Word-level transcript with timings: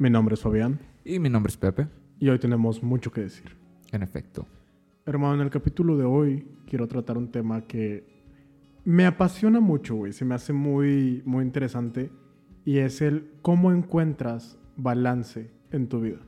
Mi 0.00 0.08
nombre 0.08 0.32
es 0.32 0.40
Fabián 0.40 0.78
Y 1.04 1.18
mi 1.18 1.28
nombre 1.28 1.50
es 1.50 1.58
Pepe, 1.58 1.86
y 2.18 2.30
hoy 2.30 2.38
tenemos 2.38 2.82
mucho 2.82 3.12
que 3.12 3.20
decir. 3.20 3.54
en 3.92 4.02
efecto. 4.02 4.46
Hermano, 5.04 5.34
en 5.34 5.40
el 5.42 5.50
capítulo 5.50 5.98
de 5.98 6.04
hoy 6.04 6.48
quiero 6.66 6.88
tratar 6.88 7.18
un 7.18 7.30
tema 7.30 7.60
que 7.66 8.06
me 8.86 9.04
apasiona 9.04 9.60
mucho, 9.60 9.96
güey. 9.96 10.14
Se 10.14 10.24
me 10.24 10.34
hace 10.34 10.54
muy, 10.54 11.22
muy 11.26 11.44
interesante 11.44 12.10
y 12.64 12.78
es 12.78 13.02
el 13.02 13.30
cómo 13.42 13.72
encuentras 13.72 14.58
balance 14.78 15.50
en 15.70 15.86
tu 15.86 16.00
vida. 16.00 16.20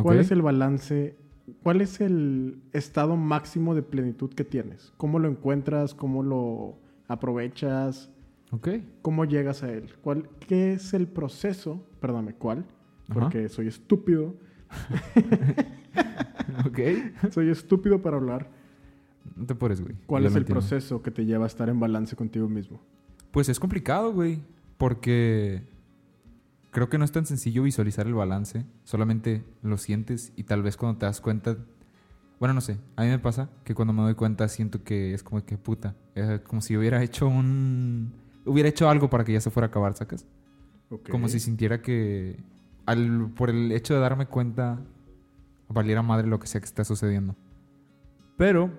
¿Cuál 0.00 0.16
Ok. 0.16 0.22
es 0.22 0.30
el 0.30 0.40
balance? 0.40 1.16
¿Cuál 1.62 1.82
es 1.82 2.00
el 2.00 2.62
estado 2.72 3.16
máximo 3.18 3.74
de 3.74 3.82
plenitud 3.82 4.30
que 4.32 4.44
tienes? 4.44 4.94
¿Cómo 4.96 5.18
lo 5.18 5.28
encuentras? 5.28 5.92
¿Cómo 5.94 6.22
lo 6.22 6.78
aprovechas? 7.08 8.10
Ok. 8.52 8.68
¿Cómo 9.02 9.26
llegas 9.26 9.62
a 9.62 9.70
él? 9.70 9.90
¿Cuál, 10.00 10.30
¿Qué 10.40 10.72
es 10.72 10.94
el 10.94 11.08
proceso? 11.08 11.84
Perdóname, 12.00 12.32
¿cuál? 12.34 12.64
Ajá. 13.08 13.20
Porque 13.20 13.48
soy 13.48 13.68
estúpido. 13.68 14.34
Ok. 16.66 16.78
Soy 17.32 17.50
estúpido 17.50 18.00
para 18.02 18.16
hablar. 18.16 18.50
No 19.34 19.46
te 19.46 19.54
pures, 19.54 19.80
güey. 19.80 19.94
¿Cuál 20.06 20.22
Yo 20.22 20.28
es 20.28 20.34
el 20.34 20.42
entiendo. 20.42 20.60
proceso 20.60 21.02
que 21.02 21.10
te 21.10 21.24
lleva 21.24 21.44
a 21.44 21.46
estar 21.48 21.68
en 21.68 21.80
balance 21.80 22.14
contigo 22.16 22.48
mismo? 22.48 22.80
Pues 23.30 23.48
es 23.48 23.58
complicado, 23.58 24.12
güey. 24.12 24.40
Porque 24.78 25.62
creo 26.70 26.88
que 26.88 26.98
no 26.98 27.04
es 27.04 27.12
tan 27.12 27.26
sencillo 27.26 27.62
visualizar 27.64 28.06
el 28.06 28.14
balance. 28.14 28.64
Solamente 28.84 29.42
lo 29.62 29.76
sientes 29.78 30.32
y 30.36 30.44
tal 30.44 30.62
vez 30.62 30.76
cuando 30.76 30.98
te 30.98 31.06
das 31.06 31.20
cuenta. 31.20 31.56
Bueno, 32.38 32.54
no 32.54 32.60
sé. 32.60 32.78
A 32.94 33.02
mí 33.02 33.08
me 33.08 33.18
pasa 33.18 33.50
que 33.64 33.74
cuando 33.74 33.92
me 33.92 34.02
doy 34.02 34.14
cuenta 34.14 34.46
siento 34.48 34.84
que 34.84 35.12
es 35.14 35.22
como 35.22 35.44
que 35.44 35.58
puta. 35.58 35.96
Es 36.14 36.40
como 36.42 36.60
si 36.60 36.76
hubiera 36.76 37.02
hecho 37.02 37.26
un. 37.26 38.12
Hubiera 38.44 38.68
hecho 38.68 38.88
algo 38.88 39.10
para 39.10 39.24
que 39.24 39.32
ya 39.32 39.40
se 39.40 39.50
fuera 39.50 39.66
a 39.66 39.68
acabar, 39.70 39.94
¿sacas? 39.94 40.24
Ok. 40.90 41.08
Como 41.10 41.28
si 41.28 41.40
sintiera 41.40 41.82
que. 41.82 42.36
Al, 42.86 43.30
por 43.36 43.50
el 43.50 43.72
hecho 43.72 43.94
de 43.94 44.00
darme 44.00 44.26
cuenta. 44.26 44.80
Valiera 45.68 46.00
madre 46.02 46.28
lo 46.28 46.38
que 46.38 46.46
sea 46.46 46.60
que 46.60 46.66
está 46.66 46.84
sucediendo. 46.84 47.36
Pero. 48.36 48.70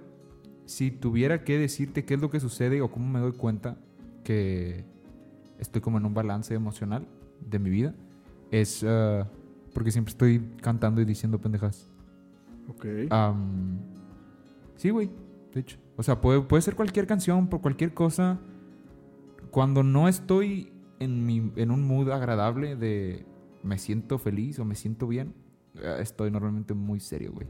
Si 0.65 0.91
tuviera 0.91 1.45
que 1.45 1.57
decirte 1.57 2.03
qué 2.03 2.15
es 2.15 2.19
lo 2.19 2.29
que 2.29 2.41
sucede 2.41 2.81
o 2.81 2.91
cómo 2.91 3.07
me 3.07 3.19
doy 3.19 3.31
cuenta 3.31 3.77
que 4.25 4.83
estoy 5.59 5.79
como 5.79 5.97
en 5.97 6.05
un 6.05 6.13
balance 6.13 6.53
emocional 6.53 7.07
de 7.39 7.57
mi 7.57 7.69
vida, 7.69 7.95
es 8.51 8.83
ah, 8.85 9.29
porque 9.73 9.91
siempre 9.91 10.11
estoy 10.11 10.41
cantando 10.61 11.01
y 11.01 11.05
diciendo 11.05 11.39
pendejas. 11.39 11.87
Ok. 12.67 12.85
Am, 13.09 13.77
sí, 14.75 14.89
güey, 14.89 15.09
de 15.53 15.59
hecho. 15.61 15.77
O 15.95 16.03
sea, 16.03 16.19
puede, 16.19 16.41
puede 16.41 16.61
ser 16.61 16.75
cualquier 16.75 17.07
canción, 17.07 17.47
por 17.47 17.61
cualquier 17.61 17.93
cosa. 17.93 18.39
Cuando 19.51 19.83
no 19.83 20.07
estoy 20.07 20.73
en, 20.99 21.25
mi, 21.25 21.51
en 21.55 21.71
un 21.71 21.87
mood 21.87 22.09
agradable 22.11 22.75
de 22.75 23.25
me 23.67 23.77
siento 23.77 24.17
feliz 24.17 24.57
o 24.59 24.65
me 24.65 24.75
siento 24.75 25.07
bien, 25.07 25.33
eh, 25.75 25.97
estoy 25.99 26.31
normalmente 26.31 26.73
muy 26.73 26.99
serio, 26.99 27.31
güey. 27.33 27.47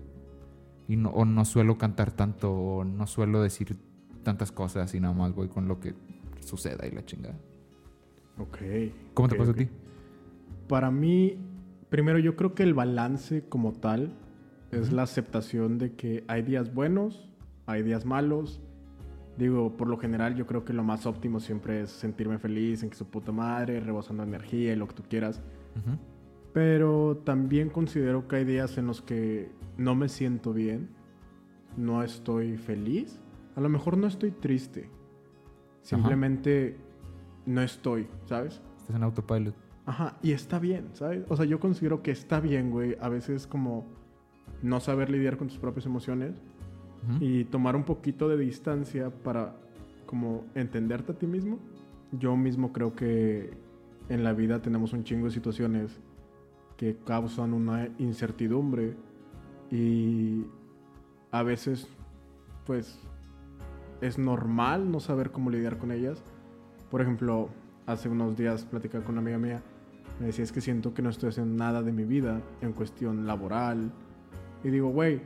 Y 0.88 0.96
no, 0.98 1.10
o 1.10 1.26
no 1.26 1.46
suelo 1.46 1.78
cantar 1.78 2.12
tanto, 2.12 2.52
o 2.52 2.84
no 2.84 3.08
suelo 3.08 3.42
decir 3.42 3.78
tantas 4.24 4.52
cosas 4.52 4.94
y 4.96 5.00
nada 5.00 5.14
más 5.14 5.34
voy 5.34 5.48
con 5.48 5.68
lo 5.68 5.80
que 5.80 5.94
suceda 6.42 6.86
y 6.88 6.92
la 6.92 7.06
chingada. 7.06 7.38
ok. 8.38 8.58
¿Cómo 9.14 9.28
te 9.30 9.36
Ok, 9.36 9.40
pasa 9.40 9.52
ok. 9.52 9.58
a 9.58 9.60
ti? 9.60 9.70
Para 10.68 10.92
mí, 10.92 11.38
primero 11.90 12.20
yo 12.20 12.36
creo 12.36 12.54
que 12.54 12.64
el 12.64 12.74
balance 12.74 13.48
como 13.48 13.74
tal 13.74 14.14
es 14.72 14.88
Ujú. 14.88 14.96
la 14.98 15.04
aceptación 15.04 15.78
de 15.78 15.94
que 15.94 16.24
hay 16.28 16.42
días 16.42 16.74
buenos, 16.74 17.30
hay 17.66 17.84
días 17.84 18.06
malos. 18.06 18.62
Digo, 19.38 19.78
por 19.78 19.88
lo 19.88 19.98
general 19.98 20.36
yo 20.36 20.46
creo 20.48 20.66
que 20.66 20.74
lo 20.74 20.84
más 20.84 21.06
óptimo 21.06 21.40
siempre 21.40 21.82
es 21.82 21.92
sentirme 21.92 22.38
feliz, 22.40 22.82
en 22.84 22.90
que 22.90 22.96
su 22.96 23.06
puta 23.06 23.32
madre, 23.32 23.80
rebosando 23.80 24.24
energía 24.24 24.74
y 24.74 24.76
lo 24.76 24.88
que 24.88 24.96
tú 24.96 25.04
quieras. 25.08 25.42
Ujú. 25.78 25.98
Pero 26.54 27.18
también 27.24 27.70
considero 27.70 28.28
que 28.28 28.38
hay 28.38 28.46
días 28.46 28.78
en 28.78 28.88
los 28.88 29.02
que 29.02 29.52
no 29.78 29.96
me 29.96 30.10
siento 30.10 30.54
bien, 30.54 30.90
no 31.76 32.04
estoy 32.04 32.58
feliz, 32.58 33.20
a 33.56 33.62
lo 33.62 33.70
mejor 33.70 33.98
no 33.98 34.08
estoy 34.08 34.32
triste, 34.32 34.90
simplemente 35.82 36.78
no 37.46 37.62
estoy, 37.62 38.08
¿sabes? 38.26 38.62
Estás 38.78 38.96
en 38.96 39.04
autopilot. 39.04 39.56
Ajá, 39.86 40.18
y 40.22 40.32
está 40.32 40.60
bien, 40.60 40.90
¿sabes? 40.94 41.24
O 41.30 41.38
sea, 41.38 41.46
yo 41.46 41.60
considero 41.60 42.02
que 42.02 42.12
está 42.12 42.40
bien, 42.40 42.72
güey, 42.72 42.98
a 43.00 43.08
veces 43.08 43.48
como 43.48 43.86
no 44.62 44.80
saber 44.80 45.10
lidiar 45.10 45.38
con 45.38 45.48
tus 45.48 45.60
propias 45.60 45.86
emociones 45.86 46.42
Ujú. 47.04 47.24
y 47.24 47.46
tomar 47.46 47.76
un 47.76 47.84
poquito 47.84 48.28
de 48.28 48.38
distancia 48.38 49.10
para 49.10 49.56
como 50.06 50.46
entenderte 50.56 51.12
a 51.12 51.16
ti 51.16 51.28
mismo. 51.28 51.60
Yo 52.12 52.36
mismo 52.36 52.74
creo 52.74 52.96
que 52.96 53.52
en 54.10 54.24
la 54.24 54.34
vida 54.34 54.62
tenemos 54.62 54.94
un 54.94 55.04
chingo 55.04 55.26
de 55.26 55.32
situaciones 55.32 56.00
que 56.78 56.98
causan 57.06 57.54
una 57.54 57.90
incertidumbre 57.98 58.96
y 59.72 60.46
a 61.32 61.44
veces 61.44 61.88
pues 62.66 63.00
es 64.02 64.18
normal 64.18 64.92
no 64.92 65.00
saber 65.00 65.32
cómo 65.32 65.50
lidiar 65.50 65.78
con 65.78 65.92
ellas. 65.92 66.24
Por 66.92 67.02
ejemplo, 67.02 67.50
hace 67.86 68.10
unos 68.10 68.38
días 68.38 68.66
platicaba 68.66 69.04
con 69.04 69.14
una 69.14 69.22
amiga 69.22 69.38
mía, 69.38 69.64
me 70.20 70.28
decía 70.28 70.44
es 70.44 70.52
que 70.52 70.62
siento 70.62 70.94
que 70.94 71.02
no 71.02 71.10
estoy 71.10 71.30
haciendo 71.30 71.56
nada 71.56 71.82
de 71.82 71.92
mi 71.92 72.04
vida 72.04 72.42
en 72.62 72.74
cuestión 72.74 73.26
laboral. 73.26 73.92
Y 74.64 74.70
digo, 74.70 74.90
güey, 74.90 75.22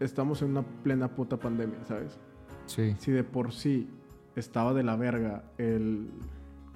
estamos 0.00 0.42
en 0.42 0.50
una 0.50 0.62
plena 0.62 1.08
puta 1.08 1.38
pandemia, 1.38 1.84
¿sabes? 1.84 2.18
Sí. 2.66 2.94
Si 2.98 3.10
de 3.10 3.24
por 3.24 3.52
sí 3.52 3.88
estaba 4.36 4.74
de 4.74 4.82
la 4.82 4.96
verga 4.96 5.44
el 5.58 6.10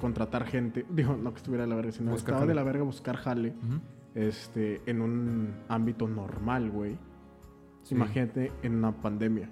contratar 0.01 0.45
gente, 0.47 0.85
digo, 0.91 1.17
no 1.17 1.31
que 1.33 1.37
estuviera 1.39 1.65
de 1.65 1.71
la 1.71 1.77
verga, 1.77 1.93
sino 1.93 2.11
Buscar 2.11 2.35
estaba 2.35 2.39
jale. 2.41 2.49
de 2.51 2.55
la 2.55 2.63
verga 2.65 2.83
buscar 2.85 3.17
jale 3.17 3.55
este, 4.15 4.83
en 4.87 5.01
un 5.01 5.55
ámbito 5.69 6.09
normal, 6.09 6.71
güey. 6.71 6.99
Sí. 7.83 7.95
Imagínate 7.95 8.53
en 8.63 8.77
una 8.77 8.93
pandemia. 8.93 9.49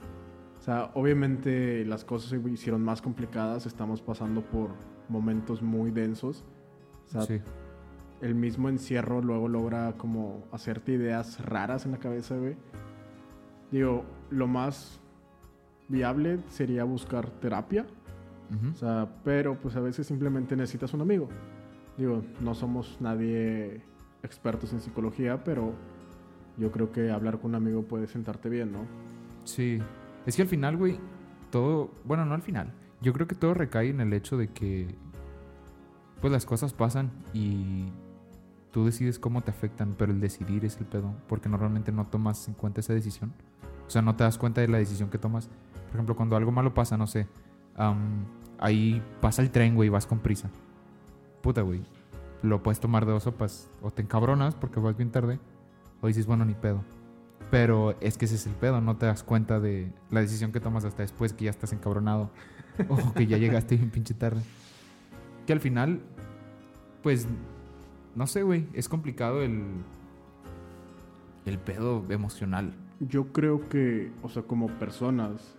O 0.59 0.62
sea, 0.62 0.91
obviamente 0.95 1.84
las 1.87 2.05
cosas 2.05 2.31
se 2.31 2.50
hicieron 2.50 2.83
más 2.83 3.00
complicadas, 3.00 3.65
estamos 3.67 4.03
pasando 4.03 4.43
por 4.43 4.71
momentos 5.09 5.62
muy 5.62 5.91
densos. 5.91 6.45
O 7.06 7.11
sea, 7.11 7.23
Sí. 7.23 7.41
el 8.21 8.34
mismo 8.34 8.69
encierro 8.69 9.23
luego 9.23 9.49
logra 9.49 9.95
como 9.97 10.45
hacerte 10.53 10.93
ideas 10.93 11.45
raras 11.45 11.87
en 11.87 11.93
la 11.93 11.99
cabeza, 11.99 12.37
güey. 12.37 12.56
Digo, 13.73 14.05
lo 14.31 14.47
más 14.49 15.00
viable 15.89 16.39
sería 16.49 16.84
buscar 16.84 17.31
terapia. 17.31 17.87
O 18.72 18.75
sea, 18.75 19.09
pero 19.25 19.61
pues 19.61 19.77
a 19.77 19.81
veces 19.81 20.06
simplemente 20.06 20.56
necesitas 20.56 20.93
un 20.93 21.03
amigo. 21.03 21.28
Digo, 21.97 22.22
no 22.41 22.55
somos 22.55 22.97
nadie 23.00 23.83
expertos 24.22 24.72
en 24.72 24.81
psicología, 24.81 25.44
pero 25.44 25.75
yo 26.56 26.71
creo 26.72 26.93
que 26.93 27.11
hablar 27.11 27.38
con 27.38 27.50
un 27.50 27.55
amigo 27.56 27.83
puede 27.83 28.06
sentarte 28.06 28.49
bien, 28.49 28.72
¿no? 28.72 28.81
Sí. 29.44 29.78
Es 30.27 30.37
que 30.37 30.43
al 30.43 30.49
final, 30.49 30.77
güey, 30.77 30.99
todo. 31.50 31.91
Bueno, 32.05 32.25
no 32.25 32.34
al 32.34 32.43
final. 32.43 32.72
Yo 33.00 33.12
creo 33.12 33.27
que 33.27 33.34
todo 33.34 33.55
recae 33.55 33.88
en 33.88 34.00
el 34.00 34.12
hecho 34.12 34.37
de 34.37 34.49
que. 34.49 34.94
Pues 36.21 36.32
las 36.32 36.44
cosas 36.44 36.72
pasan 36.72 37.11
y. 37.32 37.87
Tú 38.72 38.84
decides 38.84 39.19
cómo 39.19 39.41
te 39.41 39.50
afectan, 39.50 39.94
pero 39.99 40.12
el 40.12 40.21
decidir 40.21 40.65
es 40.65 40.77
el 40.78 40.87
pedo. 40.87 41.15
Porque 41.28 41.49
normalmente 41.49 41.93
no 41.93 42.06
tomas 42.06 42.47
en 42.47 42.55
cuenta 42.55 42.81
esa 42.81 42.93
decisión. 42.93 43.32
O 43.87 43.91
sea, 43.91 44.03
no 44.03 44.15
te 44.15 44.22
das 44.22 44.38
cuenta 44.38 44.61
de 44.61 44.69
la 44.69 44.78
decisión 44.78 45.11
que 45.11 45.19
tomas. 45.19 45.49
Por 45.87 45.94
ejemplo, 45.94 46.15
cuando 46.15 46.37
algo 46.37 46.53
malo 46.53 46.72
pasa, 46.72 46.97
no 46.97 47.06
sé. 47.06 47.27
am, 47.77 48.27
ahí 48.60 49.03
pasa 49.21 49.43
el 49.43 49.50
tren, 49.50 49.75
güey, 49.75 49.88
y 49.88 49.91
vas 49.91 50.06
con 50.06 50.21
prisa. 50.21 50.50
Puta, 51.43 51.62
güey. 51.62 51.82
Lo 52.43 52.62
puedes 52.62 52.81
tomar 52.81 53.06
de 53.06 53.12
dos 53.12 53.25
sopas. 53.25 53.71
O 53.82 53.91
te 53.91 54.03
encabronas 54.03 54.54
porque 54.54 54.78
vas 54.78 54.97
bien 54.97 55.10
tarde. 55.10 55.41
O 56.00 56.06
dices, 56.06 56.26
bueno, 56.26 56.44
ni 56.44 56.54
pedo. 56.54 56.84
Pero 57.50 57.97
es 58.00 58.16
que 58.16 58.26
ese 58.26 58.37
es 58.37 58.47
el 58.47 58.53
pedo, 58.53 58.81
no 58.81 58.97
te 58.97 59.06
das 59.06 59.25
cuenta 59.25 59.59
de 59.59 59.91
la 60.10 60.20
decisión 60.20 60.53
que 60.53 60.60
tomas 60.60 60.84
hasta 60.84 61.03
después 61.03 61.32
que 61.32 61.47
ya 61.47 61.50
estás 61.50 61.72
encabronado 61.72 62.31
o 62.88 63.12
que 63.12 63.26
ya 63.26 63.38
llegaste 63.38 63.76
bien 63.76 63.91
pinche 63.91 64.15
tarde. 64.15 64.41
Que 65.47 65.53
al 65.53 65.60
final, 65.60 66.00
pues, 67.03 67.26
no 68.15 68.28
sé, 68.28 68.44
güey, 68.44 68.69
es 68.72 68.88
complicado 68.88 69.43
el, 69.43 69.65
el 71.44 71.58
pedo 71.58 72.05
emocional. 72.08 72.73
Yo 73.00 73.32
creo 73.32 73.69
que, 73.69 74.12
o 74.23 74.29
sea, 74.29 74.43
como 74.43 74.69
personas, 74.69 75.56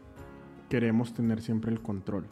queremos 0.70 1.14
tener 1.14 1.42
siempre 1.42 1.72
el 1.72 1.82
control, 1.82 2.26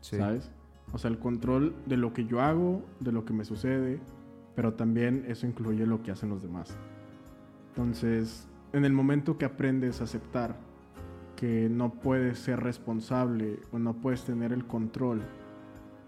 Sí. 0.00 0.16
¿sabes? 0.16 0.50
O 0.92 0.98
sea, 0.98 1.10
el 1.10 1.18
control 1.18 1.74
de 1.86 1.96
lo 1.96 2.12
que 2.12 2.26
yo 2.26 2.40
hago, 2.40 2.82
de 3.00 3.12
lo 3.12 3.24
que 3.24 3.32
me 3.32 3.44
sucede, 3.44 4.00
pero 4.54 4.74
también 4.74 5.24
eso 5.28 5.46
incluye 5.46 5.86
lo 5.86 6.02
que 6.02 6.10
hacen 6.10 6.30
los 6.30 6.42
demás. 6.42 6.76
Entonces, 7.68 8.48
en 8.72 8.84
el 8.84 8.92
momento 8.92 9.38
que 9.38 9.44
aprendes 9.44 10.00
a 10.00 10.04
aceptar 10.04 10.56
que 11.36 11.68
no 11.70 11.92
puedes 11.92 12.38
ser 12.38 12.60
responsable 12.60 13.60
o 13.72 13.78
no 13.78 13.94
puedes 13.94 14.24
tener 14.24 14.52
el 14.52 14.66
control 14.66 15.22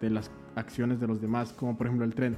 de 0.01 0.11
las 0.11 0.31
acciones 0.57 1.01
de 1.01 1.07
los 1.07 1.21
demás, 1.21 1.53
como 1.53 1.77
por 1.77 1.87
ejemplo 1.87 2.05
el 2.05 2.15
tren. 2.15 2.37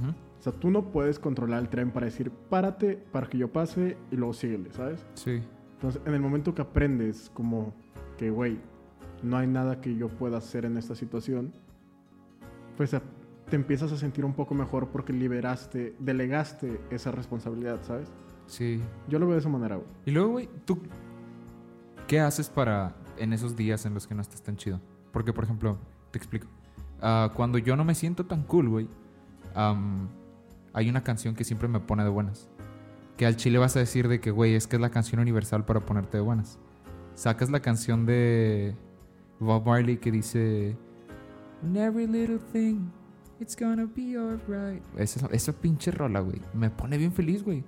Ujú. 0.00 0.10
O 0.38 0.42
sea, 0.42 0.52
tú 0.52 0.70
no 0.70 0.92
puedes 0.92 1.18
controlar 1.18 1.60
el 1.60 1.68
tren 1.68 1.90
para 1.90 2.06
decir, 2.06 2.30
párate 2.30 2.96
para 3.10 3.26
que 3.26 3.38
yo 3.38 3.50
pase 3.50 3.96
y 4.10 4.16
luego 4.16 4.34
síguele, 4.34 4.70
¿sabes? 4.72 5.04
Sí. 5.14 5.42
Entonces, 5.72 6.00
en 6.04 6.14
el 6.14 6.20
momento 6.20 6.54
que 6.54 6.62
aprendes 6.62 7.30
como 7.34 7.74
que, 8.16 8.30
güey, 8.30 8.58
no 9.22 9.36
hay 9.36 9.46
nada 9.46 9.80
que 9.80 9.96
yo 9.96 10.08
pueda 10.08 10.38
hacer 10.38 10.64
en 10.64 10.76
esta 10.76 10.94
situación, 10.94 11.52
pues 12.76 12.94
te 13.48 13.56
empiezas 13.56 13.92
a 13.92 13.96
sentir 13.96 14.24
un 14.24 14.34
poco 14.34 14.54
mejor 14.54 14.88
porque 14.88 15.12
liberaste, 15.12 15.94
delegaste 15.98 16.80
esa 16.90 17.10
responsabilidad, 17.10 17.80
¿sabes? 17.82 18.08
Sí. 18.46 18.80
Yo 19.08 19.18
lo 19.18 19.26
veo 19.26 19.34
de 19.34 19.40
esa 19.40 19.48
manera, 19.48 19.76
güey. 19.76 19.88
Y 20.04 20.10
luego, 20.10 20.30
güey, 20.32 20.48
¿tú 20.64 20.78
qué 22.06 22.20
haces 22.20 22.48
para 22.48 22.94
en 23.16 23.32
esos 23.32 23.56
días 23.56 23.86
en 23.86 23.94
los 23.94 24.06
que 24.06 24.14
no 24.14 24.22
estás 24.22 24.42
tan 24.42 24.56
chido? 24.56 24.80
Porque, 25.12 25.32
por 25.32 25.44
ejemplo, 25.44 25.78
te 26.10 26.18
explico. 26.18 26.48
Ah, 27.00 27.32
cuando 27.34 27.58
yo 27.58 27.76
no 27.76 27.84
me 27.84 27.94
siento 27.94 28.26
tan 28.26 28.42
cool, 28.42 28.68
güey, 28.68 28.88
am, 29.54 30.08
hay 30.72 30.88
una 30.88 31.02
canción 31.02 31.34
que 31.34 31.44
siempre 31.44 31.68
me 31.68 31.80
pone 31.80 32.04
de 32.04 32.10
buenas. 32.10 32.48
Que 33.16 33.26
al 33.26 33.36
chile 33.36 33.58
vas 33.58 33.76
a 33.76 33.78
decir 33.78 34.08
de 34.08 34.20
que, 34.20 34.30
güey, 34.30 34.54
es 34.54 34.66
que 34.66 34.76
es 34.76 34.82
la 34.82 34.90
canción 34.90 35.20
universal 35.20 35.64
para 35.64 35.80
ponerte 35.80 36.18
de 36.18 36.22
buenas. 36.22 36.58
Sacas 37.14 37.48
la 37.50 37.60
canción 37.60 38.04
de 38.04 38.76
Bob 39.40 39.66
Marley 39.66 39.96
que 39.98 40.10
dice... 40.10 40.76
"In 41.62 41.76
every 41.76 42.06
little 42.06 42.38
thing, 42.52 42.90
it's 43.40 43.56
gonna 43.58 43.86
be 43.86 44.16
alright. 44.16 44.82
Esa, 44.96 45.26
esa 45.28 45.52
pinche 45.52 45.90
rola, 45.90 46.20
güey. 46.20 46.40
Me 46.54 46.70
pone 46.70 46.96
bien 46.98 47.12
feliz, 47.12 47.42
güey. 47.42 47.64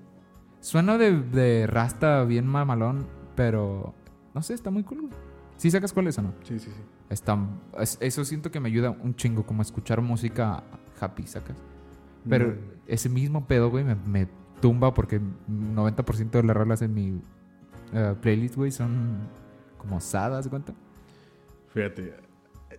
Suena 0.60 0.98
de, 0.98 1.20
de 1.22 1.66
rasta 1.66 2.24
bien 2.24 2.46
mamalón, 2.46 3.06
pero 3.36 3.94
no 4.34 4.42
sé, 4.42 4.54
está 4.54 4.70
muy 4.70 4.82
cool, 4.84 5.02
güey. 5.02 5.12
¿Sí 5.56 5.70
sacas 5.70 5.92
cuál 5.92 6.06
es 6.08 6.18
o 6.18 6.22
no? 6.22 6.32
Sí, 6.42 6.58
sí, 6.58 6.70
sí. 6.70 6.80
Está, 7.10 7.38
es- 7.78 7.98
eso 8.00 8.24
siento 8.24 8.50
que 8.50 8.60
me 8.60 8.68
ayuda 8.68 8.90
un 8.90 9.14
chingo, 9.14 9.44
como 9.46 9.62
escuchar 9.62 10.00
música 10.02 10.62
happy, 11.00 11.26
¿sacas? 11.26 11.56
Pero 12.28 12.48
No, 12.48 12.54
ese 12.86 13.08
mismo 13.08 13.46
pedo, 13.46 13.70
güey, 13.70 13.84
me, 13.84 13.94
me 13.94 14.28
tumba 14.60 14.92
porque 14.94 15.20
90% 15.48 16.30
de 16.30 16.42
las 16.42 16.56
rolas 16.56 16.82
en 16.82 16.92
mi 16.94 17.20
eh, 17.92 18.14
playlist, 18.20 18.56
güey, 18.56 18.70
son 18.70 19.18
como 19.78 20.00
sadas, 20.00 20.44
¿de 20.44 20.50
cuenta? 20.50 20.74
Fíjate, 21.78 22.12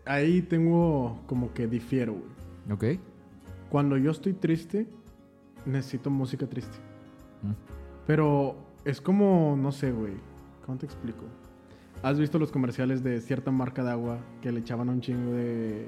ahí 0.04 0.42
tengo 0.42 1.22
como 1.26 1.54
que 1.54 1.68
difiero, 1.68 2.16
güey. 2.16 2.98
¿Ok? 2.98 3.00
Cuando 3.70 3.96
yo 3.96 4.12
estoy 4.12 4.34
triste, 4.34 4.88
necesito 5.66 6.10
música 6.10 6.48
triste. 6.48 6.78
Mm. 7.42 7.54
Pero 8.06 8.58
es 8.84 9.00
como, 9.00 9.56
no 9.58 9.72
sé, 9.72 9.94
güey. 9.94 10.16
¿Cómo 10.66 10.78
te 10.78 10.86
explico? 10.86 11.24
¿Has 12.04 12.20
visto 12.20 12.40
los 12.40 12.52
comerciales 12.52 13.02
de 13.02 13.22
cierta 13.22 13.52
marca 13.52 13.86
de 13.86 13.92
agua 13.92 14.20
que 14.42 14.52
le 14.52 14.60
echaban 14.60 14.90
un 14.90 15.00
chingo 15.00 15.32
de. 15.32 15.88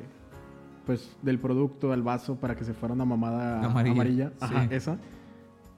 Pues 0.86 1.18
del 1.22 1.38
producto 1.38 1.92
al 1.92 2.04
vaso 2.04 2.38
para 2.38 2.56
que 2.56 2.64
se 2.64 2.74
fuera 2.74 2.96
una 2.96 3.04
mamada 3.04 3.66
Amarilla, 3.66 3.94
amarilla? 3.94 4.34
Ajá, 4.40 4.70
sí. 4.70 4.76
esa. 4.76 4.98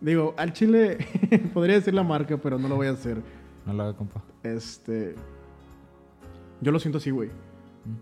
Digo, 0.01 0.35
al 0.37 0.53
chile 0.53 0.99
podría 1.55 1.77
decir 1.77 1.95
la 1.95 2.03
marca, 2.03 2.37
pero 2.37 2.59
no 2.59 2.67
lo 2.67 2.75
voy 2.75 2.85
a 2.85 2.91
hacer. 2.91 3.23
No 3.65 3.73
lo 3.73 3.81
haga, 3.81 3.97
compa. 3.97 4.21
Este. 4.43 5.15
Yo 6.63 6.71
lo 6.71 6.79
siento 6.79 6.97
así, 6.97 7.11
güey. 7.11 7.29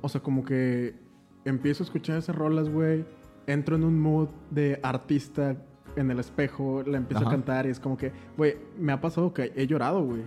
O 0.02 0.10
sea, 0.10 0.22
como 0.22 0.44
que 0.46 0.96
empiezo 1.46 1.84
a 1.84 1.86
escuchar 1.86 2.18
esas 2.18 2.36
rolas, 2.36 2.69
güey. 2.69 3.06
Entro 3.48 3.75
en 3.75 3.84
un 3.84 4.00
mood 4.00 4.30
de 4.52 4.80
artista 4.84 5.58
en 5.96 6.12
el 6.12 6.19
espejo, 6.19 6.84
la 6.86 6.98
empiezo 6.98 7.22
Ajá. 7.24 7.30
a 7.30 7.31
cantar 7.34 7.66
y 7.66 7.69
es 7.69 7.80
como 7.80 7.98
que, 7.98 8.12
güey, 8.38 8.56
me 8.80 8.92
ha 8.94 9.02
pasado 9.02 9.34
que 9.34 9.52
he 9.56 9.68
llorado, 9.68 10.04
güey. 10.04 10.22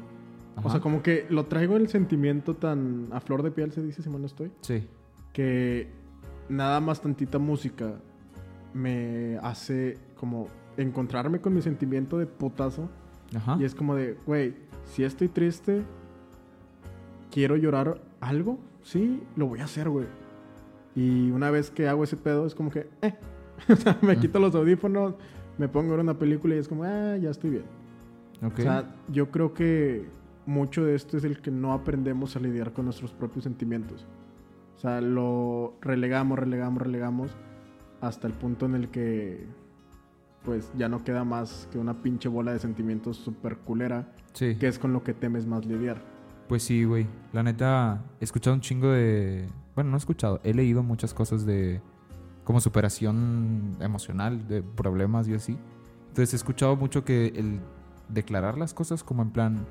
O 0.63 0.71
sea, 0.71 0.81
como 0.81 1.03
que 1.03 1.27
lo 1.31 1.47
traigo 1.47 1.77
el 1.77 1.89
sentimiento 1.89 2.55
tan 2.55 3.09
a 3.13 3.21
flor 3.21 3.43
de 3.43 3.51
piel, 3.51 3.73
se 3.73 3.83
dice, 3.83 4.03
si 4.03 4.11
mal 4.11 4.21
no 4.21 4.27
estoy, 4.27 4.53
Sí. 4.61 4.87
que 5.33 5.89
nada 6.49 6.81
más 6.81 7.01
tantita 7.01 7.39
música 7.39 7.95
me 8.73 9.39
hace 9.43 9.99
como 10.17 10.47
encontrarme 10.77 11.41
con 11.41 11.55
mi 11.55 11.63
sentimiento 11.63 12.19
de 12.19 12.27
putazo. 12.27 12.89
Ajá. 13.35 13.57
Y 13.59 13.65
es 13.65 13.75
como 13.75 13.95
de, 13.97 14.17
güey, 14.27 14.55
si 14.85 15.03
estoy 15.03 15.29
triste, 15.29 15.83
quiero 17.31 17.57
llorar 17.57 18.01
algo, 18.25 18.59
sí, 18.83 19.23
lo 19.37 19.47
voy 19.47 19.61
a 19.61 19.65
hacer, 19.65 19.89
güey. 19.89 20.07
Y 20.95 21.31
una 21.31 21.51
vez 21.51 21.71
que 21.71 21.89
hago 21.89 22.05
ese 22.05 22.17
pedo, 22.17 22.47
es 22.47 22.55
como 22.55 22.71
que, 22.71 22.89
eh. 23.03 23.15
o 23.69 23.77
sea, 23.77 23.99
me 24.03 24.17
quito 24.17 24.39
los 24.39 24.55
audífonos, 24.55 25.15
me 25.59 25.69
pongo 25.69 25.89
a 25.89 25.97
ver 25.97 26.01
una 26.01 26.19
película 26.19 26.55
y 26.55 26.59
es 26.59 26.69
como, 26.69 26.85
ah, 26.85 27.17
ya 27.17 27.31
estoy 27.31 27.51
bien. 27.51 27.65
Ok. 28.43 28.59
O 28.59 28.63
sea, 28.63 28.95
yo 29.09 29.31
creo 29.31 29.55
que 29.55 30.07
mucho 30.47 30.85
de 30.85 30.95
esto 30.95 31.17
es 31.17 31.25
el 31.25 31.41
que 31.41 31.51
no 31.51 31.73
aprendemos 31.73 32.37
a 32.37 32.41
lidiar 32.41 32.73
con 32.73 32.87
nuestros 32.87 33.13
propios 33.13 33.45
sentimientos. 33.45 34.07
O 34.77 34.79
sea, 34.79 35.01
lo 35.01 35.75
relegamos, 35.81 36.39
relegamos, 36.39 36.83
relegamos 36.83 37.37
hasta 38.01 38.27
el 38.27 38.35
punto 38.35 38.67
en 38.67 38.75
el 38.75 38.89
que 38.89 39.47
pues 40.45 40.71
ya 40.77 40.91
no 40.91 41.05
queda 41.05 41.25
más 41.25 41.69
que 41.73 41.79
una 41.79 42.03
pinche 42.03 42.29
bola 42.29 42.53
de 42.53 42.59
sentimientos 42.59 43.17
súper 43.17 43.57
culera, 43.59 44.13
sí. 44.35 44.57
que 44.57 44.69
es 44.69 44.79
con 44.79 44.93
lo 44.93 45.03
que 45.03 45.15
temes 45.15 45.47
más 45.47 45.65
lidiar. 45.65 46.14
Pues 46.49 46.63
sí, 46.63 46.85
güey. 46.85 47.07
La 47.33 47.43
neta, 47.43 48.05
he 48.21 48.25
escuchado 48.25 48.55
un 48.55 48.61
chingo 48.61 48.89
de... 48.89 49.49
Bueno, 49.75 49.91
no 49.91 49.97
he 49.97 49.99
escuchado. 49.99 50.41
He 50.45 50.55
leído 50.55 50.83
muchas 50.83 51.15
cosas 51.15 51.47
de... 51.47 51.81
Como 52.45 52.61
superación 52.61 53.77
emocional, 53.81 54.47
de 54.47 54.63
problemas 54.63 55.27
y 55.29 55.35
así. 55.35 55.59
Entonces 56.09 56.35
he 56.35 56.37
escuchado 56.37 56.77
mucho 56.77 57.05
que 57.05 57.29
el 57.29 57.61
declarar 58.09 58.59
las 58.59 58.75
cosas 58.75 59.03
como 59.03 59.23
en 59.23 59.31
plan... 59.31 59.67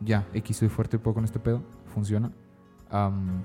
Ya, 0.00 0.26
X 0.34 0.58
soy 0.58 0.68
fuerte, 0.68 0.98
puedo 0.98 1.14
con 1.14 1.24
este 1.24 1.38
pedo. 1.38 1.62
Funciona. 1.86 2.32
Am, 2.90 3.44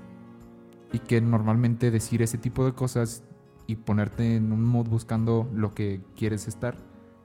y 0.92 0.98
que 0.98 1.20
normalmente 1.20 1.90
decir 1.90 2.22
ese 2.22 2.38
tipo 2.38 2.64
de 2.64 2.72
cosas 2.72 3.22
y 3.66 3.76
ponerte 3.76 4.36
en 4.36 4.52
un 4.52 4.64
mood 4.64 4.88
buscando 4.88 5.48
lo 5.54 5.74
que 5.74 6.00
quieres 6.16 6.48
estar, 6.48 6.76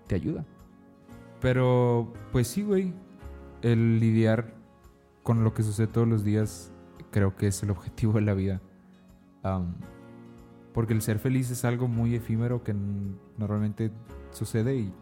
te 0.07 0.13
ayuda. 0.13 0.45
Pero, 1.42 2.13
pues 2.31 2.48
sí, 2.48 2.62
güey. 2.62 2.94
El 3.63 4.00
lidiar 4.00 4.54
con 5.25 5.44
lo 5.44 5.56
que 5.56 5.63
sucede 5.63 5.88
todos 5.88 6.07
los 6.07 6.24
días 6.24 6.72
creo 7.10 7.36
que 7.36 7.48
es 7.48 7.63
el 7.63 7.72
objetivo 7.72 8.13
de 8.13 8.22
la 8.22 8.36
vida. 8.36 8.62
Am, 9.42 9.74
porque 10.72 10.94
el 10.94 11.01
ser 11.01 11.18
feliz 11.18 11.50
es 11.50 11.66
algo 11.66 11.88
muy 11.88 12.13
efímero 12.13 12.63
que 12.63 12.75
normalmente 13.38 13.92
sucede 14.30 14.75
y 14.75 14.94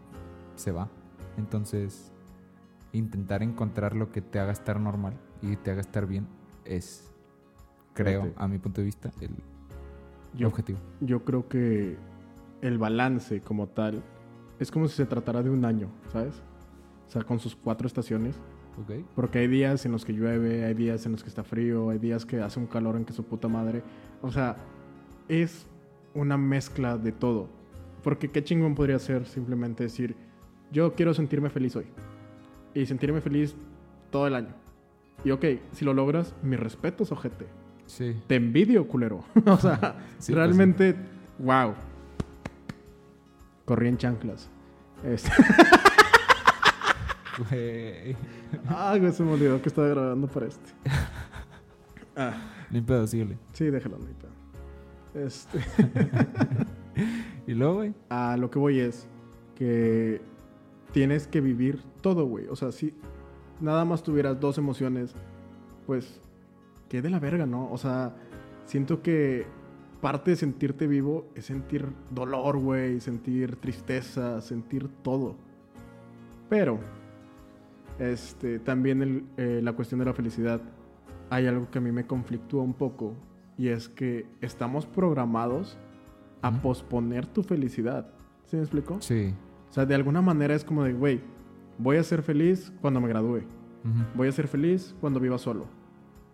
se 0.56 0.72
va. 0.72 0.88
Entonces, 1.36 2.10
intentar 2.92 3.42
encontrar 3.42 3.94
lo 3.94 4.10
que 4.12 4.22
te 4.22 4.38
haga 4.40 4.52
estar 4.52 4.80
normal 4.80 5.12
y 5.42 5.56
te 5.56 5.72
haga 5.72 5.82
estar 5.82 6.06
bien 6.06 6.26
es, 6.64 7.12
creo, 7.92 8.22
Fíjate. 8.22 8.42
a 8.42 8.48
mi 8.48 8.58
punto 8.58 8.80
de 8.80 8.86
vista, 8.86 9.12
el 9.20 9.34
Yo, 10.32 10.48
objetivo. 10.48 10.78
yo 11.02 11.22
creo 11.22 11.48
que 11.48 11.98
el 12.62 12.78
balance 12.78 13.42
como 13.42 13.66
tal 13.66 14.02
es 14.58 14.70
como 14.70 14.88
si 14.88 14.96
se 14.96 15.04
tratara 15.04 15.42
de 15.42 15.50
un 15.50 15.66
año, 15.66 15.88
¿sabes? 16.10 16.40
O 17.06 17.10
sea, 17.10 17.24
con 17.24 17.38
sus 17.38 17.54
cuatro 17.54 17.86
estaciones. 17.86 18.40
¿Ok? 18.82 19.04
Porque 19.14 19.38
hay 19.40 19.46
días 19.48 19.86
en 19.86 19.92
los 19.92 20.04
que 20.04 20.12
llueve, 20.12 20.64
hay 20.64 20.74
días 20.74 21.06
en 21.06 21.12
los 21.12 21.22
que 21.22 21.28
está 21.28 21.44
frío, 21.44 21.90
hay 21.90 21.98
días 21.98 22.26
que 22.26 22.40
hace 22.40 22.58
un 22.58 22.66
calor 22.66 22.96
en 22.96 23.04
que 23.04 23.12
su 23.12 23.24
puta 23.24 23.48
madre. 23.48 23.82
O 24.22 24.32
sea, 24.32 24.56
es 25.28 25.66
una 26.14 26.36
mezcla 26.36 26.96
de 26.98 27.12
todo. 27.12 27.48
Porque 28.02 28.30
qué 28.30 28.42
chingón 28.44 28.74
podría 28.74 28.98
ser 28.98 29.26
simplemente 29.26 29.84
decir, 29.84 30.16
yo 30.72 30.94
quiero 30.94 31.14
sentirme 31.14 31.50
feliz 31.50 31.76
hoy. 31.76 31.86
Y 32.74 32.86
sentirme 32.86 33.20
feliz 33.20 33.54
todo 34.10 34.26
el 34.26 34.34
año. 34.34 34.54
Y 35.24 35.30
ok, 35.30 35.44
si 35.72 35.84
lo 35.84 35.94
logras, 35.94 36.34
mis 36.42 36.58
respetos, 36.58 37.12
ojete. 37.12 37.46
Sí. 37.86 38.16
Te 38.26 38.34
envidio, 38.36 38.86
culero. 38.88 39.20
o 39.46 39.56
sea, 39.56 39.96
Sí, 40.18 40.32
pues 40.32 40.36
realmente, 40.36 40.96
wow. 41.38 41.74
Corrí 43.64 43.88
en 43.88 43.96
chanclas. 43.98 44.50
Este- 45.04 45.30
Güey. 47.38 48.16
ah, 48.68 48.96
güey, 48.98 49.12
se 49.12 49.22
me 49.22 49.32
olvidó 49.32 49.60
que 49.60 49.68
estaba 49.68 49.88
grabando 49.88 50.26
para 50.28 50.46
este. 50.46 50.70
Ah. 52.16 52.32
Ni 52.70 52.80
pedo, 52.80 53.08
síguele. 53.08 53.36
Sí, 53.54 53.70
déjalo, 53.70 53.96
hay 53.96 54.14
pedo. 54.14 55.26
Este, 55.26 55.58
Y 57.46 57.54
luego, 57.54 57.74
güey. 57.74 57.94
a 58.08 58.36
lo 58.36 58.52
que 58.52 58.60
voy 58.60 58.78
es 58.78 59.08
que 59.56 60.20
tienes 60.92 61.26
que 61.26 61.40
vivir 61.40 61.80
todo, 62.02 62.24
güey. 62.26 62.46
O 62.46 62.56
sea, 62.56 62.70
si 62.70 62.94
nada 63.60 63.84
más 63.84 64.04
tuvieras 64.04 64.38
dos 64.38 64.58
emociones, 64.58 65.12
pues, 65.86 66.20
qué 66.88 67.02
de 67.02 67.10
la 67.10 67.18
verga, 67.18 67.46
¿no? 67.46 67.68
O 67.72 67.78
sea, 67.78 68.14
siento 68.64 69.02
que 69.02 69.46
parte 70.00 70.30
de 70.32 70.36
sentirte 70.36 70.86
vivo 70.86 71.26
es 71.34 71.46
sentir 71.46 71.88
dolor, 72.10 72.58
güey, 72.58 73.00
sentir 73.00 73.56
tristeza, 73.56 74.40
sentir 74.40 74.88
todo. 75.02 75.36
Pero, 76.48 76.78
este, 77.98 78.58
también 78.58 79.02
el- 79.02 79.24
eh, 79.36 79.60
la 79.62 79.72
cuestión 79.72 79.98
de 80.00 80.06
la 80.06 80.14
felicidad, 80.14 80.60
hay 81.30 81.46
algo 81.46 81.70
que 81.70 81.78
a 81.78 81.80
mí 81.80 81.92
me 81.92 82.06
conflictúa 82.06 82.62
un 82.62 82.74
poco 82.74 83.14
y 83.56 83.68
es 83.68 83.88
que 83.88 84.26
estamos 84.40 84.86
programados 84.86 85.78
a 86.42 86.60
posponer 86.60 87.26
tu 87.26 87.42
felicidad. 87.42 88.08
¿Sí 88.46 88.56
me 88.56 88.62
explico? 88.62 88.98
Sí. 89.00 89.34
O 89.70 89.72
sea, 89.72 89.86
de 89.86 89.94
alguna 89.94 90.20
manera 90.22 90.54
es 90.54 90.64
como 90.64 90.84
de, 90.84 90.92
güey, 90.92 91.20
voy 91.78 91.96
a 91.96 92.02
ser 92.02 92.22
feliz 92.22 92.72
cuando 92.80 93.00
me 93.00 93.08
gradúe. 93.08 93.42
Voy 94.14 94.28
a 94.28 94.32
ser 94.32 94.48
feliz 94.48 94.94
cuando 95.00 95.20
viva 95.20 95.36
solo. 95.38 95.66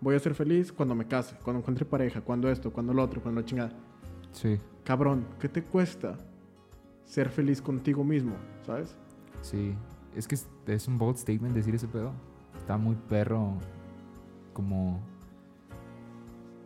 Voy 0.01 0.15
a 0.15 0.19
ser 0.19 0.35
feliz 0.35 0.73
cuando 0.73 0.95
me 0.95 1.07
case, 1.07 1.37
cuando 1.43 1.59
encuentre 1.61 1.85
pareja, 1.85 2.21
cuando 2.21 2.49
esto, 2.51 2.73
cuando 2.73 2.95
lo 2.95 3.03
otro, 3.03 3.21
cuando 3.21 3.41
la 3.41 3.47
chingada. 3.47 3.73
Sí. 4.33 4.59
Cabrón, 4.85 5.27
¿qué 5.41 5.49
te 5.49 5.63
cuesta 5.63 6.17
ser 7.05 7.29
feliz 7.29 7.61
contigo 7.61 8.05
mismo? 8.05 8.35
¿Sabes? 8.65 8.97
Sí, 9.41 9.75
es 10.15 10.27
que 10.27 10.37
es, 10.67 10.89
un 10.89 10.99
bold 10.99 11.17
statement 11.17 11.55
decir 11.55 11.75
ese 11.75 11.89
pedo. 11.89 12.13
Está 12.59 12.77
muy 12.77 12.95
perro, 12.95 13.55
como. 14.53 15.01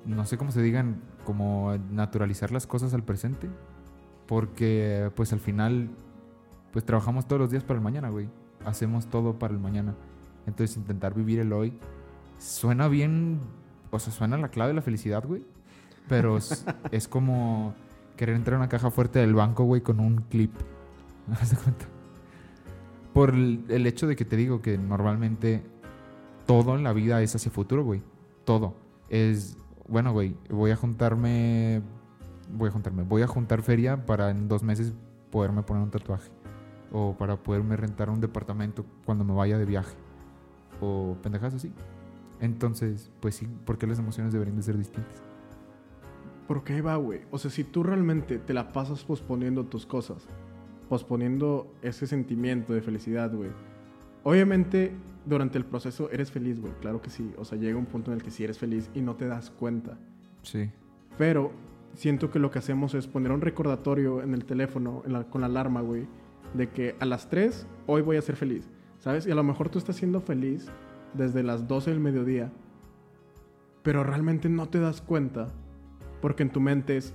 No 0.04 0.26
sé 0.26 0.36
cómo 0.36 0.50
se 0.50 0.62
digan, 0.62 1.00
como 1.24 1.76
naturalizar 1.90 2.52
las 2.52 2.66
cosas 2.66 2.94
al 2.94 3.02
presente. 3.02 3.48
Porque, 4.26 5.10
pues 5.14 5.32
al 5.32 5.40
final, 5.40 5.90
pues 6.72 6.84
trabajamos 6.84 7.26
todos 7.26 7.40
los 7.40 7.50
días 7.50 7.64
para 7.64 7.78
el 7.78 7.84
mañana, 7.84 8.08
güey. 8.08 8.28
Hacemos 8.64 9.06
todo 9.06 9.38
para 9.38 9.52
el 9.52 9.60
mañana. 9.60 9.94
Entonces, 10.46 10.76
intentar 10.76 11.14
vivir 11.14 11.40
el 11.40 11.52
hoy 11.52 11.78
suena 12.38 12.88
bien. 12.88 13.40
O 13.90 13.98
sea, 13.98 14.12
suena 14.12 14.36
la 14.38 14.48
clave 14.48 14.68
de 14.68 14.74
la 14.74 14.82
felicidad, 14.82 15.24
güey. 15.26 15.44
Pero 16.08 16.36
es, 16.36 16.64
es 16.90 17.08
como 17.08 17.74
querer 18.16 18.36
entrar 18.36 18.54
a 18.54 18.58
una 18.58 18.68
caja 18.68 18.90
fuerte 18.90 19.18
del 19.18 19.34
banco, 19.34 19.64
güey, 19.64 19.82
con 19.82 20.00
un 20.00 20.22
clip. 20.30 20.52
¿Haz 21.40 21.50
de 21.50 21.56
cuenta? 21.56 21.93
Por 23.14 23.30
el, 23.30 23.86
hecho 23.86 24.08
de 24.08 24.16
que 24.16 24.24
te 24.24 24.36
digo 24.36 24.60
que 24.60 24.76
normalmente 24.76 25.62
todo 26.46 26.76
en 26.76 26.82
la 26.82 26.92
vida 26.92 27.22
es 27.22 27.34
hacia 27.36 27.50
futuro, 27.50 27.84
güey. 27.84 28.02
Todo. 28.44 28.74
Es, 29.08 29.56
bueno, 29.88 30.12
güey, 30.12 30.36
voy 30.50 30.72
a 30.72 30.76
juntarme, 30.76 31.80
voy 32.52 32.68
a 32.68 32.72
juntarme, 32.72 33.04
voy 33.04 33.22
a 33.22 33.28
juntar 33.28 33.62
feria 33.62 34.04
para 34.04 34.30
en 34.30 34.48
dos 34.48 34.64
meses 34.64 34.92
poderme 35.30 35.62
poner 35.62 35.84
un 35.84 35.90
tatuaje. 35.90 36.30
O 36.90 37.16
para 37.16 37.36
poderme 37.36 37.76
rentar 37.76 38.10
un 38.10 38.20
departamento 38.20 38.84
cuando 39.04 39.24
me 39.24 39.32
vaya 39.32 39.58
de 39.58 39.64
viaje. 39.64 39.94
O 40.80 41.16
pendejas 41.22 41.54
así. 41.54 41.72
Entonces, 42.40 43.12
pues 43.20 43.36
sí, 43.36 43.48
¿por 43.64 43.78
qué 43.78 43.86
las 43.86 44.00
emociones 44.00 44.32
deberían 44.32 44.56
de 44.56 44.64
ser 44.64 44.76
distintas? 44.76 45.22
Porque 46.48 46.74
ahí 46.74 46.80
va, 46.80 46.96
güey. 46.96 47.22
O 47.30 47.38
sea, 47.38 47.50
si 47.50 47.62
tú 47.64 47.84
realmente 47.84 48.38
te 48.38 48.52
la 48.52 48.72
pasas 48.72 49.04
posponiendo 49.04 49.64
tus 49.64 49.86
cosas, 49.86 50.26
posponiendo 50.88 51.72
ese 51.82 52.06
sentimiento 52.06 52.72
de 52.72 52.82
felicidad, 52.82 53.32
güey. 53.34 53.50
Obviamente, 54.22 54.92
durante 55.26 55.58
el 55.58 55.64
proceso 55.64 56.10
eres 56.10 56.30
feliz, 56.30 56.60
güey. 56.60 56.72
Claro 56.80 57.00
que 57.02 57.10
sí. 57.10 57.32
O 57.38 57.44
sea, 57.44 57.58
llega 57.58 57.76
un 57.78 57.86
punto 57.86 58.10
en 58.10 58.18
el 58.18 58.22
que 58.22 58.30
sí 58.30 58.44
eres 58.44 58.58
feliz 58.58 58.90
y 58.94 59.00
no 59.02 59.16
te 59.16 59.26
das 59.26 59.50
cuenta. 59.50 59.98
Sí. 60.42 60.70
Pero 61.18 61.52
siento 61.94 62.30
que 62.30 62.38
lo 62.38 62.50
que 62.50 62.58
hacemos 62.58 62.94
es 62.94 63.06
poner 63.06 63.32
un 63.32 63.40
recordatorio 63.40 64.22
en 64.22 64.34
el 64.34 64.44
teléfono, 64.44 65.02
en 65.06 65.12
la- 65.12 65.24
con 65.24 65.40
la 65.42 65.46
alarma, 65.46 65.80
güey, 65.80 66.06
de 66.54 66.68
que 66.70 66.96
a 67.00 67.04
las 67.04 67.28
3 67.28 67.66
hoy 67.86 68.02
voy 68.02 68.16
a 68.16 68.22
ser 68.22 68.36
feliz, 68.36 68.68
¿sabes? 68.98 69.26
Y 69.26 69.30
a 69.30 69.34
lo 69.34 69.42
mejor 69.44 69.68
tú 69.68 69.78
estás 69.78 69.96
siendo 69.96 70.20
feliz 70.20 70.66
desde 71.14 71.42
las 71.42 71.68
12 71.68 71.90
del 71.90 72.00
mediodía, 72.00 72.50
pero 73.82 74.02
realmente 74.04 74.48
no 74.48 74.68
te 74.68 74.80
das 74.80 75.00
cuenta 75.00 75.48
porque 76.20 76.42
en 76.42 76.50
tu 76.50 76.60
mente 76.60 76.96
es, 76.96 77.14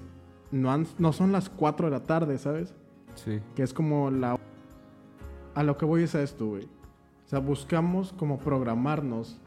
no, 0.51 0.71
han- 0.71 0.88
no 0.97 1.11
son 1.13 1.31
las 1.31 1.49
4 1.49 1.88
de 1.88 1.91
la 1.91 2.03
tarde, 2.03 2.38
¿sabes? 2.38 2.73
Sí. 3.15 3.39
Que 3.55 3.63
es 3.63 3.73
como 3.73 4.09
la... 4.11 4.39
A 5.55 5.63
lo 5.63 5.77
que 5.77 5.85
voy 5.85 6.03
es 6.03 6.15
a 6.15 6.21
esto, 6.21 6.47
güey. 6.47 6.65
O 6.65 7.29
sea, 7.29 7.39
buscamos 7.39 8.13
como 8.13 8.39
programarnos 8.39 9.39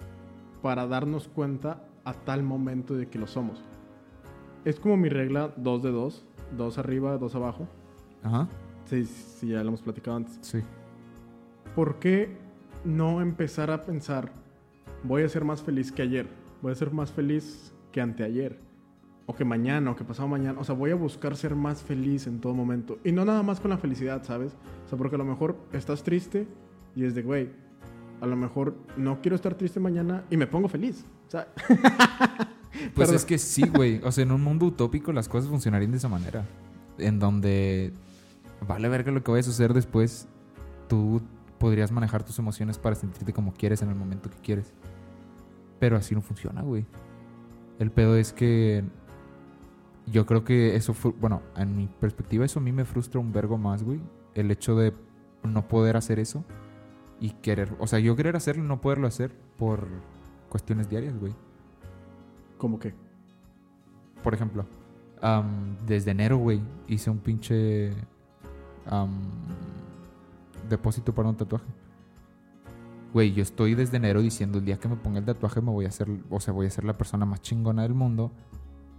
para 0.62 0.86
darnos 0.86 1.28
cuenta 1.28 1.84
a 2.04 2.12
tal 2.12 2.42
momento 2.42 2.94
de 2.94 3.08
que 3.08 3.18
lo 3.18 3.26
somos. 3.26 3.62
Es 4.64 4.78
como 4.78 4.96
mi 4.96 5.08
regla 5.08 5.52
2 5.56 5.82
de 5.82 5.90
2, 5.90 6.24
2 6.56 6.78
arriba, 6.78 7.18
2 7.18 7.34
abajo. 7.34 7.66
Ajá. 8.22 8.48
Sí, 8.84 9.04
sí, 9.04 9.48
ya 9.48 9.62
lo 9.62 9.68
hemos 9.68 9.82
platicado 9.82 10.16
antes. 10.18 10.38
Sí. 10.42 10.60
¿Por 11.74 11.98
qué 11.98 12.36
no 12.84 13.20
empezar 13.20 13.70
a 13.70 13.82
pensar, 13.82 14.32
voy 15.02 15.22
a 15.22 15.28
ser 15.28 15.44
más 15.44 15.62
feliz 15.62 15.90
que 15.90 16.02
ayer? 16.02 16.28
Voy 16.60 16.72
a 16.72 16.74
ser 16.74 16.92
más 16.92 17.10
feliz 17.10 17.72
que 17.90 18.00
anteayer. 18.00 18.58
O 19.26 19.34
que 19.34 19.44
mañana, 19.44 19.90
o 19.90 19.96
que 19.96 20.04
pasado 20.04 20.28
mañana. 20.28 20.58
O 20.60 20.64
sea, 20.64 20.74
voy 20.74 20.90
a 20.90 20.94
buscar 20.94 21.36
ser 21.36 21.54
más 21.54 21.82
feliz 21.82 22.26
en 22.26 22.40
todo 22.40 22.54
momento. 22.54 22.98
Y 23.04 23.12
no 23.12 23.24
nada 23.24 23.42
más 23.42 23.60
con 23.60 23.70
la 23.70 23.78
felicidad, 23.78 24.22
¿sabes? 24.24 24.52
O 24.84 24.88
sea, 24.88 24.98
porque 24.98 25.14
a 25.14 25.18
lo 25.18 25.24
mejor 25.24 25.56
estás 25.72 26.02
triste 26.02 26.46
y 26.96 27.04
es 27.04 27.14
de, 27.14 27.22
güey, 27.22 27.50
a 28.20 28.26
lo 28.26 28.36
mejor 28.36 28.74
no 28.96 29.20
quiero 29.20 29.36
estar 29.36 29.54
triste 29.54 29.80
mañana 29.80 30.24
y 30.30 30.36
me 30.36 30.46
pongo 30.46 30.68
feliz. 30.68 31.04
O 31.28 31.30
sea, 31.30 31.48
Pues 32.94 33.08
Perdón. 33.08 33.16
es 33.16 33.24
que 33.24 33.38
sí, 33.38 33.68
güey. 33.68 34.00
O 34.02 34.10
sea, 34.10 34.24
en 34.24 34.32
un 34.32 34.42
mundo 34.42 34.66
utópico 34.66 35.12
las 35.12 35.28
cosas 35.28 35.50
funcionarían 35.50 35.90
de 35.90 35.98
esa 35.98 36.08
manera. 36.08 36.44
En 36.98 37.18
donde 37.18 37.92
vale 38.66 38.88
verga 38.88 39.12
lo 39.12 39.22
que 39.22 39.30
vaya 39.30 39.40
a 39.40 39.44
suceder 39.44 39.74
después. 39.74 40.26
Tú 40.88 41.22
podrías 41.58 41.92
manejar 41.92 42.24
tus 42.24 42.38
emociones 42.38 42.78
para 42.78 42.96
sentirte 42.96 43.32
como 43.32 43.52
quieres 43.52 43.82
en 43.82 43.90
el 43.90 43.94
momento 43.94 44.30
que 44.30 44.38
quieres. 44.38 44.72
Pero 45.78 45.96
así 45.96 46.14
no 46.14 46.22
funciona, 46.22 46.62
güey. 46.62 46.86
El 47.78 47.90
pedo 47.90 48.16
es 48.16 48.32
que 48.32 48.84
yo 50.06 50.26
creo 50.26 50.44
que 50.44 50.76
eso 50.76 50.94
fue, 50.94 51.12
bueno, 51.12 51.42
en 51.56 51.76
mi 51.76 51.86
perspectiva 51.86 52.44
eso 52.44 52.60
a 52.60 52.62
mí 52.62 52.72
me 52.72 52.84
frustra 52.84 53.20
un 53.20 53.32
vergo 53.32 53.58
más, 53.58 53.82
güey. 53.82 54.00
El 54.34 54.50
hecho 54.50 54.76
de 54.76 54.92
no 55.44 55.68
poder 55.68 55.96
hacer 55.96 56.18
eso 56.18 56.44
y 57.20 57.30
querer, 57.30 57.74
o 57.78 57.86
sea, 57.86 57.98
yo 57.98 58.16
querer 58.16 58.36
hacerlo 58.36 58.64
y 58.64 58.66
no 58.66 58.80
poderlo 58.80 59.06
hacer 59.06 59.32
por 59.58 59.86
cuestiones 60.48 60.88
diarias, 60.88 61.18
güey. 61.18 61.34
como 62.58 62.78
que. 62.78 62.94
Por 64.22 64.34
ejemplo, 64.34 64.64
am, 65.20 65.76
desde 65.86 66.12
enero, 66.12 66.36
güey, 66.38 66.60
hice 66.86 67.10
un 67.10 67.18
pinche 67.18 67.92
depósito 70.68 71.14
para 71.14 71.28
un 71.28 71.36
tatuaje. 71.36 71.66
Güey, 73.12 73.32
yo 73.34 73.42
estoy 73.42 73.74
desde 73.74 73.96
enero 73.98 74.22
diciendo 74.22 74.58
el 74.58 74.64
día 74.64 74.78
que 74.78 74.88
me 74.88 74.96
ponga 74.96 75.18
el 75.18 75.24
tatuaje 75.24 75.60
me 75.60 75.70
voy 75.70 75.84
a 75.84 75.88
hacer, 75.88 76.08
o 76.30 76.40
sea, 76.40 76.54
voy 76.54 76.66
a 76.66 76.70
ser 76.70 76.84
la 76.84 76.94
persona 76.94 77.26
más 77.26 77.42
chingona 77.42 77.82
del 77.82 77.94
mundo. 77.94 78.32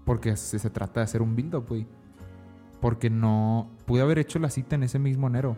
Porque 0.06 0.36
se, 0.36 0.60
se 0.60 0.70
trata 0.70 1.00
de 1.00 1.06
hacer 1.06 1.22
un 1.22 1.36
build-up, 1.36 1.66
güey. 1.68 1.88
Porque 2.82 3.10
no... 3.10 3.70
Pude 3.86 4.02
haber 4.02 4.20
hecho 4.20 4.40
la 4.40 4.50
cita 4.50 4.76
en 4.76 4.84
ese 4.84 5.00
mismo 5.00 5.28
enero. 5.28 5.56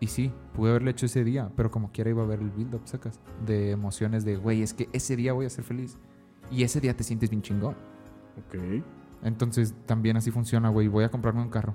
Y 0.00 0.06
sí, 0.06 0.32
pude 0.54 0.70
haberlo 0.70 0.90
hecho 0.90 1.06
ese 1.06 1.24
día. 1.24 1.50
Pero 1.56 1.70
como 1.70 1.90
quiera 1.92 2.08
iba 2.10 2.22
a 2.22 2.24
haber 2.24 2.40
el 2.40 2.50
build-up, 2.50 2.82
sacas. 2.84 3.20
De 3.44 3.70
emociones 3.72 4.24
de, 4.24 4.36
güey, 4.36 4.62
es 4.62 4.72
que 4.72 4.88
ese 4.92 5.16
día 5.16 5.32
voy 5.32 5.46
a 5.46 5.50
ser 5.50 5.64
feliz. 5.64 5.98
Y 6.50 6.62
ese 6.62 6.80
día 6.80 6.96
te 6.96 7.04
sientes 7.04 7.28
bien 7.28 7.42
chingón. 7.42 7.74
Ok. 8.38 8.82
Entonces 9.22 9.74
también 9.84 10.16
así 10.16 10.30
funciona, 10.30 10.68
güey. 10.70 10.88
Voy 10.88 11.04
a 11.04 11.10
comprarme 11.10 11.42
un 11.42 11.50
carro. 11.50 11.74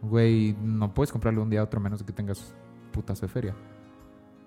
Güey, 0.00 0.56
no 0.62 0.94
puedes 0.94 1.12
comprarlo 1.12 1.42
un 1.42 1.50
día 1.50 1.60
a 1.60 1.64
otro 1.64 1.80
menos 1.80 1.98
de 2.00 2.06
que 2.06 2.12
tengas 2.12 2.54
putazo 2.92 3.26
de 3.26 3.28
feria. 3.32 3.52
¿De 3.52 3.58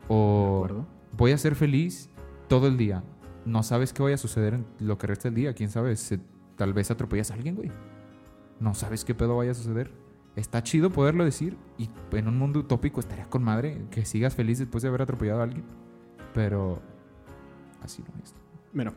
O 0.08 0.56
acuerdo? 0.64 0.86
voy 1.16 1.32
a 1.32 1.38
ser 1.38 1.56
feliz 1.56 2.10
todo 2.48 2.68
el 2.68 2.78
día. 2.78 3.04
No 3.46 3.62
sabes 3.64 3.94
qué 3.94 4.02
vaya 4.02 4.16
a 4.16 4.18
suceder 4.18 4.56
en 4.56 4.66
lo 4.80 4.98
que 4.98 5.08
resta 5.08 5.28
del 5.30 5.36
día. 5.36 5.54
¿Quién 5.54 5.70
sabe? 5.70 5.96
Se- 5.96 6.20
tal 6.56 6.74
vez 6.74 6.92
atropellas 6.92 7.32
a 7.32 7.36
alguien, 7.36 7.56
güey. 7.56 7.72
No 8.60 8.74
sabes 8.74 9.06
qué 9.06 9.14
pedo 9.16 9.38
vaya 9.38 9.52
a 9.52 9.56
suceder. 9.56 9.92
Está 10.36 10.64
chido 10.64 10.90
poderlo 10.92 11.24
decir. 11.24 11.58
Y 11.78 11.90
en 12.12 12.28
un 12.28 12.38
mundo 12.38 12.60
utópico 12.60 13.00
estaría 13.00 13.26
con 13.30 13.44
madre 13.44 13.86
que 13.92 14.06
sigas 14.06 14.36
feliz 14.36 14.60
después 14.60 14.82
de 14.82 14.90
haber 14.90 15.02
atropellado 15.02 15.42
a 15.42 15.44
alguien. 15.44 15.64
Pero 16.34 16.82
así 17.82 18.04
no 18.04 18.24
es. 18.24 18.34
Mira, 18.74 18.94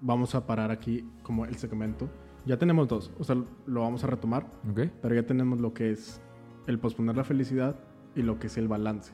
vamos 0.00 0.34
a 0.34 0.46
parar 0.46 0.70
aquí 0.70 1.08
como 1.22 1.44
el 1.44 1.56
segmento. 1.56 2.08
Ya 2.46 2.58
tenemos 2.58 2.88
dos, 2.88 3.12
o 3.18 3.24
sea, 3.24 3.36
lo 3.66 3.80
vamos 3.82 4.04
a 4.04 4.06
retomar, 4.06 4.46
¿Ok? 4.70 4.80
pero 5.02 5.14
ya 5.14 5.26
tenemos 5.26 5.60
lo 5.60 5.74
que 5.74 5.90
es 5.90 6.20
el 6.66 6.78
posponer 6.78 7.16
la 7.16 7.24
felicidad 7.24 7.76
y 8.14 8.22
lo 8.22 8.38
que 8.38 8.46
es 8.46 8.56
el 8.56 8.68
balance. 8.68 9.12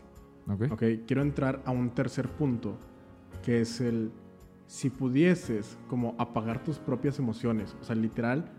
¿Ok? 0.48 0.70
Ok, 0.70 0.82
quiero 1.06 1.22
entrar 1.22 1.62
a 1.64 1.72
un 1.72 1.90
tercer 1.90 2.28
punto, 2.28 2.76
que 3.42 3.60
es 3.60 3.80
el 3.80 4.12
si 4.66 4.90
pudieses 4.90 5.78
como 5.88 6.14
apagar 6.18 6.62
tus 6.62 6.78
propias 6.78 7.18
emociones, 7.18 7.76
o 7.80 7.84
sea, 7.84 7.94
literal, 7.96 8.50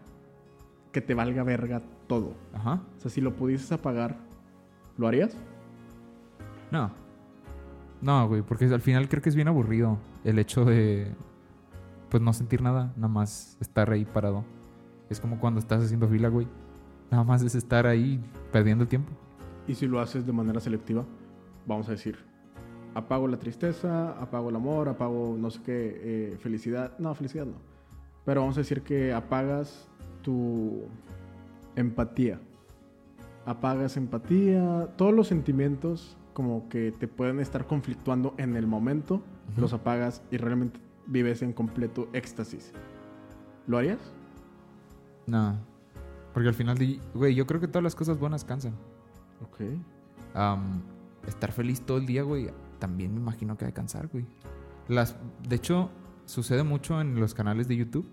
que 0.92 1.02
te 1.02 1.14
valga 1.14 1.44
verga 1.44 1.82
todo. 2.08 2.34
Ajá. 2.54 2.82
O 2.98 3.00
sea, 3.02 3.12
si 3.12 3.22
lo 3.22 3.36
pudieses 3.36 3.72
apagar, 3.72 4.18
¿lo 4.98 5.08
harías? 5.08 5.36
No. 6.72 6.92
No, 8.02 8.28
güey, 8.28 8.42
porque 8.42 8.66
al 8.66 8.82
final 8.82 9.10
creo 9.10 9.22
que 9.22 9.30
es 9.30 9.36
bien 9.36 9.48
aburrido 9.48 9.98
el 10.24 10.40
hecho 10.40 10.66
de 10.66 11.12
pues 12.10 12.22
no 12.22 12.34
sentir 12.34 12.62
nada, 12.62 12.94
nada 12.96 13.08
más 13.08 13.58
estar 13.60 13.92
ahí 13.92 14.06
parado. 14.06 14.46
Es 15.10 15.20
como 15.20 15.40
cuando 15.40 15.60
estás 15.60 15.84
haciendo 15.84 16.08
fila, 16.08 16.30
güey. 16.30 16.48
Nada 17.12 17.24
más 17.24 17.42
es 17.42 17.56
estar 17.56 17.88
ahí 17.88 18.24
perdiendo 18.52 18.84
el 18.84 18.88
tiempo. 18.88 19.12
Y 19.68 19.76
si 19.76 19.88
lo 19.88 20.00
haces 20.00 20.26
de 20.26 20.32
manera 20.32 20.60
selectiva, 20.60 21.04
vamos 21.66 21.88
a 21.88 21.92
decir, 21.92 22.18
apago 22.96 23.28
la 23.28 23.38
tristeza, 23.38 24.12
apago 24.20 24.50
el 24.50 24.56
amor, 24.56 24.90
apago 24.90 25.36
no 25.38 25.52
sé 25.52 25.62
qué, 25.64 26.02
eh, 26.02 26.38
felicidad. 26.40 26.98
No, 26.98 27.14
felicidad 27.14 27.46
no. 27.46 27.58
Pero 28.24 28.42
vamos 28.42 28.58
a 28.58 28.62
decir 28.62 28.82
que 28.82 29.14
apagas 29.14 29.88
tu 30.24 30.86
empatía. 31.75 32.40
Apagas 33.46 33.98
empatía, 33.98 34.90
todos 34.98 35.14
los 35.14 35.28
sentimientos 35.28 36.18
como 36.34 36.68
que 36.68 36.92
te 36.92 37.08
pueden 37.08 37.40
estar 37.40 37.68
conflictuando 37.68 38.34
en 38.38 38.56
el 38.56 38.66
momento, 38.66 39.22
los 39.56 39.72
apagas 39.74 40.24
y 40.32 40.38
realmente 40.38 40.80
vives 41.06 41.42
en 41.42 41.54
completo 41.54 42.10
éxtasis. 42.14 42.74
¿Lo 43.68 43.78
harías? 43.78 44.00
No. 45.28 45.58
Porque 46.34 46.50
al 46.50 46.56
final, 46.56 46.78
güey, 47.14 47.36
yo 47.36 47.46
creo 47.46 47.62
que 47.62 47.68
todas 47.68 47.84
las 47.84 47.96
cosas 47.96 48.20
buenas 48.20 48.44
cansan. 48.44 48.74
Ok. 49.44 49.62
Am, 50.34 50.82
estar 51.28 51.52
feliz 51.52 51.82
todo 51.82 51.98
el 51.98 52.06
día, 52.06 52.24
güey, 52.24 52.50
también 52.86 53.15
me 53.15 53.20
imagino 53.20 53.58
que 53.58 53.65
ha 53.65 53.68
de 53.68 53.74
cansar, 53.74 54.08
güey. 54.10 54.27
Las, 54.88 55.15
de 55.50 55.56
hecho, 55.56 55.89
sucede 56.25 56.62
mucho 56.62 57.01
en 57.01 57.20
los 57.20 57.34
canales 57.34 57.68
de 57.68 57.75
YouTube. 57.75 58.08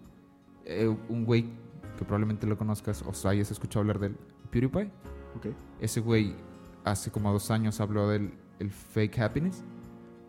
Eh, 0.65 0.89
un 1.11 1.27
güey 1.27 1.51
que 1.99 2.07
probablemente 2.07 2.47
lo 2.47 2.57
conozcas 2.57 3.03
o 3.03 3.29
hayas 3.29 3.51
escuchado 3.51 3.81
hablar 3.81 3.99
del 3.99 4.17
PewDiePie. 4.51 4.91
Ok. 5.37 5.47
Ese 5.79 6.01
güey 6.01 6.35
hace 6.85 7.11
como 7.11 7.31
dos 7.31 7.51
años 7.51 7.81
habló 7.81 8.09
del 8.09 8.33
el 8.61 8.71
fake 8.71 9.19
happiness. 9.19 9.63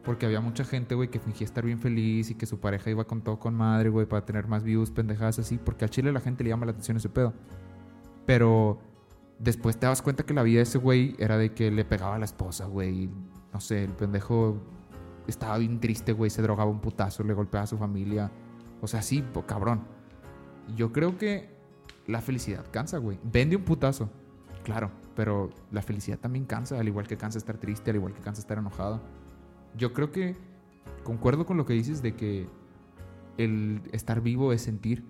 Porque 0.03 0.25
había 0.25 0.41
mucha 0.41 0.65
gente, 0.65 0.93
güey, 0.93 1.09
que 1.09 1.21
fingía 1.21 1.45
estar 1.45 1.63
bien 1.63 1.79
feliz 1.79 2.29
y 2.29 2.35
que 2.35 2.45
su 2.45 2.59
pareja 2.59 2.89
iba 2.89 3.05
con 3.05 3.21
todo 3.21 3.39
con 3.39 3.55
madre, 3.55 3.87
güey, 3.87 4.05
para 4.05 4.25
tener 4.25 4.49
más 4.49 4.61
views, 4.61 4.91
pendejadas 4.91 5.39
así. 5.39 5.57
Porque 5.57 5.85
al 5.85 5.89
chile 5.89 6.11
la 6.11 6.19
gente 6.19 6.43
le 6.43 6.49
llama 6.49 6.65
la 6.65 6.73
atención 6.73 6.97
ese 6.97 7.07
pedo. 7.07 7.33
Pero 8.25 8.81
después 9.39 9.77
te 9.77 9.85
das 9.85 10.01
cuenta 10.01 10.25
que 10.25 10.33
la 10.33 10.43
vida 10.43 10.57
de 10.57 10.63
ese 10.63 10.77
güey 10.77 11.15
era 11.19 11.37
de 11.37 11.53
que 11.53 11.71
le 11.71 11.85
pegaba 11.85 12.15
a 12.15 12.19
la 12.19 12.25
esposa, 12.25 12.65
güey. 12.65 13.09
No 13.53 13.59
sé, 13.59 13.83
el 13.83 13.91
pendejo 13.91 14.57
estaba 15.27 15.57
bien 15.57 15.79
triste, 15.79 16.13
güey. 16.13 16.29
Se 16.29 16.41
drogaba 16.41 16.69
un 16.69 16.79
putazo, 16.79 17.23
le 17.23 17.33
golpeaba 17.33 17.63
a 17.63 17.67
su 17.67 17.77
familia. 17.77 18.31
O 18.81 18.87
sea, 18.87 19.01
sí, 19.01 19.23
cabrón. 19.45 19.81
Yo 20.75 20.91
creo 20.91 21.17
que 21.17 21.49
la 22.07 22.21
felicidad 22.21 22.65
cansa, 22.71 22.97
güey. 22.97 23.19
Vende 23.23 23.55
un 23.55 23.63
putazo, 23.63 24.09
claro. 24.63 24.91
Pero 25.15 25.51
la 25.71 25.81
felicidad 25.81 26.17
también 26.17 26.45
cansa, 26.45 26.79
al 26.79 26.87
igual 26.87 27.07
que 27.07 27.17
cansa 27.17 27.37
estar 27.37 27.57
triste, 27.57 27.91
al 27.91 27.97
igual 27.97 28.13
que 28.13 28.21
cansa 28.21 28.41
estar 28.41 28.57
enojado. 28.57 29.01
Yo 29.77 29.93
creo 29.93 30.11
que 30.11 30.35
concuerdo 31.03 31.45
con 31.45 31.57
lo 31.57 31.65
que 31.65 31.73
dices 31.73 32.01
de 32.01 32.15
que 32.15 32.47
el 33.37 33.81
estar 33.91 34.21
vivo 34.21 34.53
es 34.53 34.61
sentir. 34.61 35.05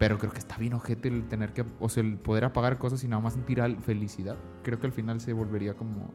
Pero 0.00 0.16
creo 0.16 0.32
que 0.32 0.38
está 0.38 0.56
bien 0.56 0.72
ojete 0.72 1.08
el 1.08 1.28
tener 1.28 1.52
que, 1.52 1.62
o 1.78 1.88
sea, 1.90 2.02
el 2.02 2.16
poder 2.16 2.46
apagar 2.46 2.78
cosas 2.78 3.04
y 3.04 3.08
nada 3.08 3.20
más 3.20 3.34
sentir 3.34 3.60
felicidad. 3.82 4.38
Creo 4.62 4.80
que 4.80 4.86
al 4.86 4.94
final 4.94 5.20
se 5.20 5.34
volvería 5.34 5.74
como 5.74 6.10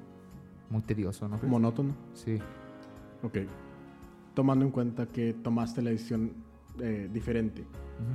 muy 0.72 0.82
tedioso, 0.82 1.28
¿no? 1.28 1.38
Monótono. 1.44 1.94
Sí. 2.16 2.40
Ok. 3.22 3.38
Tomando 4.34 4.66
en 4.66 4.72
cuenta 4.72 5.06
que 5.06 5.36
tomaste 5.36 5.84
la 5.84 5.92
decisión 5.92 6.34
eh, 6.80 7.08
diferente 7.14 7.64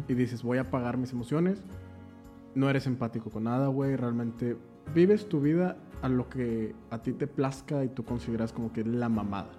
y 0.09 0.15
dices, 0.15 0.43
voy 0.43 0.59
a 0.59 0.63
apagar 0.63 0.97
mis 0.97 1.13
emociones, 1.13 1.63
no 2.57 2.69
eres 2.69 2.89
empático 2.89 3.31
con 3.31 3.45
nada, 3.45 3.69
güey, 3.69 3.95
realmente 3.95 4.57
vives 4.93 5.29
tu 5.29 5.41
vida 5.41 5.77
a 6.03 6.09
lo 6.09 6.29
que 6.29 6.75
a 6.91 6.99
ti 6.99 7.13
te 7.13 7.29
plazca 7.29 7.85
y 7.85 7.91
tú 7.91 8.05
consideras 8.05 8.53
como 8.53 8.73
que 8.73 8.83
la 8.83 9.09
mamada. 9.09 9.53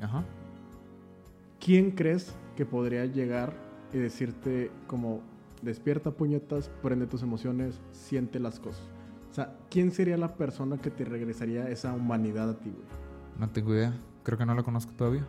Ajá. 0.00 0.24
¿Quién 1.60 1.90
crees 1.90 2.34
que 2.56 2.64
podría 2.64 3.04
llegar 3.04 3.52
y 3.92 3.98
decirte 3.98 4.70
como 4.86 5.20
despierta 5.62 6.10
puñetas, 6.10 6.70
prende 6.82 7.06
tus 7.06 7.22
emociones, 7.22 7.80
siente 7.92 8.38
las 8.38 8.60
cosas? 8.60 8.82
O 9.30 9.34
sea, 9.34 9.56
¿quién 9.70 9.90
sería 9.90 10.16
la 10.16 10.34
persona 10.34 10.78
que 10.78 10.90
te 10.90 11.04
regresaría 11.04 11.68
esa 11.68 11.92
humanidad 11.92 12.50
a 12.50 12.58
ti, 12.58 12.70
güey? 12.70 12.86
No 13.38 13.48
tengo 13.50 13.74
idea. 13.74 13.92
Creo 14.22 14.38
que 14.38 14.46
no 14.46 14.54
la 14.54 14.62
conozco 14.62 14.92
todavía. 14.92 15.26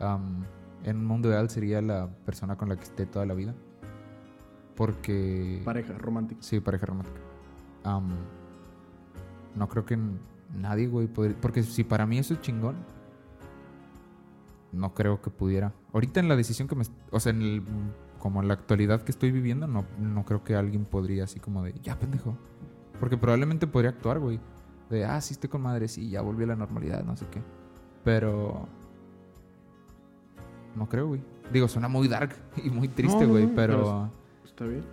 Am, 0.00 0.44
en 0.84 0.98
un 0.98 1.06
mundo 1.06 1.28
ideal 1.28 1.50
sería 1.50 1.82
la 1.82 2.08
persona 2.24 2.56
con 2.56 2.68
la 2.68 2.76
que 2.76 2.84
esté 2.84 3.06
toda 3.06 3.26
la 3.26 3.34
vida. 3.34 3.54
Porque... 4.76 5.62
Pareja, 5.64 5.92
romántica. 5.98 6.42
Sí, 6.42 6.60
pareja 6.60 6.86
romántica. 6.86 7.18
Am, 7.84 8.08
no 9.54 9.68
creo 9.68 9.84
que 9.84 9.98
nadie, 10.56 10.88
güey, 10.88 11.06
podría... 11.06 11.36
Porque 11.40 11.62
si 11.62 11.84
para 11.84 12.06
mí 12.06 12.18
eso 12.18 12.34
es 12.34 12.40
chingón, 12.40 12.76
no 14.72 14.94
creo 14.94 15.20
que 15.20 15.30
pudiera. 15.30 15.72
Ahorita 15.92 16.20
en 16.20 16.28
la 16.28 16.36
decisión 16.36 16.66
que 16.66 16.74
me... 16.74 16.84
O 17.10 17.20
sea, 17.20 17.30
en 17.30 17.42
el, 17.42 17.62
como 18.24 18.40
en 18.40 18.48
la 18.48 18.54
actualidad 18.54 19.02
que 19.02 19.12
estoy 19.12 19.30
viviendo, 19.30 19.66
no, 19.66 19.84
no 20.00 20.24
creo 20.24 20.42
que 20.42 20.56
alguien 20.56 20.86
podría 20.86 21.24
así 21.24 21.40
como 21.40 21.62
de, 21.62 21.74
ya 21.82 21.98
pendejo. 21.98 22.38
Porque 22.98 23.18
probablemente 23.18 23.66
podría 23.66 23.90
actuar, 23.90 24.18
güey. 24.18 24.40
De, 24.88 25.04
ah, 25.04 25.20
sí 25.20 25.34
estoy 25.34 25.50
con 25.50 25.60
madre, 25.60 25.88
sí, 25.88 26.08
ya 26.08 26.22
volví 26.22 26.44
a 26.44 26.46
la 26.46 26.56
normalidad, 26.56 27.04
no 27.04 27.18
sé 27.18 27.26
qué. 27.30 27.42
Pero... 28.02 28.66
No 30.74 30.88
creo, 30.88 31.08
güey. 31.08 31.20
Digo, 31.52 31.68
suena 31.68 31.86
muy 31.86 32.08
dark 32.08 32.34
y 32.64 32.70
muy 32.70 32.88
triste, 32.88 33.26
no, 33.26 33.32
güey, 33.32 33.46
no, 33.46 33.54
pero... 33.54 33.76
pero 33.76 34.10
¿Está 34.46 34.64
bien? 34.64 34.84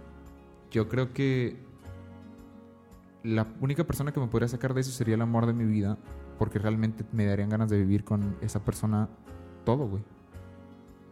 Yo 0.69 0.89
creo 0.89 1.13
que 1.13 1.57
la 3.23 3.47
única 3.61 3.85
persona 3.85 4.11
que 4.11 4.19
me 4.19 4.27
podría 4.27 4.49
sacar 4.49 4.73
de 4.73 4.81
eso 4.81 4.91
sería 4.91 5.15
el 5.15 5.21
amor 5.21 5.45
de 5.45 5.53
mi 5.53 5.63
vida, 5.63 5.97
porque 6.37 6.59
realmente 6.59 7.05
me 7.13 7.25
darían 7.25 7.47
ganas 7.47 7.69
de 7.69 7.77
vivir 7.77 8.03
con 8.03 8.35
esa 8.41 8.65
persona 8.65 9.07
todo, 9.63 9.87
güey. 9.87 10.03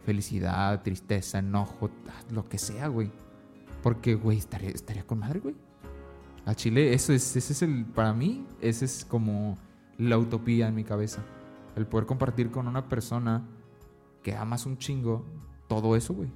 Felicidad, 0.04 0.82
tristeza, 0.82 1.38
enojo, 1.38 1.90
ah, 2.08 2.22
lo 2.30 2.48
que 2.48 2.58
sea, 2.58 2.88
güey. 2.88 3.10
Porque, 3.82 4.14
güey, 4.14 4.38
estaría, 4.38 4.70
estaría 4.70 5.06
con 5.06 5.18
madre, 5.18 5.40
güey. 5.40 5.54
A 6.46 6.54
Chile, 6.54 6.94
eso 6.94 7.12
es, 7.12 7.36
ese 7.36 7.52
es 7.52 7.62
el, 7.62 7.84
para 7.84 8.12
mí, 8.12 8.46
ese 8.60 8.84
es 8.86 9.04
como 9.04 9.58
la 9.98 10.18
utopía 10.18 10.68
en 10.68 10.74
mi 10.74 10.84
cabeza. 10.84 11.22
El 11.76 11.86
poder 11.86 12.06
compartir 12.06 12.50
con 12.50 12.66
una 12.66 12.88
persona 12.88 13.46
que 14.22 14.34
amas 14.34 14.66
un 14.66 14.78
chingo 14.78 15.24
todo 15.68 15.96
eso, 15.96 16.14
güey. 16.14 16.30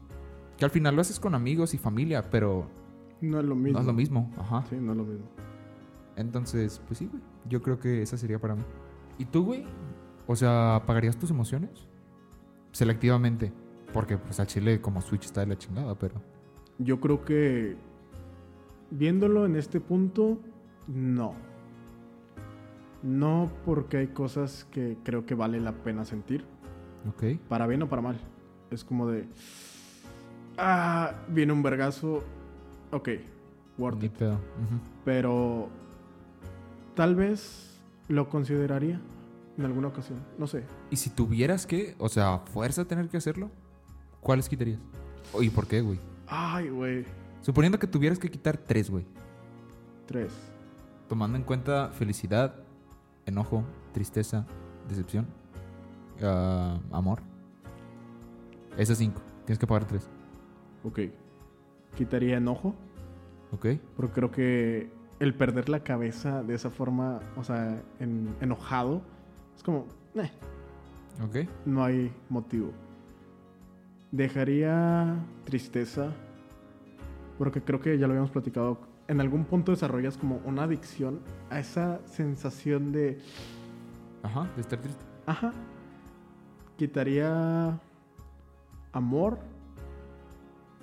Que 0.58 0.64
al 0.64 0.70
final 0.70 0.94
lo 0.94 1.00
haces 1.00 1.18
con 1.18 1.34
amigos 1.34 1.74
y 1.74 1.78
familia, 1.78 2.30
pero 2.30 2.68
No 3.20 3.40
es 3.40 3.44
lo 3.46 3.56
mismo. 3.56 3.72
no 3.72 3.80
es 3.80 3.86
lo 3.86 3.92
mismo. 3.92 4.32
Ajá. 4.38 4.64
Sí, 4.70 4.76
no 4.76 4.92
es 4.92 4.98
lo 4.98 5.04
mismo. 5.04 5.26
Entonces, 6.16 6.80
pues 6.86 6.98
sí, 6.98 7.06
güey. 7.06 7.22
Yo 7.48 7.60
creo 7.62 7.78
que 7.80 8.02
esa 8.02 8.16
sería 8.16 8.38
para 8.38 8.54
mí. 8.54 8.62
¿Y 9.18 9.24
tú, 9.24 9.44
güey? 9.44 9.64
O 10.26 10.36
sea, 10.36 10.76
¿apagarías 10.76 11.16
tus 11.18 11.30
emociones? 11.30 11.88
Selectivamente. 12.74 13.52
Porque, 13.92 14.18
pues, 14.18 14.40
a 14.40 14.46
Chile 14.46 14.80
como 14.80 15.00
Switch 15.00 15.24
está 15.26 15.40
de 15.42 15.46
la 15.46 15.56
chingada, 15.56 15.94
pero... 15.94 16.16
Yo 16.78 16.98
creo 16.98 17.24
que 17.24 17.76
viéndolo 18.90 19.46
en 19.46 19.54
este 19.54 19.80
punto, 19.80 20.38
no. 20.88 21.34
No 23.04 23.50
porque 23.64 23.98
hay 23.98 24.06
cosas 24.08 24.66
que 24.72 24.96
creo 25.04 25.24
que 25.26 25.34
vale 25.36 25.60
la 25.60 25.72
pena 25.72 26.04
sentir, 26.04 26.44
Ok. 27.08 27.38
para 27.48 27.66
bien 27.68 27.82
o 27.82 27.88
para 27.88 28.02
mal. 28.02 28.18
Es 28.72 28.82
como 28.82 29.06
de, 29.06 29.28
ah, 30.58 31.12
viene 31.28 31.52
un 31.52 31.62
vergazo, 31.62 32.24
ok, 32.90 33.08
worth 33.78 34.00
Ni 34.00 34.06
it. 34.06 34.12
pedo. 34.14 34.40
Pero 35.04 35.68
tal 36.96 37.14
vez 37.14 37.80
lo 38.08 38.28
consideraría 38.28 39.00
en 39.58 39.64
alguna 39.64 39.88
ocasión, 39.88 40.18
no 40.38 40.46
sé. 40.46 40.64
Y 40.90 40.96
si 40.96 41.10
tuvieras 41.10 41.66
que, 41.66 41.94
o 41.98 42.08
sea, 42.08 42.38
fuerza 42.52 42.84
tener 42.84 43.08
que 43.08 43.16
hacerlo, 43.16 43.50
¿cuáles 44.20 44.48
quitarías? 44.48 44.80
¿Y 45.40 45.50
por 45.50 45.66
qué, 45.66 45.80
güey? 45.80 45.98
Ay, 46.26 46.68
güey, 46.70 47.04
Suponiendo 47.40 47.78
que 47.78 47.86
tuvieras 47.86 48.18
que 48.18 48.30
quitar 48.30 48.56
tres, 48.56 48.90
güey. 48.90 49.04
tres. 50.06 50.32
Tomando 51.08 51.36
en 51.36 51.44
cuenta 51.44 51.90
felicidad, 51.90 52.54
enojo, 53.26 53.64
tristeza, 53.92 54.46
decepción, 54.88 55.26
ah, 56.22 56.78
amor. 56.90 57.20
Esas 58.78 58.98
cinco. 58.98 59.20
Tienes 59.44 59.58
que 59.58 59.66
pagar 59.66 59.84
tres. 59.86 60.08
Ok. 60.84 61.00
Quitaría 61.96 62.38
enojo. 62.38 62.74
¿Ok? 63.52 63.66
Porque 63.96 64.12
creo 64.14 64.30
que 64.30 64.90
el 65.20 65.34
perder 65.34 65.68
la 65.68 65.80
cabeza 65.84 66.42
de 66.42 66.54
esa 66.54 66.70
forma, 66.70 67.20
o 67.36 67.44
sea, 67.44 67.82
en- 68.00 68.34
enojado, 68.40 69.02
es 69.56 69.62
como, 69.62 69.86
eh, 70.14 70.30
¿Ok? 71.22 71.48
no 71.66 71.84
hay 71.84 72.12
motivo. 72.28 72.72
Dejaría 74.12 75.16
tristeza, 75.44 76.12
porque 77.38 77.60
creo 77.62 77.80
que 77.80 77.98
ya 77.98 78.06
lo 78.06 78.12
habíamos 78.12 78.30
platicado. 78.30 78.78
En 79.08 79.20
algún 79.20 79.44
punto 79.44 79.72
desarrollas 79.72 80.16
como 80.16 80.40
una 80.44 80.62
adicción 80.62 81.20
a 81.50 81.58
esa 81.58 82.00
sensación 82.06 82.92
de, 82.92 83.18
Ajá, 84.22 84.48
de 84.54 84.60
estar 84.62 84.78
triste. 84.80 85.04
ajá, 85.26 85.52
quitaría 86.78 87.78
amor. 88.92 89.38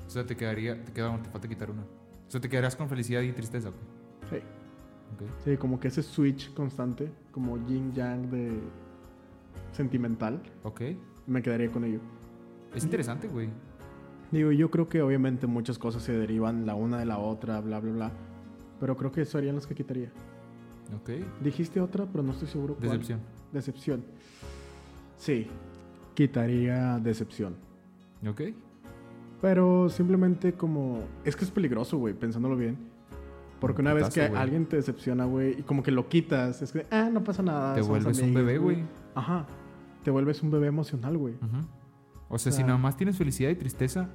O 0.05 0.09
sea, 0.09 0.25
te 0.25 0.35
quedaría, 0.35 0.83
te 0.83 0.91
queda, 0.91 1.17
te 1.21 1.29
falta 1.29 1.47
quitar 1.47 1.71
una. 1.71 1.81
O 1.81 2.31
sea, 2.31 2.41
te 2.41 2.49
quedarías 2.49 2.75
con 2.75 2.89
felicidad 2.89 3.21
y 3.21 3.31
tristeza, 3.31 3.69
güey. 3.69 3.81
Sí, 5.17 5.25
Ok. 5.25 5.31
sí, 5.43 5.57
como 5.57 5.79
que 5.79 5.87
ese 5.89 6.01
switch 6.03 6.53
constante, 6.53 7.11
como 7.31 7.57
yin 7.67 7.91
yang 7.93 8.29
de 8.29 8.59
sentimental, 9.71 10.41
Ok. 10.63 10.81
me 11.27 11.41
quedaría 11.41 11.71
con 11.71 11.83
ello. 11.83 11.99
Es 12.75 12.83
interesante, 12.83 13.27
güey. 13.27 13.49
Digo, 14.31 14.51
yo 14.51 14.71
creo 14.71 14.87
que 14.87 15.01
obviamente 15.01 15.45
muchas 15.47 15.77
cosas 15.77 16.03
se 16.03 16.13
derivan 16.13 16.65
la 16.65 16.73
una 16.75 16.97
de 16.97 17.05
la 17.05 17.17
otra, 17.17 17.59
bla, 17.59 17.79
bla, 17.79 17.91
bla. 17.91 18.11
Pero 18.79 18.95
creo 18.95 19.11
que 19.11 19.21
eso 19.21 19.33
serían 19.33 19.55
las 19.55 19.67
que 19.67 19.75
quitaría. 19.75 20.09
Ok. 20.95 21.09
Dijiste 21.43 21.81
otra, 21.81 22.05
pero 22.05 22.23
no 22.23 22.31
estoy 22.31 22.47
seguro 22.47 22.75
cuál. 22.75 22.89
Decepción. 22.91 23.19
Decepción. 23.51 24.03
Sí, 25.17 25.47
quitaría 26.15 26.97
decepción. 26.99 27.55
Ok. 28.27 28.41
Pero 29.41 29.89
simplemente 29.89 30.53
como... 30.53 30.99
Es 31.25 31.35
que 31.35 31.43
es 31.45 31.51
peligroso, 31.51 31.97
güey, 31.97 32.13
pensándolo 32.13 32.55
bien. 32.55 32.77
Porque 33.61 33.81
Un 33.81 33.87
una 33.87 33.93
vez 33.93 34.09
que 34.09 34.23
alguien 34.23 34.65
te 34.65 34.75
decepciona, 34.75 35.25
güey, 35.25 35.59
y 35.59 35.61
como 35.61 35.83
que 35.83 35.91
lo 35.91 36.09
quitas, 36.09 36.63
es 36.63 36.71
que, 36.71 36.87
ah, 36.89 37.09
no 37.13 37.23
pasa 37.23 37.43
nada. 37.43 37.75
Te 37.75 37.81
vuelves 37.81 38.19
un 38.19 38.33
bebé, 38.33 38.57
güey. 38.57 38.83
Ajá. 39.15 39.45
Te 40.03 40.09
vuelves 40.09 40.41
un 40.41 40.49
bebé 40.49 40.67
emocional, 40.67 41.15
güey. 41.15 41.35
Ujú. 41.35 41.67
O 42.27 42.39
sea, 42.39 42.51
O 42.51 42.55
si 42.55 42.63
nada 42.63 42.79
más 42.79 42.97
tienes 42.97 43.17
felicidad 43.17 43.51
y 43.51 43.55
tristeza, 43.55 44.09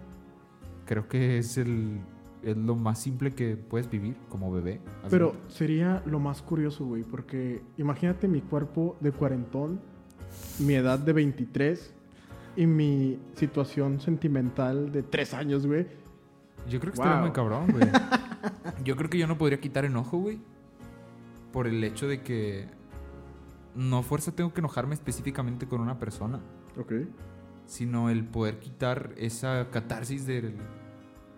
creo 0.85 1.07
que 1.07 1.39
es 1.39 1.57
el 1.59 2.01
es 2.43 2.57
lo 2.57 2.77
más 2.77 3.01
simple 3.01 3.33
que 3.33 3.57
puedes 3.57 3.91
vivir 3.91 4.17
como 4.29 4.53
bebé. 4.53 4.81
Pero 5.11 5.35
sería 5.49 6.03
lo 6.07 6.21
más 6.21 6.43
curioso, 6.43 6.85
güey, 6.85 7.03
porque 7.03 7.63
imagínate 7.77 8.29
mi 8.29 8.41
cuerpo 8.41 8.97
de 9.01 9.11
cuarentón, 9.11 9.81
mi 10.61 10.75
edad 10.75 10.99
de 10.99 11.13
23 11.13 11.95
y 12.57 12.67
mi 12.67 13.19
situación 13.35 14.01
sentimental 14.01 14.93
de 14.93 15.03
3 15.03 15.35
años, 15.35 15.67
güey. 15.67 15.87
yo 16.69 16.79
creo 16.81 16.93
que 16.93 16.99
estaría 16.99 17.15
wow. 17.15 17.23
muy 17.23 17.33
cabrón, 17.33 17.67
güey. 17.73 17.85
yo 18.85 18.97
creo 18.97 19.11
que 19.11 19.19
yo 19.19 19.27
no 19.27 19.39
podría 19.39 19.61
quitar 19.61 19.85
enojo, 19.85 20.19
güey. 20.19 20.41
Por 21.53 21.67
el 21.67 21.83
hecho 21.85 22.07
de 22.07 22.23
que 22.23 22.69
no 23.75 24.03
fuerza 24.03 24.33
tengo 24.33 24.53
que 24.53 24.61
enojarme 24.61 24.95
específicamente 24.95 25.67
con 25.67 25.81
una 25.81 25.99
persona. 25.99 26.41
Ok. 26.79 26.93
sino 27.65 28.11
el 28.11 28.25
poder 28.25 28.61
quitar 28.61 29.15
esa 29.17 29.71
catarsis 29.71 30.27
del, 30.27 30.55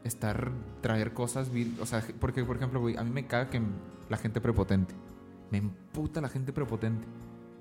estar, 0.04 0.50
traer 0.80 1.12
cosas, 1.12 1.50
o 1.80 1.86
sea, 1.86 2.04
porque, 2.20 2.44
por 2.44 2.56
ejemplo, 2.56 2.80
güey, 2.80 2.96
a 2.96 3.04
mí 3.04 3.10
me 3.10 3.26
caga 3.26 3.50
que 3.50 3.60
la 4.08 4.16
gente 4.16 4.40
prepotente. 4.40 4.94
Me 5.50 5.58
emputa 5.58 6.20
la 6.20 6.28
gente 6.28 6.52
prepotente. 6.52 7.06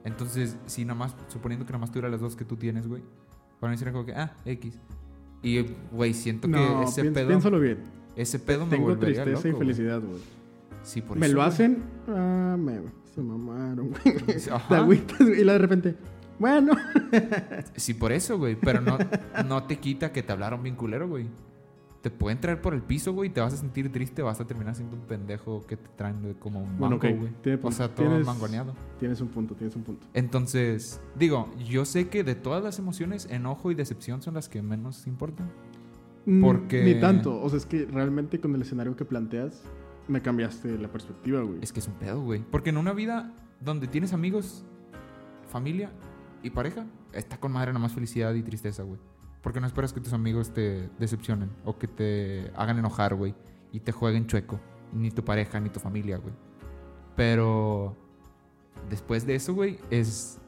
Entonces, 0.04 0.58
si 0.66 0.86
nada 0.86 0.98
más, 0.98 1.16
suponiendo 1.28 1.66
que 1.66 1.72
nada 1.72 1.82
más 1.82 1.92
tuviera 1.92 2.10
las 2.10 2.22
dos 2.22 2.36
que 2.36 2.46
tú 2.46 2.56
tienes, 2.56 2.88
güey, 2.88 3.04
para 3.60 3.72
mí 3.72 3.78
sería 3.78 3.94
como 3.94 4.06
que, 4.06 4.14
ah, 4.14 4.36
X. 4.46 4.80
Y, 5.44 5.66
güey, 5.92 6.14
siento 6.14 6.48
que 6.48 6.84
ese 6.84 7.12
pedo, 7.12 7.28
piénsalo 7.28 7.60
bien. 7.60 7.80
Ese 8.18 8.40
pedo 8.40 8.66
me 8.66 8.72
Tengo 8.72 8.88
volvería 8.90 9.24
tristeza 9.24 9.48
y 9.48 9.52
loco, 9.52 9.60
felicidad, 9.64 10.02
güey. 10.02 10.22
Sí, 10.84 11.02
por 11.02 11.18
Me 11.18 11.26
eso, 11.28 11.36
lo 11.36 11.42
güey. 11.42 11.50
hacen, 11.50 11.84
ah, 12.10 12.56
me, 12.60 12.80
se 13.14 13.22
mamaron, 13.22 13.90
güey. 14.86 15.02
Y 15.20 15.44
luego 15.44 15.52
de 15.52 15.58
repente, 15.58 15.96
bueno. 16.40 16.74
Sí, 17.76 17.94
por 17.94 18.12
eso, 18.12 18.38
güey. 18.38 18.56
Pero 18.56 18.82
no, 18.82 18.98
no 19.48 19.64
te 19.64 19.78
quita 19.80 20.12
que 20.12 20.24
te 20.24 20.32
hablaron 20.32 20.64
bien 20.64 20.76
culero, 20.76 21.08
güey. 21.08 21.28
Te 22.02 22.12
pueden 22.12 22.40
traer 22.40 22.62
por 22.62 22.74
el 22.74 22.84
piso, 22.84 23.12
güey. 23.12 23.30
Te 23.32 23.42
vas 23.42 23.54
a 23.54 23.58
sentir 23.58 23.92
triste. 23.92 24.22
Vas 24.22 24.40
a 24.40 24.46
terminar 24.48 24.76
siendo 24.76 24.96
un 24.96 25.02
pendejo 25.02 25.66
que 25.66 25.76
te 25.78 25.90
traen 25.98 26.36
como 26.40 26.62
un 26.62 26.78
Bueno, 26.78 26.98
mango, 27.00 27.18
güey. 27.20 27.34
tiene 27.42 27.58
O 27.58 27.62
punto. 27.62 27.76
sea, 27.76 27.94
todo 27.94 28.08
Tienes- 28.08 28.26
mangoneado. 28.26 28.74
Tienes 29.00 29.20
un 29.20 29.28
punto, 29.30 29.56
tienes 29.56 29.76
un 29.76 29.84
punto. 29.84 30.06
Entonces, 30.14 31.02
digo, 31.18 31.50
yo 31.68 31.84
sé 31.86 32.08
que 32.08 32.24
de 32.24 32.36
todas 32.36 32.64
las 32.64 32.78
emociones, 32.80 33.28
enojo 33.30 33.72
y 33.72 33.76
decepción 33.76 34.22
son 34.22 34.36
las 34.36 34.48
que 34.48 34.62
menos 34.62 35.06
importan. 35.08 35.50
Mm, 36.28 36.42
Porque- 36.44 36.84
Ni 36.84 37.00
tanto. 37.00 37.42
O 37.42 37.50
sea, 37.50 37.58
es 37.58 37.66
que 37.66 37.86
realmente 37.86 38.40
con 38.40 38.54
el 38.54 38.62
escenario 38.62 38.96
que 38.96 39.06
planteas, 39.06 39.64
me 40.08 40.22
cambiaste 40.22 40.78
la 40.78 40.90
perspectiva, 40.92 41.42
güey. 41.42 41.60
Es 41.62 41.74
que 41.74 41.80
es 41.80 41.88
un 41.88 41.94
pedo, 41.96 42.22
güey. 42.22 42.44
Porque 42.52 42.70
en 42.70 42.78
una 42.78 42.94
vida 42.94 43.34
donde 43.62 43.88
tienes 43.88 44.14
amigos, 44.14 44.64
familia 45.50 45.90
y 46.44 46.50
pareja, 46.50 46.86
está 47.14 47.40
con 47.40 47.52
madre 47.54 47.72
nada 47.72 47.80
más 47.80 47.94
felicidad 47.94 48.34
y 48.36 48.44
tristeza, 48.44 48.84
güey. 48.84 49.00
Porque 49.42 49.60
no 49.62 49.68
esperas 49.68 49.94
que 49.94 50.02
tus 50.02 50.12
amigos 50.14 50.54
te 50.54 50.90
decepcionen 51.00 51.50
o 51.64 51.78
que 51.78 51.88
te 51.88 52.52
hagan 52.56 52.78
enojar, 52.78 53.16
güey, 53.16 53.34
y 53.72 53.80
te 53.80 53.92
jueguen 53.94 54.28
chueco. 54.28 54.60
Ni 54.94 55.12
tu 55.12 55.24
pareja, 55.24 55.60
ni 55.60 55.70
tu 55.70 55.80
familia, 55.80 56.18
güey. 56.18 56.34
Pero 57.16 57.96
después 58.90 59.26
de 59.26 59.36
eso, 59.36 59.54
güey, 59.54 59.80
es. 59.90 60.40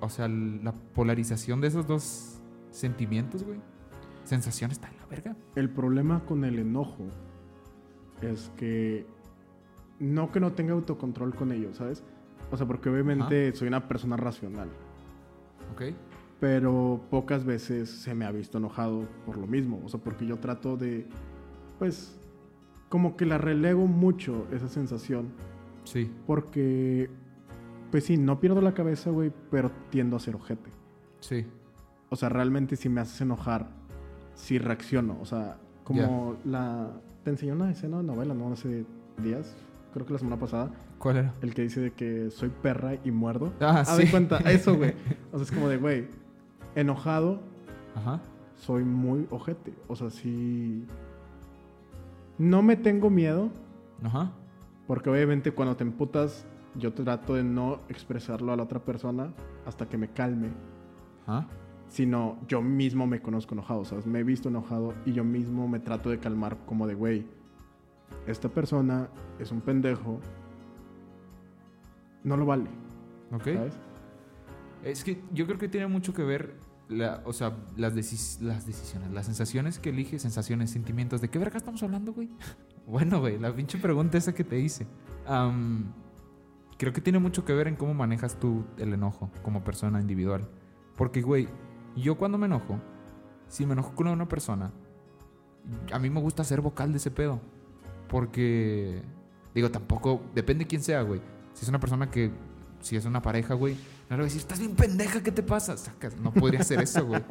O 0.00 0.08
sea, 0.10 0.28
la 0.28 0.72
polarización 0.94 1.60
de 1.60 1.68
esos 1.68 1.86
dos 1.86 2.40
sentimientos, 2.70 3.42
güey. 3.42 3.58
Sensación 4.26 4.70
está 4.70 4.88
en 4.88 4.96
la 4.98 5.06
verga. 5.06 5.36
El 5.54 5.70
problema 5.70 6.20
con 6.24 6.44
el 6.44 6.58
enojo 6.58 7.04
es 8.22 8.50
que 8.56 9.06
no 9.98 10.30
que 10.32 10.40
no 10.40 10.52
tenga 10.52 10.72
autocontrol 10.74 11.34
con 11.34 11.52
ello, 11.52 11.72
¿sabes? 11.74 12.02
O 12.50 12.56
sea, 12.56 12.66
porque 12.66 12.88
obviamente 12.90 13.54
soy 13.54 13.68
una 13.68 13.88
persona 13.88 14.16
racional, 14.16 14.68
¿Ok? 15.72 15.94
pero 16.38 17.00
pocas 17.10 17.44
veces 17.44 17.88
se 17.90 18.14
me 18.14 18.24
ha 18.26 18.30
visto 18.30 18.58
enojado 18.58 19.06
por 19.24 19.38
lo 19.38 19.46
mismo. 19.46 19.80
O 19.84 19.88
sea, 19.88 19.98
porque 20.00 20.26
yo 20.26 20.36
trato 20.38 20.76
de, 20.76 21.06
pues, 21.78 22.18
como 22.90 23.16
que 23.16 23.24
la 23.26 23.38
relego 23.38 23.86
mucho 23.86 24.46
esa 24.52 24.68
sensación, 24.68 25.28
Sí. 25.84 26.12
porque, 26.26 27.08
pues 27.90 28.04
sí, 28.04 28.16
no 28.18 28.38
pierdo 28.38 28.60
la 28.60 28.74
cabeza, 28.74 29.10
güey, 29.10 29.32
pero 29.50 29.70
tiendo 29.90 30.16
a 30.16 30.20
ser 30.20 30.36
ojete. 30.36 30.70
Sí. 31.20 31.46
O 32.10 32.16
sea, 32.16 32.28
realmente 32.28 32.76
si 32.76 32.88
me 32.90 33.00
haces 33.00 33.20
enojar, 33.22 33.70
sí 34.36 34.58
reacciono. 34.58 35.18
O 35.20 35.24
sea, 35.24 35.56
como 35.82 36.36
la... 36.44 36.90
Te 37.24 37.30
enseñó 37.30 37.54
una 37.54 37.70
escena 37.72 37.96
de 37.96 38.04
novela, 38.04 38.34
¿no? 38.34 38.52
Hace 38.52 38.84
días, 39.18 39.56
creo 39.92 40.06
que 40.06 40.12
la 40.12 40.18
semana 40.20 40.38
pasada, 40.38 40.70
¿Cuál 40.98 41.16
era? 41.16 41.34
el 41.42 41.54
que 41.54 41.62
dice 41.62 41.80
de 41.80 41.90
que 41.92 42.30
soy 42.30 42.50
perra 42.50 42.94
y 43.04 43.10
muerdo. 43.10 43.52
Ah, 43.60 43.84
sí. 43.84 44.04
de 44.04 44.10
cuenta, 44.10 44.36
eso, 44.50 44.76
güey. 44.76 44.94
O 45.32 45.38
sea, 45.38 45.44
es 45.44 45.50
como 45.50 45.68
de, 45.68 45.78
güey, 45.78 46.06
enojado, 46.76 47.40
Ajá. 47.96 48.20
soy 48.54 48.84
muy 48.84 49.26
ojete. 49.30 49.74
O 49.88 49.96
sea, 49.96 50.10
sí... 50.10 50.86
No 52.38 52.62
me 52.62 52.76
tengo 52.76 53.10
miedo, 53.10 53.50
Ajá. 54.04 54.30
porque 54.86 55.10
obviamente 55.10 55.50
cuando 55.52 55.74
te 55.74 55.82
emputas, 55.84 56.44
yo 56.76 56.92
trato 56.92 57.34
de 57.34 57.42
no 57.42 57.80
expresarlo 57.88 58.52
a 58.52 58.56
la 58.56 58.62
otra 58.62 58.78
persona 58.80 59.32
hasta 59.64 59.86
que 59.88 59.96
me 59.96 60.08
calme. 60.08 60.50
Ajá. 61.26 61.48
Sino 61.88 62.38
yo 62.48 62.62
mismo 62.62 63.06
me 63.06 63.20
conozco 63.20 63.54
enojado, 63.54 63.84
¿sabes? 63.84 64.06
Me 64.06 64.20
he 64.20 64.24
visto 64.24 64.48
enojado 64.48 64.94
y 65.04 65.12
yo 65.12 65.24
mismo 65.24 65.68
me 65.68 65.78
trato 65.80 66.10
de 66.10 66.18
calmar 66.18 66.58
como 66.66 66.86
de, 66.86 66.94
güey, 66.94 67.26
esta 68.26 68.48
persona 68.48 69.08
es 69.38 69.50
un 69.52 69.60
pendejo, 69.60 70.20
no 72.24 72.36
lo 72.36 72.46
vale, 72.46 72.68
Ok. 73.32 73.44
¿sabes? 73.44 73.74
Es 74.84 75.04
que 75.04 75.22
yo 75.32 75.46
creo 75.46 75.58
que 75.58 75.68
tiene 75.68 75.86
mucho 75.88 76.12
que 76.14 76.22
ver, 76.22 76.54
la, 76.88 77.22
o 77.24 77.32
sea, 77.32 77.56
las, 77.76 77.94
decis- 77.96 78.40
las 78.40 78.66
decisiones, 78.66 79.10
las 79.10 79.26
sensaciones 79.26 79.78
que 79.78 79.90
eliges, 79.90 80.22
sensaciones, 80.22 80.70
sentimientos. 80.70 81.20
¿De 81.20 81.28
qué 81.28 81.38
verga 81.38 81.56
estamos 81.56 81.82
hablando, 81.82 82.12
güey? 82.12 82.30
bueno, 82.86 83.18
güey, 83.20 83.38
la 83.38 83.52
pinche 83.54 83.78
pregunta 83.78 84.18
esa 84.18 84.34
que 84.34 84.44
te 84.44 84.58
hice. 84.60 84.86
Creo 86.78 86.92
que 86.92 87.00
tiene 87.00 87.18
mucho 87.18 87.44
que 87.44 87.52
ver 87.54 87.68
en 87.68 87.76
cómo 87.76 87.94
manejas 87.94 88.38
tú 88.38 88.64
el 88.78 88.92
enojo 88.92 89.30
como 89.42 89.64
persona 89.64 90.00
individual. 90.00 90.46
Porque, 90.94 91.22
güey, 91.22 91.48
yo 92.02 92.16
cuando 92.16 92.38
me 92.38 92.46
enojo, 92.46 92.78
si 93.48 93.66
me 93.66 93.72
enojo 93.72 93.94
con 93.94 94.08
una 94.08 94.28
persona, 94.28 94.72
a 95.92 95.98
mí 95.98 96.10
me 96.10 96.20
gusta 96.20 96.44
ser 96.44 96.60
vocal 96.60 96.92
de 96.92 96.98
ese 96.98 97.10
pedo. 97.10 97.40
Porque, 98.08 99.02
digo, 99.54 99.70
tampoco, 99.70 100.22
depende 100.34 100.66
quién 100.66 100.82
sea, 100.82 101.02
güey. 101.02 101.20
Si 101.54 101.64
es 101.64 101.68
una 101.68 101.80
persona 101.80 102.10
que, 102.10 102.30
si 102.80 102.96
es 102.96 103.04
una 103.04 103.22
pareja, 103.22 103.54
güey, 103.54 103.74
no 104.08 104.16
le 104.16 104.16
voy 104.16 104.22
a 104.22 104.26
decir, 104.26 104.40
estás 104.40 104.60
bien 104.60 104.76
pendeja, 104.76 105.22
¿qué 105.22 105.32
te 105.32 105.42
pasa? 105.42 105.76
Sacas, 105.76 106.16
no 106.16 106.32
podría 106.32 106.60
hacer 106.60 106.80
eso, 106.80 107.04
güey. 107.06 107.24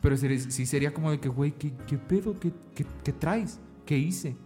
Pero 0.00 0.16
sí 0.16 0.38
sí 0.50 0.66
sería 0.66 0.92
como 0.92 1.10
de 1.10 1.20
que, 1.20 1.28
güey, 1.28 1.52
¿qué, 1.52 1.72
qué 1.86 1.96
pedo? 1.96 2.38
¿Qué, 2.38 2.52
qué, 2.74 2.84
qué 3.04 3.12
traes? 3.12 3.60
¿Qué 3.86 3.96
hice? 3.96 4.36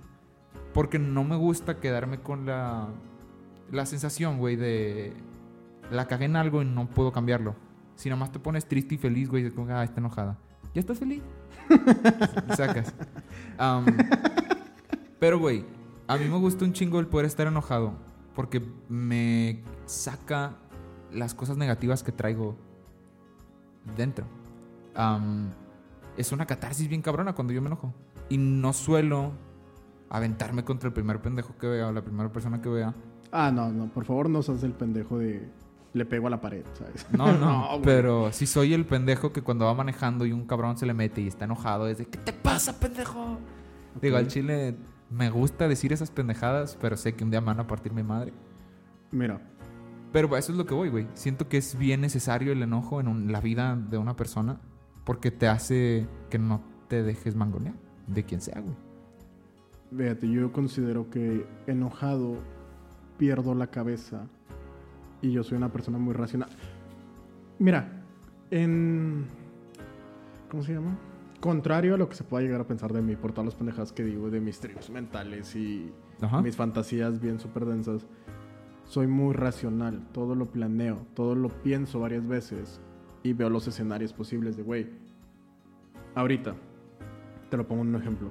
Porque 0.73 0.99
no 0.99 1.25
me 1.25 1.37
gusta 1.37 1.81
quedarme 1.81 2.21
con 2.21 2.47
la, 2.47 2.89
la 3.73 3.87
sensación, 3.87 4.39
güey, 4.39 4.57
de 4.57 5.15
la 5.91 6.07
cagué 6.07 6.27
en 6.27 6.37
algo 6.37 6.63
y 6.63 6.65
no 6.67 6.89
puedo 6.89 7.13
cambiarlo. 7.13 7.57
Si 7.97 8.09
nada 8.09 8.21
más 8.21 8.31
te 8.31 8.39
pones 8.39 8.67
triste 8.67 8.95
y 8.95 8.99
feliz, 8.99 9.29
güey, 9.29 9.51
como, 9.51 9.73
ah, 9.75 9.83
está 9.83 10.01
enojada. 10.01 10.39
¿Ya 10.75 10.81
estás 10.81 10.99
feliz? 10.99 11.23
Sacas. 12.57 12.95
Pero, 15.19 15.39
güey, 15.39 15.65
a 16.07 16.17
mí 16.17 16.27
me 16.27 16.39
gusta 16.39 16.65
un 16.65 16.73
chingo 16.73 17.01
el 17.01 17.07
poder 17.07 17.27
estar 17.27 17.47
enojado. 17.47 17.95
Porque 18.35 18.63
me 18.91 19.63
saca 19.87 20.57
las 21.11 21.35
cosas 21.35 21.57
negativas 21.57 22.03
que 22.03 22.13
traigo 22.13 22.57
dentro. 23.97 24.27
Es 26.17 26.33
una 26.33 26.47
catarsis 26.47 26.89
bien 26.89 27.01
cabrona 27.01 27.35
cuando 27.35 27.55
yo 27.55 27.63
me 27.63 27.69
enojo. 27.69 27.95
Y 28.29 28.37
no 28.37 28.73
suelo 28.73 29.33
aventarme 30.11 30.65
contra 30.65 30.89
el 30.89 30.93
primer 30.93 31.21
pendejo 31.21 31.57
que 31.57 31.67
vea 31.67 31.89
o 31.89 31.93
la 31.93 32.03
primera 32.03 32.31
persona 32.31 32.61
que 32.61 32.69
vea. 32.69 32.95
Ah, 33.33 33.51
no, 33.51 33.71
no, 33.71 33.89
por 33.89 34.05
favor 34.05 34.31
no 34.31 34.43
seas 34.43 34.63
el 34.63 34.73
pendejo 34.73 35.19
de 35.19 35.49
le 35.97 36.05
pego 36.05 36.27
a 36.27 36.31
la 36.31 36.41
pared, 36.41 36.65
¿sabes? 36.75 37.07
No, 37.17 37.33
no, 37.33 37.69
güey. 37.71 37.83
pero 37.83 38.33
si 38.33 38.47
soy 38.47 38.75
el 38.75 38.85
pendejo 38.87 39.33
que 39.33 39.43
cuando 39.43 39.65
va 39.65 39.75
manejando 39.75 40.27
y 40.27 40.33
un 40.33 40.47
cabrón 40.47 40.77
se 40.77 40.87
le 40.87 40.95
mete 40.95 41.21
y 41.23 41.27
está 41.27 41.45
enojado, 41.47 41.89
es 41.89 41.99
de 41.99 42.07
¿qué 42.07 42.19
te 42.19 42.33
pasa, 42.33 42.79
pendejo? 42.79 43.39
Digo, 44.01 44.17
al 44.17 44.29
chile 44.29 44.77
me 45.11 45.31
gusta 45.31 45.69
decir 45.69 45.93
esas 45.93 46.11
pendejadas, 46.11 46.77
pero 46.81 46.97
sé 46.97 47.15
que 47.15 47.25
un 47.25 47.31
día 47.31 47.41
me 47.41 47.47
van 47.49 47.61
a 47.61 47.67
partir 47.67 47.93
mi 47.93 48.03
madre. 48.03 48.33
Mira, 49.11 49.41
Pero 50.13 50.37
eso 50.37 50.53
es 50.53 50.59
lo 50.59 50.67
que 50.67 50.75
voy, 50.75 50.89
güey. 50.89 51.07
Siento 51.15 51.49
que 51.49 51.57
es 51.59 51.77
bien 51.79 52.01
necesario 52.01 52.53
el 52.53 52.63
enojo 52.63 53.01
en 53.01 53.09
un- 53.09 53.33
la 53.33 53.41
vida 53.41 53.77
de 53.77 53.99
una 53.99 54.17
persona 54.17 54.61
porque 55.05 55.31
te 55.31 55.47
hace 55.49 56.07
que 56.31 56.39
no 56.39 56.63
te 56.89 57.03
dejes 57.03 57.35
mangonear 57.37 57.75
de 58.07 58.25
quien 58.25 58.41
sea, 58.41 58.61
güey. 58.61 58.75
Fíjate, 59.97 60.29
yo 60.31 60.53
considero 60.53 61.09
que 61.11 61.47
enojado 61.67 62.37
pierdo 63.19 63.55
la 63.55 63.69
cabeza 63.69 64.27
y 65.23 65.33
yo 65.33 65.43
soy 65.43 65.57
una 65.57 65.73
persona 65.73 65.99
muy 65.99 66.15
racional. 66.15 66.51
Mira, 67.59 68.03
en... 68.51 69.27
¿Cómo 70.51 70.63
se 70.63 70.75
llama? 70.75 70.97
Contrario 71.41 71.95
a 71.95 71.99
lo 71.99 72.09
que 72.09 72.15
se 72.15 72.25
pueda 72.25 72.43
llegar 72.43 72.61
a 72.61 72.67
pensar 72.67 72.93
de 72.93 73.03
mí 73.03 73.17
por 73.17 73.33
todas 73.33 73.47
las 73.47 73.55
pendejadas 73.55 73.93
que 73.93 74.05
digo, 74.05 74.31
de 74.31 74.41
mis 74.41 74.59
tríos 74.61 74.91
mentales 74.91 75.55
y 75.57 75.93
Ajá. 76.21 76.41
mis 76.41 76.57
fantasías 76.57 77.21
bien 77.21 77.39
súper 77.39 77.67
densas, 77.67 78.07
soy 78.85 79.07
muy 79.07 79.35
racional, 79.35 80.07
todo 80.13 80.35
lo 80.35 80.47
planeo, 80.47 81.07
todo 81.15 81.35
lo 81.35 81.49
pienso 81.49 82.01
varias 82.01 82.27
veces 82.27 82.81
y 83.23 83.33
veo 83.33 83.51
los 83.51 83.67
escenarios 83.67 84.13
posibles 84.13 84.57
de, 84.57 84.63
güey, 84.63 84.87
ahorita, 86.15 86.55
te 87.51 87.57
lo 87.57 87.67
pongo 87.67 87.83
en 87.83 87.89
un 87.89 88.01
ejemplo, 88.01 88.31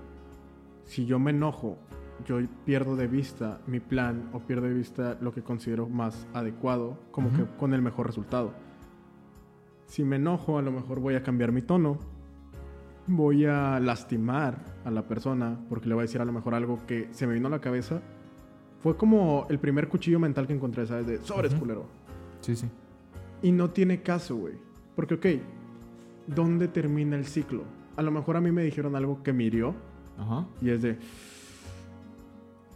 si 0.83 1.05
yo 1.05 1.19
me 1.19 1.31
enojo, 1.31 1.77
yo 2.25 2.37
pierdo 2.65 2.95
de 2.95 3.07
vista 3.07 3.59
mi 3.67 3.79
plan 3.79 4.29
o 4.33 4.39
pierdo 4.39 4.67
de 4.67 4.73
vista 4.73 5.17
lo 5.21 5.33
que 5.33 5.41
considero 5.43 5.87
más 5.89 6.27
adecuado, 6.33 6.97
como 7.11 7.27
Ujú. 7.27 7.37
que 7.37 7.45
con 7.57 7.73
el 7.73 7.81
mejor 7.81 8.07
resultado. 8.07 8.53
Si 9.87 10.03
me 10.03 10.15
enojo, 10.15 10.57
a 10.57 10.61
lo 10.61 10.71
mejor 10.71 10.99
voy 10.99 11.15
a 11.15 11.23
cambiar 11.23 11.51
mi 11.51 11.61
tono, 11.61 11.97
voy 13.07 13.45
a 13.45 13.79
lastimar 13.79 14.57
a 14.83 14.91
la 14.91 15.03
persona 15.07 15.59
porque 15.69 15.87
le 15.87 15.93
voy 15.95 16.01
a 16.01 16.05
decir 16.05 16.21
a 16.21 16.25
lo 16.25 16.31
mejor 16.31 16.55
algo 16.55 16.79
que 16.87 17.07
se 17.11 17.27
me 17.27 17.33
vino 17.33 17.47
a 17.47 17.51
la 17.51 17.59
cabeza. 17.59 18.01
Fue 18.81 18.97
como 18.97 19.45
el 19.49 19.59
primer 19.59 19.87
cuchillo 19.89 20.19
mental 20.19 20.47
que 20.47 20.53
encontré, 20.53 20.85
¿sabes? 20.87 21.05
De 21.07 21.17
sobres, 21.23 21.51
Ujú. 21.53 21.61
culero. 21.61 21.85
Sí, 22.41 22.55
sí. 22.55 22.67
Y 23.41 23.51
no 23.51 23.69
tiene 23.71 24.01
caso, 24.01 24.35
güey. 24.35 24.53
Porque, 24.95 25.15
ok, 25.15 25.25
¿dónde 26.27 26.67
termina 26.67 27.15
el 27.15 27.25
ciclo? 27.25 27.63
A 27.95 28.01
lo 28.01 28.11
mejor 28.11 28.37
a 28.37 28.41
mí 28.41 28.51
me 28.51 28.63
dijeron 28.63 28.95
algo 28.95 29.21
que 29.23 29.33
me 29.33 29.43
hirió 29.43 29.73
Ajá. 30.17 30.45
Y 30.61 30.69
es 30.69 30.81
de... 30.81 30.97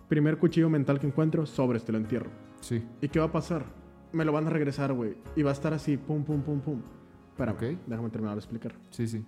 Primer 0.10 0.39
cuchillo 0.39 0.69
mental 0.69 1.00
que 1.00 1.06
encuentro, 1.06 1.45
sobres, 1.45 1.86
te 1.86 1.91
lo 1.91 2.00
entierro. 2.00 2.32
Sí. 2.62 2.84
¿Y 3.00 3.10
qué 3.10 3.19
va 3.19 3.28
a 3.28 3.32
pasar? 3.32 3.63
Me 4.12 4.26
lo 4.26 4.32
van 4.32 4.48
a 4.48 4.50
regresar, 4.50 4.91
güey. 4.91 5.15
Y 5.36 5.43
va 5.43 5.52
a 5.52 5.54
estar 5.54 5.72
así, 5.72 5.98
pum, 5.98 6.24
pum, 6.24 6.41
pum, 6.41 6.60
pum. 6.60 6.82
Espérame, 7.30 7.78
déjame 7.86 8.10
terminar 8.10 8.36
de 8.36 8.39
explicar. 8.39 8.74
Sí, 8.89 9.08
sí. 9.08 9.24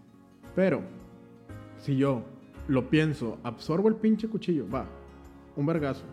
Pero, 0.55 0.81
si 1.77 1.95
yo 1.95 2.23
lo 2.67 2.89
pienso, 2.89 3.37
absorbo 3.43 3.89
el 3.89 3.95
pinche 3.95 4.27
cuchillo, 4.27 4.67
va, 4.67 4.85
un 5.55 5.67
vergazo. 5.67 6.03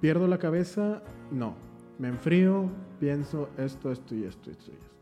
Pierdo 0.00 0.28
la 0.28 0.38
cabeza, 0.38 1.02
no. 1.32 1.54
Me 1.98 2.08
enfrío, 2.08 2.70
pienso 3.00 3.48
esto, 3.58 3.90
esto 3.90 4.14
y 4.14 4.24
esto, 4.24 4.52
esto 4.52 4.70
y 4.70 4.74
esto. 4.74 4.94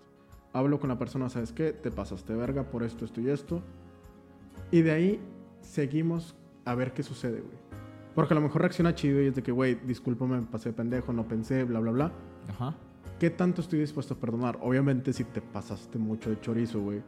Hablo 0.54 0.80
con 0.80 0.88
la 0.88 0.98
persona, 0.98 1.28
¿sabes 1.28 1.52
qué? 1.52 1.72
Te 1.72 1.90
pasaste 1.90 2.34
verga 2.34 2.64
por 2.64 2.84
esto, 2.84 3.04
esto 3.04 3.20
y 3.20 3.28
esto. 3.28 3.62
Y 4.70 4.80
de 4.80 4.92
ahí 4.92 5.20
seguimos 5.60 6.34
a 6.64 6.74
ver 6.74 6.92
qué 6.94 7.02
sucede, 7.02 7.40
güey. 7.40 7.81
Porque 8.14 8.34
a 8.34 8.36
lo 8.36 8.40
mejor 8.40 8.62
reacciona 8.62 8.94
chido 8.94 9.22
y 9.22 9.26
es 9.26 9.34
de 9.34 9.42
que, 9.42 9.52
güey, 9.52 9.74
discúlpame, 9.86 10.40
me 10.40 10.46
pasé 10.46 10.70
de 10.70 10.74
pendejo, 10.74 11.12
no 11.12 11.26
pensé, 11.26 11.64
bla, 11.64 11.80
bla, 11.80 11.92
bla. 11.92 12.12
Ajá. 12.48 12.74
¿Qué 13.18 13.30
tanto 13.30 13.60
estoy 13.60 13.80
dispuesto 13.80 14.14
a 14.14 14.16
perdonar? 14.16 14.58
Obviamente 14.62 15.12
si 15.12 15.24
te 15.24 15.40
pasaste 15.40 15.98
mucho 15.98 16.30
de 16.30 16.40
chorizo, 16.40 16.80
güey. 16.80 17.02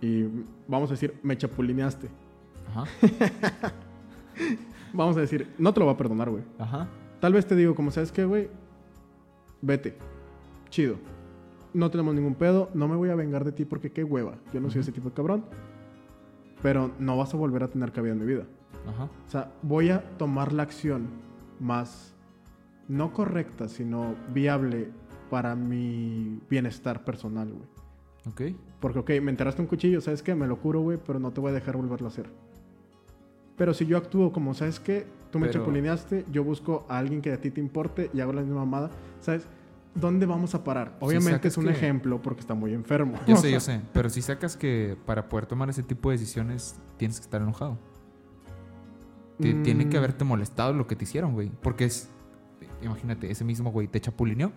Y 0.00 0.24
vamos 0.66 0.90
a 0.90 0.94
decir, 0.94 1.18
me 1.22 1.36
chapulineaste. 1.36 2.08
Ajá. 2.68 2.84
Vamos 4.92 5.16
a 5.16 5.20
decir, 5.20 5.48
no 5.58 5.72
te 5.72 5.80
lo 5.80 5.86
voy 5.86 5.94
a 5.94 5.98
perdonar, 5.98 6.30
güey. 6.30 6.42
Ajá. 6.58 6.88
Tal 7.20 7.32
vez 7.32 7.46
te 7.46 7.54
digo, 7.54 7.74
como 7.74 7.90
sabes 7.90 8.10
qué, 8.10 8.24
güey, 8.24 8.48
vete. 9.62 9.96
Chido. 10.68 10.96
No 11.72 11.90
tenemos 11.90 12.14
ningún 12.14 12.34
pedo. 12.34 12.70
No 12.74 12.88
me 12.88 12.96
voy 12.96 13.10
a 13.10 13.14
vengar 13.14 13.44
de 13.44 13.52
ti 13.52 13.64
porque 13.64 13.92
qué 13.92 14.02
hueva. 14.02 14.34
Yo 14.52 14.60
no 14.60 14.70
soy 14.70 14.80
ese 14.80 14.92
tipo 14.92 15.10
de 15.10 15.14
cabrón. 15.14 15.44
Pero 16.62 16.90
no 16.98 17.16
vas 17.16 17.32
a 17.34 17.36
volver 17.36 17.62
a 17.62 17.68
tener 17.68 17.92
cabida 17.92 18.12
en 18.12 18.18
mi 18.18 18.26
vida. 18.26 18.44
Ajá. 18.88 19.04
O 19.04 19.30
sea, 19.30 19.52
voy 19.62 19.90
a 19.90 20.02
tomar 20.18 20.52
la 20.52 20.62
acción 20.62 21.08
más, 21.58 22.14
no 22.88 23.12
correcta, 23.12 23.68
sino 23.68 24.14
viable 24.32 24.90
para 25.30 25.54
mi 25.54 26.40
bienestar 26.48 27.04
personal, 27.04 27.52
güey. 27.52 27.68
Ok. 28.50 28.56
Porque, 28.80 28.98
ok, 28.98 29.10
me 29.22 29.30
enteraste 29.30 29.62
un 29.62 29.68
cuchillo, 29.68 30.00
¿sabes 30.00 30.22
qué? 30.22 30.34
Me 30.34 30.46
lo 30.46 30.58
curo, 30.58 30.80
güey, 30.80 30.98
pero 31.04 31.18
no 31.18 31.30
te 31.32 31.40
voy 31.40 31.50
a 31.50 31.54
dejar 31.54 31.76
volverlo 31.76 32.06
a 32.06 32.10
hacer. 32.10 32.30
Pero 33.56 33.74
si 33.74 33.86
yo 33.86 33.98
actúo 33.98 34.32
como, 34.32 34.54
¿sabes 34.54 34.80
qué? 34.80 35.06
Tú 35.30 35.38
me 35.38 35.46
Pero- 35.48 35.60
chapulineaste, 35.60 36.24
yo 36.32 36.42
busco 36.42 36.86
a 36.88 36.98
alguien 36.98 37.20
que 37.20 37.32
a 37.32 37.40
ti 37.40 37.50
te 37.50 37.60
importe 37.60 38.10
y 38.14 38.20
hago 38.20 38.32
la 38.32 38.40
misma 38.40 38.60
mamada, 38.64 38.90
¿sabes? 39.20 39.46
¿Dónde 39.94 40.24
vamos 40.24 40.54
a 40.54 40.64
parar? 40.64 40.96
Obviamente 41.00 41.32
sacas 41.32 41.52
es 41.52 41.58
un 41.58 41.64
que- 41.66 41.72
ejemplo 41.72 42.22
porque 42.22 42.40
está 42.40 42.54
muy 42.54 42.72
enfermo. 42.72 43.18
Yo 43.26 43.36
sé, 43.36 43.50
yo 43.52 43.60
sé. 43.60 43.80
Pero 43.92 44.08
si 44.08 44.22
sacas 44.22 44.56
que 44.56 44.96
para 45.04 45.28
poder 45.28 45.46
tomar 45.46 45.68
ese 45.68 45.82
tipo 45.82 46.10
de 46.10 46.16
decisiones 46.16 46.76
tienes 46.96 47.18
que 47.20 47.24
estar 47.24 47.42
enojado. 47.42 47.76
Ti- 49.40 49.54
Tiene 49.62 49.88
que 49.88 49.96
Mm. 49.96 49.98
haberte 49.98 50.24
molestado 50.24 50.72
lo 50.72 50.86
que 50.86 50.96
te 50.96 51.04
hicieron, 51.04 51.32
güey. 51.34 51.50
Porque 51.62 51.84
es. 51.84 52.08
Imagínate, 52.82 53.30
ese 53.30 53.44
mismo 53.44 53.70
güey 53.72 53.88
te 53.88 54.00
chapulineó. 54.00 54.52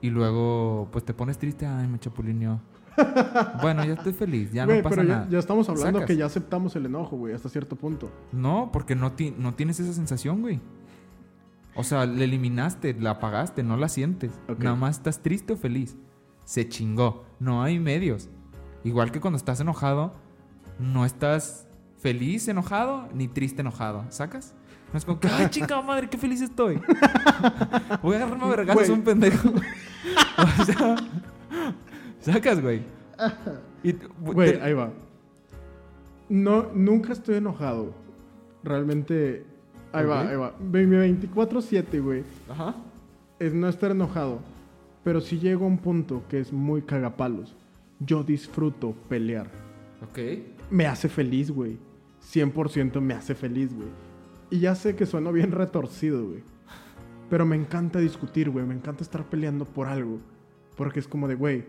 Y 0.00 0.10
luego, 0.10 0.88
pues 0.92 1.04
te 1.04 1.14
pones 1.14 1.38
triste. 1.38 1.66
Ay, 1.66 1.86
me 1.88 1.98
chapulineó. 1.98 2.60
bueno, 3.62 3.84
ya 3.84 3.94
estoy 3.94 4.12
feliz. 4.12 4.52
Ya 4.52 4.64
Güey, 4.66 4.78
no 4.78 4.82
pasa 4.84 4.96
pero 4.96 5.08
ya, 5.08 5.14
nada. 5.16 5.28
ya 5.30 5.38
estamos 5.38 5.68
hablando 5.68 5.98
Sacas. 6.00 6.06
que 6.06 6.16
ya 6.16 6.26
aceptamos 6.26 6.76
el 6.76 6.86
enojo, 6.86 7.16
güey, 7.16 7.34
hasta 7.34 7.48
cierto 7.48 7.74
punto. 7.76 8.10
No, 8.32 8.70
porque 8.72 8.94
no, 8.94 9.12
ti- 9.12 9.34
no 9.36 9.54
tienes 9.54 9.80
esa 9.80 9.92
sensación, 9.92 10.42
güey. 10.42 10.60
O 11.76 11.82
sea, 11.82 12.06
la 12.06 12.22
eliminaste, 12.22 12.94
la 12.94 13.10
apagaste, 13.10 13.64
no 13.64 13.76
la 13.76 13.88
sientes. 13.88 14.30
Nada 14.58 14.76
más 14.76 14.96
estás 14.98 15.22
triste 15.22 15.54
o 15.54 15.56
feliz. 15.56 15.96
Se 16.44 16.68
chingó. 16.68 17.24
No 17.40 17.62
hay 17.64 17.80
medios. 17.80 18.28
Igual 18.84 19.10
que 19.10 19.20
cuando 19.20 19.38
estás 19.38 19.58
enojado, 19.60 20.12
no 20.78 21.04
estás 21.04 21.66
feliz 22.04 22.46
enojado 22.48 23.08
ni 23.14 23.28
triste 23.28 23.62
enojado. 23.62 24.04
¿Sacas? 24.10 24.54
No 24.92 24.98
es 24.98 25.06
como 25.06 25.18
que, 25.18 25.26
ay, 25.28 25.46
chingada 25.50 25.80
madre, 25.80 26.06
qué 26.10 26.18
feliz 26.18 26.42
estoy. 26.42 26.78
Voy 28.02 28.14
a 28.14 28.18
agarrarme 28.26 28.70
a 28.70 28.74
Güey. 28.74 28.90
un 28.90 29.00
pendejo. 29.02 29.48
o 30.60 30.64
sea, 30.66 30.96
sacas, 32.20 32.60
güey. 32.60 32.82
Güey, 34.20 34.52
te- 34.52 34.62
ahí 34.62 34.74
va. 34.74 34.90
No, 36.28 36.66
nunca 36.74 37.14
estoy 37.14 37.36
enojado. 37.36 37.94
Realmente, 38.62 39.44
ahí 39.92 40.04
va, 40.04 40.20
ahí 40.28 40.36
va. 40.36 40.52
Mi 40.60 40.80
24-7, 40.84 42.02
güey, 42.02 42.22
Ajá. 42.50 42.74
es 43.38 43.54
no 43.54 43.66
estar 43.68 43.90
enojado. 43.92 44.40
Pero 45.04 45.22
si 45.22 45.38
llego 45.38 45.64
a 45.64 45.68
un 45.68 45.78
punto 45.78 46.22
que 46.28 46.38
es 46.38 46.52
muy 46.52 46.82
cagapalos. 46.82 47.54
Yo 47.98 48.22
disfruto 48.22 48.92
pelear. 49.08 49.46
Ok. 50.02 50.18
Me 50.70 50.86
hace 50.86 51.08
feliz, 51.08 51.50
güey. 51.50 51.78
100% 52.32 53.00
me 53.00 53.14
hace 53.14 53.34
feliz, 53.34 53.74
güey. 53.74 53.88
Y 54.50 54.60
ya 54.60 54.74
sé 54.74 54.96
que 54.96 55.06
sueno 55.06 55.32
bien 55.32 55.52
retorcido, 55.52 56.26
güey. 56.26 56.42
Pero 57.30 57.46
me 57.46 57.56
encanta 57.56 57.98
discutir, 57.98 58.50
güey. 58.50 58.64
Me 58.64 58.74
encanta 58.74 59.02
estar 59.02 59.24
peleando 59.24 59.64
por 59.64 59.88
algo. 59.88 60.18
Porque 60.76 61.00
es 61.00 61.08
como 61.08 61.28
de, 61.28 61.34
güey, 61.34 61.64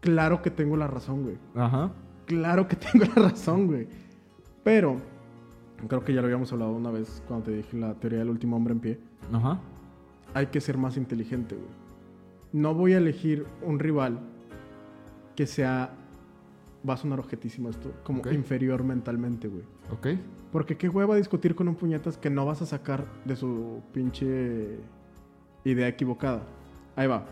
claro 0.00 0.42
que 0.42 0.50
tengo 0.50 0.76
la 0.76 0.86
razón, 0.86 1.22
güey. 1.22 1.38
Ajá. 1.54 1.92
Claro 2.26 2.68
que 2.68 2.76
tengo 2.92 3.06
la 3.16 3.30
razón, 3.30 3.66
güey. 3.66 3.88
Pero, 4.62 4.96
creo 5.88 6.04
que 6.04 6.12
ya 6.12 6.20
lo 6.20 6.26
habíamos 6.26 6.52
hablado 6.52 6.72
una 6.72 6.90
vez 6.90 7.22
cuando 7.26 7.46
te 7.46 7.52
dije 7.52 7.76
la 7.76 7.94
teoría 7.94 8.20
del 8.20 8.30
último 8.30 8.56
hombre 8.56 8.74
en 8.74 8.80
pie. 8.80 9.00
Ajá. 9.32 9.60
Hay 10.34 10.46
que 10.46 10.60
ser 10.60 10.78
más 10.78 10.96
inteligente, 10.96 11.56
güey. 11.56 11.68
No 12.52 12.74
voy 12.74 12.92
a 12.94 12.98
elegir 12.98 13.46
un 13.62 13.78
rival 13.78 14.20
que 15.36 15.46
sea, 15.46 15.90
va 16.88 16.94
a 16.94 16.96
sonar 16.96 17.20
objetísimo 17.20 17.68
esto, 17.68 17.92
como 18.04 18.22
inferior 18.30 18.82
mentalmente, 18.84 19.48
güey. 19.48 19.64
Ok. 19.92 20.20
Porque 20.52 20.76
qué 20.76 20.88
hueva 20.88 21.16
discutir 21.16 21.54
con 21.54 21.68
un 21.68 21.74
puñetas 21.74 22.16
que 22.16 22.30
no 22.30 22.46
vas 22.46 22.62
a 22.62 22.66
sacar 22.66 23.04
de 23.24 23.36
su 23.36 23.82
pinche 23.92 24.78
idea 25.64 25.88
equivocada. 25.88 26.42
Ahí 26.96 27.06
va. 27.06 27.24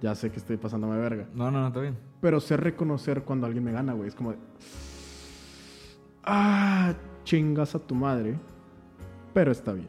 Ya 0.00 0.14
sé 0.14 0.30
que 0.30 0.36
estoy 0.36 0.56
pasándome 0.56 0.98
verga. 0.98 1.26
No, 1.34 1.50
no, 1.50 1.60
no, 1.60 1.68
está 1.68 1.80
bien. 1.80 1.96
Pero 2.20 2.40
sé 2.40 2.56
reconocer 2.56 3.22
cuando 3.22 3.46
alguien 3.46 3.64
me 3.64 3.72
gana, 3.72 3.92
güey. 3.94 4.08
Es 4.08 4.14
como 4.14 4.32
de. 4.32 4.38
Ah, 6.24 6.94
chingas 7.24 7.74
a 7.74 7.78
tu 7.78 7.94
madre. 7.94 8.38
Pero 9.32 9.52
está 9.52 9.72
bien. 9.72 9.88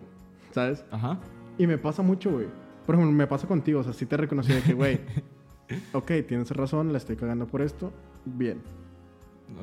¿Sabes? 0.51 0.85
Ajá. 0.91 1.19
Y 1.57 1.67
me 1.67 1.77
pasa 1.77 2.01
mucho, 2.01 2.31
güey. 2.31 2.47
Por 2.85 2.95
ejemplo, 2.95 3.13
me 3.13 3.27
pasa 3.27 3.47
contigo. 3.47 3.81
O 3.81 3.83
sea, 3.83 3.93
sí 3.93 4.05
te 4.05 4.15
reconocí 4.15 4.53
de 4.53 4.61
que, 4.61 4.73
güey. 4.73 5.01
ok, 5.93 6.11
tienes 6.27 6.49
razón, 6.51 6.91
la 6.91 6.97
estoy 6.97 7.15
cagando 7.15 7.47
por 7.47 7.61
esto. 7.61 7.91
Bien. 8.25 8.61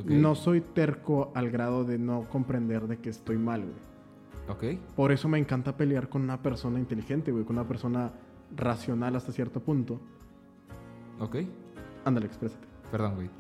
No 0.05 0.35
soy 0.35 0.61
terco 0.61 1.33
al 1.35 1.51
grado 1.51 1.85
de 1.85 1.98
no 1.98 2.22
comprender 2.29 2.87
de 2.87 2.98
que 2.98 3.11
estoy 3.11 3.37
mal, 3.37 3.62
güey. 3.62 4.75
Ok. 4.75 4.81
Por 4.94 5.12
eso 5.12 5.29
me 5.29 5.38
encanta 5.38 5.77
pelear 5.77 6.09
con 6.09 6.22
una 6.22 6.42
persona 6.42 6.79
inteligente, 6.79 7.33
güey. 7.33 7.44
Con 7.44 7.57
una 7.57 7.66
persona 7.66 8.12
racional 8.57 9.16
hasta 9.16 9.33
cierto 9.33 9.61
punto. 9.61 10.01
Ok. 11.18 11.37
Ándale, 12.05 12.27
exprésate. 12.27 12.66
Perdón, 12.90 13.14
güey. 13.16 13.31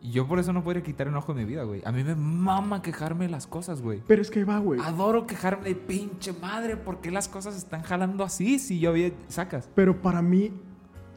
Yo 0.00 0.28
por 0.28 0.38
eso 0.38 0.52
no 0.52 0.62
podría 0.62 0.82
quitar 0.82 1.08
enojo 1.08 1.34
de 1.34 1.40
mi 1.40 1.48
vida, 1.48 1.64
güey. 1.64 1.82
A 1.84 1.90
mí 1.90 2.04
me 2.04 2.14
mama 2.14 2.82
quejarme 2.82 3.24
de 3.24 3.32
las 3.32 3.48
cosas, 3.48 3.82
güey. 3.82 4.00
Pero 4.06 4.22
es 4.22 4.30
que 4.30 4.44
va, 4.44 4.58
güey. 4.58 4.80
Adoro 4.80 5.26
quejarme 5.26 5.64
de 5.64 5.74
pinche 5.74 6.32
madre. 6.32 6.76
¿Por 6.76 7.00
qué 7.00 7.10
las 7.10 7.28
cosas 7.28 7.56
están 7.56 7.82
jalando 7.82 8.22
así 8.22 8.60
si 8.60 8.78
yo 8.78 8.92
bien 8.92 9.14
sacas? 9.26 9.68
Pero 9.74 10.00
para 10.00 10.22
mí, 10.22 10.52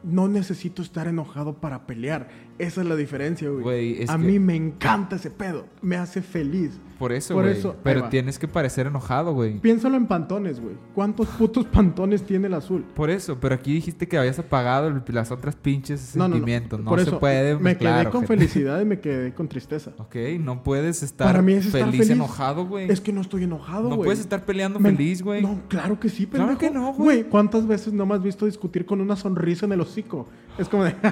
no 0.02 0.26
necesito 0.26 0.82
estar 0.82 1.06
enojado 1.06 1.54
para 1.54 1.86
pelear. 1.86 2.28
Esa 2.62 2.80
es 2.82 2.86
la 2.86 2.96
diferencia, 2.96 3.48
güey. 3.50 4.04
A 4.04 4.16
que- 4.16 4.18
mí 4.24 4.38
me 4.38 4.54
encanta 4.54 5.16
ese 5.16 5.30
pedo. 5.30 5.66
Me 5.82 5.96
hace 5.96 6.22
feliz. 6.22 6.78
Por 6.98 7.10
eso, 7.10 7.34
Por 7.34 7.44
güey. 7.44 7.56
eso, 7.58 7.74
Pero 7.82 8.08
tienes 8.10 8.38
que 8.38 8.46
parecer 8.46 8.86
enojado, 8.86 9.34
güey. 9.34 9.58
Piénsalo 9.58 9.96
en 9.96 10.06
pantones, 10.06 10.60
güey. 10.60 10.76
¿Cuántos 10.94 11.26
putos 11.26 11.66
pantones 11.66 12.22
tiene 12.22 12.46
el 12.46 12.54
azul? 12.54 12.84
Por 12.94 13.10
eso, 13.10 13.40
pero 13.40 13.56
aquí 13.56 13.72
dijiste 13.74 14.06
que 14.06 14.16
habías 14.16 14.38
apagado 14.38 14.86
el- 14.86 15.02
las 15.08 15.32
otras 15.32 15.56
pinches 15.56 16.14
No, 16.14 16.24
no, 16.24 16.28
no. 16.28 16.34
sentimientos. 16.36 16.78
No, 16.78 16.90
Por 16.90 17.00
se 17.00 17.08
eso, 17.08 17.18
puede 17.18 17.56
Me 17.56 17.60
mezclar, 17.70 18.02
quedé 18.04 18.12
con 18.12 18.26
felicidad 18.28 18.80
y 18.80 18.84
me 18.84 19.00
quedé 19.00 19.34
con 19.34 19.48
tristeza. 19.48 19.90
Ok, 19.98 20.14
no 20.38 20.62
puedes 20.62 21.02
estar, 21.02 21.26
Para 21.26 21.42
mí 21.42 21.54
es 21.54 21.66
estar 21.66 21.80
feliz, 21.80 21.96
feliz. 22.02 22.10
enojado, 22.10 22.66
güey. 22.66 22.88
Es 22.88 23.00
que 23.00 23.12
no 23.12 23.20
estoy 23.22 23.42
enojado, 23.42 23.88
no 23.88 23.96
güey. 23.96 24.06
puedes 24.06 24.20
estar 24.20 24.44
peleando 24.44 24.78
Me- 24.78 24.90
feliz, 24.92 25.22
güey. 25.22 25.42
No, 25.42 25.60
claro 25.66 25.98
que 25.98 26.08
sí, 26.08 26.26
Claro 26.26 26.46
pendejo. 26.56 26.60
que 26.60 26.70
no, 26.70 26.92
güey. 26.92 27.24
¿cuántas 27.24 27.66
veces 27.66 27.92
no 27.92 28.06
me 28.06 28.14
has 28.14 28.22
visto 28.22 28.46
discutir 28.46 28.86
con 28.86 29.00
una 29.00 29.16
sonrisa 29.16 29.66
en 29.66 29.72
el 29.72 29.80
hocico? 29.80 30.28
Es 30.56 30.68
como 30.68 30.84
de, 30.84 30.94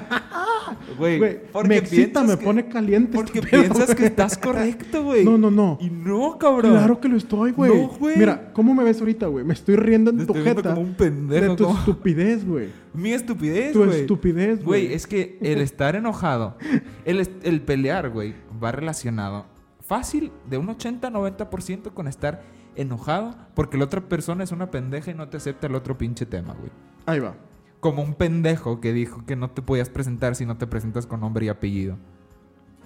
Güey, 0.97 1.19
me 1.67 1.77
excita, 1.77 2.23
me 2.23 2.37
que- 2.37 2.43
pone 2.43 2.67
caliente. 2.67 3.15
Porque 3.15 3.39
este 3.39 3.49
piensas 3.59 3.95
que 3.95 4.05
estás 4.05 4.37
correcto, 4.37 5.03
güey. 5.03 5.23
No, 5.25 5.37
no, 5.37 5.51
no. 5.51 5.77
Y 5.81 5.89
no, 5.89 6.37
cabrón. 6.37 6.71
Claro 6.71 6.99
que 6.99 7.07
lo 7.09 7.17
estoy, 7.17 7.51
güey. 7.51 7.71
No, 7.81 7.87
güey. 7.89 8.17
Mira, 8.17 8.51
¿cómo 8.53 8.73
me 8.73 8.83
ves 8.83 8.99
ahorita, 8.99 9.27
güey? 9.27 9.45
Me 9.45 9.53
estoy 9.53 9.75
riendo 9.75 10.11
en 10.11 10.17
Te 10.19 10.25
tu 10.25 10.33
estoy 10.33 10.47
jeta 10.47 10.69
como 10.69 10.81
un 10.81 10.93
pendejo. 10.95 11.49
de 11.51 11.55
tu 11.55 11.63
como- 11.65 11.79
estupidez, 11.79 12.45
güey. 12.47 12.69
Mi 12.93 13.11
estupidez, 13.13 13.73
Tu 13.73 13.85
güey. 13.85 14.01
estupidez, 14.01 14.63
Güey, 14.63 14.83
güey. 14.87 14.93
es 14.95 15.07
que 15.07 15.37
el 15.41 15.59
estar 15.61 15.95
enojado, 15.95 16.57
el, 17.05 17.27
el 17.43 17.61
pelear, 17.61 18.09
güey, 18.09 18.33
va 18.61 18.71
relacionado 18.71 19.45
fácil 19.81 20.31
de 20.49 20.57
un 20.57 20.67
80-90% 20.67 21.93
con 21.93 22.07
estar 22.07 22.41
enojado 22.75 23.35
porque 23.53 23.77
la 23.77 23.83
otra 23.85 24.01
persona 24.01 24.43
es 24.43 24.51
una 24.51 24.71
pendeja 24.71 25.11
y 25.11 25.13
no 25.13 25.27
te 25.27 25.37
acepta 25.37 25.67
el 25.67 25.75
otro 25.75 25.97
pinche 25.97 26.25
tema, 26.25 26.53
güey. 26.53 26.71
Ahí 27.05 27.19
va. 27.19 27.35
Como 27.81 28.01
un 28.01 28.13
pendejo 28.13 28.79
que 28.79 28.93
dijo 28.93 29.25
que 29.25 29.35
no 29.35 29.49
te 29.51 29.61
podías 29.61 29.89
presentar 29.89 30.35
si 30.35 30.45
no 30.45 30.57
te 30.57 30.67
presentas 30.67 31.05
con 31.05 31.19
nombre 31.19 31.45
y 31.47 31.49
apellido. 31.49 31.97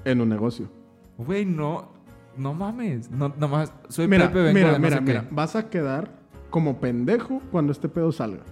En 0.05 0.21
un 0.21 0.29
negocio. 0.29 0.69
Güey, 1.17 1.45
no. 1.45 1.89
No 2.38 2.53
mames. 2.53 3.12
No, 3.12 3.34
nomás. 3.38 3.71
Soy 3.89 4.08
Mira, 4.08 4.27
Pepe, 4.27 4.39
vengo 4.41 4.53
mira, 4.53 4.67
de 4.73 4.79
no 4.79 4.79
mira, 4.79 4.95
sé 4.97 5.01
mira. 5.01 5.21
qué. 5.21 5.27
Vas 5.36 5.55
a 5.55 5.69
quedar 5.69 6.10
como 6.49 6.79
pendejo 6.79 7.41
cuando 7.51 7.71
este 7.71 7.88
pedo 7.89 8.12
salga. 8.12 8.43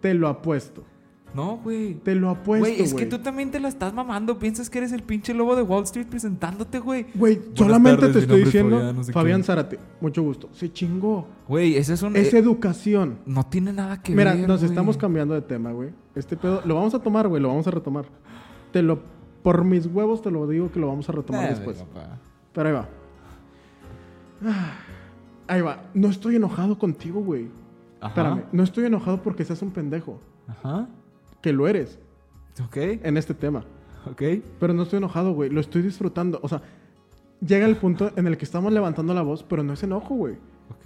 Te 0.00 0.14
lo 0.14 0.28
apuesto. 0.28 0.84
No, 1.36 1.58
güey. 1.58 1.94
Te 1.94 2.14
lo 2.14 2.30
apuesto, 2.30 2.60
Güey, 2.66 2.72
güey. 2.78 2.82
es 2.84 2.94
que 2.94 3.06
tú 3.06 3.18
también 3.18 3.50
te 3.50 3.60
la 3.60 3.68
estás 3.68 3.92
mamando. 3.94 4.38
Piensas 4.38 4.68
que 4.70 4.78
eres 4.78 4.90
el 4.92 5.02
pinche 5.02 5.34
lobo 5.34 5.54
de 5.54 5.62
Wall 5.62 5.84
Street 5.84 6.06
presentándote, 6.08 6.78
güey. 6.80 7.06
Güey, 7.14 7.40
solamente 7.54 7.98
tardes, 8.00 8.12
te 8.14 8.18
estoy 8.20 8.38
es 8.40 8.44
diciendo, 8.46 8.76
Fabián, 8.78 8.96
no 8.96 9.04
sé 9.04 9.12
Fabián 9.12 9.40
qué. 9.42 9.46
Zárate, 9.46 9.78
mucho 10.00 10.22
gusto. 10.22 10.48
Se 10.52 10.72
chingó. 10.72 11.28
Güey, 11.46 11.76
ese 11.76 11.92
es 11.94 12.02
un. 12.02 12.16
Es 12.16 12.32
eh, 12.34 12.38
educación. 12.38 13.18
no 13.26 13.44
tiene 13.46 13.72
nada 13.72 14.02
que 14.02 14.14
Mira, 14.14 14.34
ver. 14.34 14.48
nos 14.48 14.60
güey. 14.60 14.70
estamos 14.70 14.96
cambiando 14.96 15.34
de 15.34 15.42
tema, 15.42 15.70
güey. 15.72 15.90
Este 16.14 16.36
pedo 16.36 16.62
lo 16.64 16.74
vamos 16.74 16.94
a 16.94 16.98
tomar, 17.00 17.28
güey, 17.28 17.40
lo 17.42 17.48
vamos 17.48 17.66
a 17.66 17.70
retomar. 17.70 18.06
Te 18.72 18.82
lo 18.82 19.00
por 19.42 19.64
mis 19.64 19.86
huevos 19.86 20.22
te 20.22 20.30
lo 20.30 20.46
digo 20.48 20.72
que 20.72 20.80
lo 20.80 20.88
vamos 20.88 21.08
a 21.08 21.12
retomar 21.12 21.42
Nah, 21.42 21.48
después. 21.50 21.76
papá. 21.76 22.18
Pero 22.52 22.68
ahí 22.68 22.74
va. 22.74 22.88
Ah, 24.44 24.72
Ahí 25.48 25.60
va. 25.60 25.84
No 25.94 26.08
estoy 26.08 26.34
enojado 26.36 26.76
contigo, 26.78 27.20
güey. 27.20 27.48
Ajá. 28.00 28.08
Espérame. 28.08 28.42
No 28.52 28.62
estoy 28.64 28.86
enojado 28.86 29.22
porque 29.22 29.44
seas 29.44 29.62
un 29.62 29.70
pendejo. 29.70 30.18
Ajá. 30.48 30.88
Que 31.46 31.52
lo 31.52 31.68
eres 31.68 31.96
Ok. 32.64 32.76
en 32.76 33.16
este 33.16 33.32
tema. 33.32 33.64
Ok. 34.10 34.20
Pero 34.58 34.74
no 34.74 34.82
estoy 34.82 34.96
enojado, 34.96 35.32
güey. 35.32 35.48
Lo 35.48 35.60
estoy 35.60 35.80
disfrutando. 35.80 36.40
O 36.42 36.48
sea, 36.48 36.60
llega 37.40 37.66
el 37.66 37.76
punto 37.76 38.10
en 38.16 38.26
el 38.26 38.36
que 38.36 38.44
estamos 38.44 38.72
levantando 38.72 39.14
la 39.14 39.22
voz, 39.22 39.44
pero 39.44 39.62
no 39.62 39.74
es 39.74 39.82
enojo, 39.84 40.16
güey. 40.16 40.38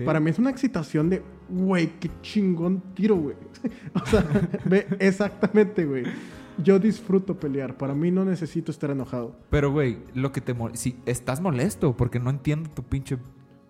Para 0.05 0.21
mí 0.21 0.29
es 0.29 0.39
una 0.39 0.51
excitación 0.51 1.09
de, 1.09 1.23
güey, 1.49 1.99
qué 1.99 2.11
chingón 2.21 2.83
tiro, 2.93 3.17
güey. 3.17 3.37
o 3.95 4.05
sea, 4.05 4.23
ve 4.67 4.87
exactamente, 4.99 5.87
güey. 5.87 6.05
Yo 6.63 6.79
disfruto 6.79 7.41
pelear. 7.41 7.79
Para 7.79 7.95
mí 7.95 8.11
no 8.11 8.27
necesito 8.27 8.71
estar 8.71 8.91
enojado. 8.91 9.35
Pero, 9.49 9.73
güey, 9.73 10.01
lo 10.13 10.31
que 10.31 10.43
te 10.43 10.55
Si 10.75 10.99
estás 11.07 11.41
molesto 11.41 11.97
porque 11.97 12.21
no 12.21 12.29
entiendo 12.29 12.69
tu 12.69 12.83
pinche 12.83 13.17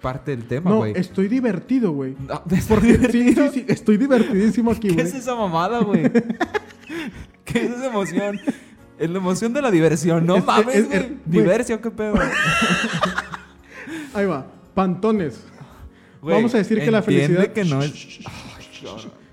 parte 0.01 0.31
del 0.37 0.47
tema, 0.47 0.71
No, 0.71 0.77
güey. 0.79 0.93
estoy 0.97 1.29
divertido, 1.29 1.93
güey. 1.93 2.17
No, 2.27 2.35
¿estás 2.51 2.67
Porque 2.67 2.97
sí, 3.11 3.35
sí, 3.35 3.49
sí, 3.53 3.65
estoy 3.69 3.97
divertidísimo 3.97 4.71
aquí, 4.73 4.89
¿Qué 4.89 4.95
güey. 4.95 5.07
es 5.07 5.15
esa 5.15 5.35
mamada, 5.35 5.81
güey? 5.81 6.11
¿Qué 7.45 7.65
es 7.67 7.71
esa 7.73 7.87
emoción? 7.87 8.39
Es 8.99 9.09
la 9.11 9.19
emoción 9.19 9.53
de 9.53 9.63
la 9.63 9.71
diversión. 9.71 10.27
No 10.27 10.37
Es- 10.37 10.45
mames, 10.45 10.75
es- 10.77 10.85
es- 10.93 11.03
güey. 11.09 11.17
Diversión, 11.27 11.79
qué 11.81 11.91
pedo. 11.91 12.15
Ahí 14.15 14.27
va. 14.27 14.47
Pantones. 14.75 15.45
Vamos 16.23 16.55
a 16.55 16.59
decir 16.59 16.81
que 16.81 16.91
la 16.91 17.03
felicidad. 17.03 17.47
que 17.49 17.65
no 17.65 17.83
es... 17.83 18.21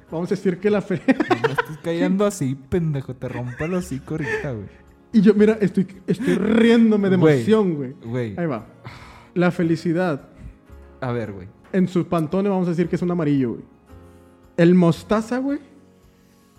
Vamos 0.10 0.32
a 0.32 0.36
decir 0.36 0.58
que 0.60 0.70
la 0.70 0.82
fe. 0.82 1.02
No 1.06 1.50
estás 1.50 1.78
callando 1.84 2.26
así, 2.26 2.56
pendejo. 2.70 3.14
Te 3.14 3.28
rompe 3.28 3.66
el 3.66 3.74
hocico 3.74 4.14
ahorita, 4.14 4.52
güey. 4.52 4.68
y 5.12 5.20
yo, 5.22 5.34
mira, 5.34 5.58
estoy, 5.60 5.86
estoy 6.08 6.36
riéndome 6.36 7.10
de 7.10 7.16
emoción. 7.16 7.76
Güey, 8.06 8.34
Ahí 8.38 8.46
va. 8.46 8.66
La 9.34 9.52
felicidad. 9.52 10.30
A 11.02 11.12
ver, 11.12 11.32
güey. 11.34 11.48
En 11.74 11.88
su 11.88 12.08
pantone 12.08 12.50
vamos 12.50 12.68
a 12.68 12.72
decir 12.72 12.88
que 12.90 12.96
es 12.96 13.02
un 13.02 13.12
amarillo, 13.12 13.52
güey. 13.54 13.64
El 14.58 14.74
mostaza, 14.76 15.38
güey. 15.40 15.60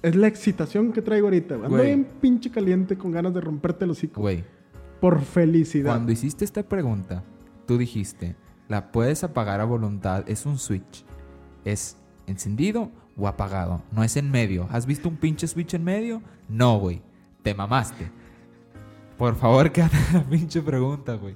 Es 0.03 0.15
la 0.15 0.29
excitación 0.29 0.93
que 0.93 1.03
traigo 1.03 1.27
ahorita, 1.27 1.57
güey. 1.57 1.67
Ando 1.67 1.83
bien 1.83 2.07
pinche 2.21 2.51
caliente 2.51 2.97
con 2.97 3.11
ganas 3.11 3.35
de 3.35 3.41
romperte 3.41 3.85
el 3.85 3.91
hocico. 3.91 4.21
Güey, 4.21 4.45
Por 5.01 5.21
felicidad. 5.23 5.91
cuando 5.93 6.13
hiciste 6.13 6.45
esta 6.45 6.63
pregunta, 6.63 7.25
tú 7.67 7.79
dijiste, 7.79 8.37
la 8.69 8.93
puedes 8.93 9.25
apagar 9.25 9.61
a 9.61 9.65
voluntad, 9.65 10.25
es 10.29 10.47
un 10.47 10.59
switch. 10.59 11.05
Es 11.65 11.97
encendido 12.27 12.91
o 13.17 13.27
apagado, 13.27 13.83
no 13.91 14.05
es 14.05 14.17
en 14.17 14.31
medio. 14.31 14.69
¿Has 14.71 14.87
visto 14.87 15.09
un 15.09 15.17
pinche 15.17 15.49
switch 15.49 15.75
en 15.75 15.83
medio? 15.83 16.23
No, 16.49 16.79
güey. 16.79 17.03
Te 17.43 17.53
mamaste. 17.55 18.11
Por 19.17 19.35
favor, 19.35 19.73
quédate 19.73 19.97
la 20.13 20.23
pinche 20.23 20.63
pregunta, 20.63 21.15
güey. 21.15 21.35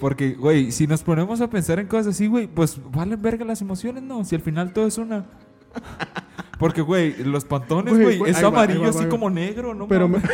Porque, 0.00 0.32
güey, 0.34 0.70
si 0.72 0.86
nos 0.86 1.02
ponemos 1.02 1.40
a 1.40 1.50
pensar 1.50 1.78
en 1.78 1.86
cosas 1.86 2.08
así, 2.08 2.26
güey, 2.26 2.46
pues 2.46 2.80
valen 2.92 3.20
verga 3.20 3.44
las 3.44 3.60
emociones, 3.60 4.02
¿no? 4.02 4.24
Si 4.24 4.34
al 4.34 4.40
final 4.42 4.72
todo 4.72 4.86
es 4.86 4.98
una... 4.98 5.26
Porque, 6.58 6.80
güey, 6.82 7.22
los 7.24 7.44
pantones, 7.44 7.94
Güey, 7.94 8.20
es 8.26 8.42
va, 8.42 8.48
amarillo 8.48 8.82
va, 8.82 8.88
así 8.88 9.04
va. 9.04 9.08
como 9.08 9.30
negro, 9.30 9.74
¿no? 9.74 9.86
Pero 9.88 10.08
me? 10.08 10.18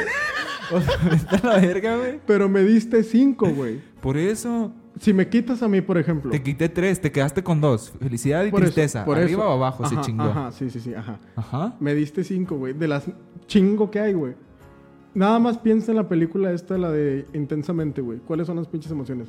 O 0.73 0.81
sea, 0.81 1.41
la 1.43 1.61
verga, 1.61 1.99
güey. 1.99 2.21
pero 2.27 2.49
me 2.49 2.63
diste 2.63 3.03
cinco, 3.03 3.47
güey. 3.51 3.83
Por 4.01 4.17
eso 4.17 4.73
Si 4.99 5.13
me 5.13 5.29
quitas 5.29 5.63
a 5.63 5.69
mí, 5.69 5.83
por 5.83 5.99
ejemplo. 5.99 6.31
te 6.31 6.43
quité 6.43 6.71
tres, 6.71 7.03
te 7.03 7.13
quedaste 7.13 7.43
con 7.43 7.61
dos. 7.61 7.93
Felicidad 8.01 8.43
y 8.47 8.51
por 8.51 8.63
eso, 8.63 8.73
tristeza. 8.73 9.05
por 9.05 9.19
Arriba 9.19 9.43
eso. 9.43 9.51
o 9.51 9.53
abajo 9.53 9.87
se 9.87 9.95
Ajá, 9.95 10.03
chingó. 10.05 10.23
Ajá, 10.25 10.53
sí, 10.53 10.71
sí, 10.71 10.81
sí, 10.81 10.95
ajá. 10.95 11.19
Ajá. 11.37 11.77
Me 11.81 11.95
diste 11.95 12.25
cinco, 12.25 12.57
güey. 12.57 12.73
De 12.73 12.89
las 12.89 13.05
chingo 13.47 13.91
que 13.91 14.01
hay, 14.01 14.15
güey. 14.15 14.35
Nada 15.13 15.39
más 15.39 15.59
piensa 15.59 15.93
en 15.93 15.97
la 15.97 16.09
película 16.09 16.51
esta, 16.51 16.79
la 16.79 16.91
de 16.91 17.27
Intensamente, 17.35 18.01
güey. 18.01 18.21
¿Cuáles 18.21 18.47
son 18.47 18.57
las 18.57 18.67
pinches 18.67 18.91
emociones? 18.91 19.29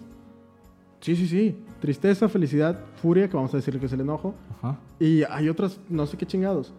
Sí, 1.05 1.15
sí, 1.15 1.27
sí. 1.27 1.55
Tristeza, 1.79 2.27
felicidad, 2.27 2.79
furia, 2.99 3.29
que 3.29 3.35
vamos 3.35 3.53
a 3.53 3.57
decir 3.57 3.79
que 3.79 3.85
es 3.85 3.93
el 3.93 4.01
enojo. 4.01 4.33
Ajá. 4.57 4.79
Y 4.99 5.21
hay 5.29 5.49
otras, 5.49 5.79
no 5.87 6.07
sé 6.07 6.17
qué 6.17 6.25
chingados. 6.25 6.73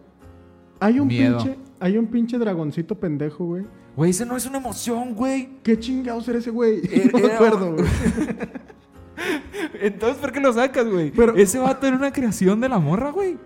Hay 0.81 0.99
un 0.99 1.07
Miedo. 1.07 1.37
pinche, 1.37 1.57
hay 1.79 1.97
un 1.97 2.07
pinche 2.07 2.37
dragoncito 2.37 2.95
pendejo, 2.95 3.45
güey. 3.45 3.63
Güey, 3.95 4.09
ese 4.11 4.25
no 4.25 4.35
es 4.35 4.45
una 4.45 4.57
emoción, 4.57 5.13
güey. 5.15 5.47
¿Qué 5.63 5.79
chingados 5.79 6.27
era 6.27 6.39
ese 6.39 6.51
güey? 6.51 6.81
Era- 6.91 7.05
no 7.13 7.19
me 7.19 7.25
era- 7.25 7.35
acuerdo, 7.35 7.73
güey. 7.75 7.85
Entonces, 9.81 10.17
¿por 10.17 10.33
qué 10.33 10.41
lo 10.41 10.51
sacas, 10.51 10.87
güey? 10.89 11.11
Pero- 11.11 11.33
Ese 11.37 11.57
va 11.59 11.69
a 11.71 11.79
tener 11.79 11.97
una 11.97 12.11
creación 12.11 12.59
de 12.59 12.67
la 12.67 12.79
morra, 12.79 13.11
güey. 13.11 13.37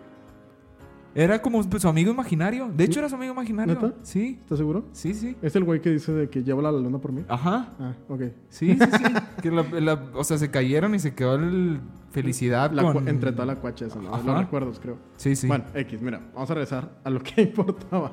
Era 1.14 1.42
como 1.42 1.62
su 1.64 1.88
amigo 1.90 2.12
imaginario. 2.12 2.72
De 2.74 2.86
hecho, 2.86 3.00
era 3.00 3.10
su 3.10 3.16
amigo 3.16 3.34
imaginario. 3.34 3.74
¿Neta? 3.76 3.94
Sí, 4.02 4.38
¿Estás 4.42 4.58
seguro? 4.60 4.86
sí, 4.94 5.14
sí. 5.14 5.36
Es 5.42 5.56
el 5.58 5.64
güey 5.66 5.82
que 5.82 5.90
dice 5.90 6.14
de 6.14 6.30
que 6.30 6.42
lleva 6.44 6.62
la 6.62 6.72
luna 6.72 7.00
por 7.00 7.12
mí. 7.12 7.24
Ajá. 7.28 7.70
Ah, 7.80 7.94
ok. 8.08 8.22
Sí, 8.50 8.78
sí, 8.78 8.80
sí. 8.80 9.14
que 9.42 9.52
la- 9.52 9.64
la- 9.82 10.06
o 10.14 10.24
sea, 10.24 10.38
se 10.38 10.50
cayeron 10.50 10.96
y 10.96 11.00
se 11.00 11.14
quedó 11.14 11.36
el 11.36 11.80
felicidad 12.12 12.72
La 12.72 12.84
con... 12.84 13.06
cua- 13.06 13.10
Entre 13.10 13.32
toda 13.34 13.46
la 13.46 13.56
cuacha 13.56 13.86
esa, 13.88 14.00
¿no? 14.00 14.12
Los 14.24 14.38
recuerdos, 14.38 14.80
creo. 14.80 14.98
Sí, 15.18 15.36
sí. 15.36 15.48
Bueno, 15.48 15.66
X, 15.74 16.02
mira, 16.02 16.22
vamos 16.34 16.50
a 16.50 16.54
regresar 16.54 16.90
a 17.04 17.10
lo 17.10 17.22
que 17.22 17.42
importaba. 17.44 18.12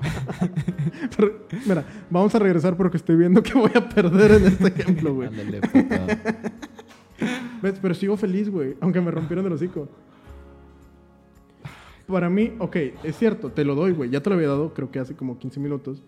Pero, 1.16 1.46
mira, 1.66 1.84
vamos 2.10 2.34
a 2.34 2.38
regresar 2.40 2.76
porque 2.76 2.96
estoy 2.96 3.16
viendo 3.16 3.42
que 3.42 3.54
voy 3.54 3.70
a 3.76 3.88
perder 3.88 4.32
en 4.32 4.46
este 4.46 4.68
ejemplo, 4.68 5.14
güey. 5.14 5.28
Ándale, 5.28 5.60
puta. 5.60 6.06
¿Ves? 7.62 7.74
Pero 7.82 7.94
sigo 7.94 8.16
feliz, 8.16 8.48
güey, 8.50 8.76
aunque 8.80 9.00
me 9.00 9.10
rompieron 9.10 9.44
el 9.46 9.52
hocico. 9.52 9.88
Para 12.08 12.30
mí, 12.30 12.54
ok, 12.58 12.76
es 13.04 13.16
cierto, 13.18 13.50
te 13.52 13.64
lo 13.64 13.74
doy, 13.74 13.92
güey. 13.92 14.08
Ya 14.10 14.22
te 14.22 14.30
lo 14.30 14.36
había 14.36 14.48
dado, 14.48 14.72
creo 14.74 14.90
que 14.90 14.98
hace 14.98 15.14
como 15.14 15.38
15 15.38 15.60
minutos. 15.60 16.02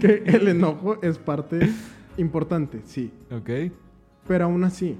Que 0.00 0.22
el 0.26 0.48
enojo 0.48 1.00
es 1.02 1.18
parte 1.18 1.70
importante, 2.16 2.80
sí. 2.84 3.12
ok. 3.30 3.72
Pero 4.26 4.44
aún 4.46 4.64
así, 4.64 4.96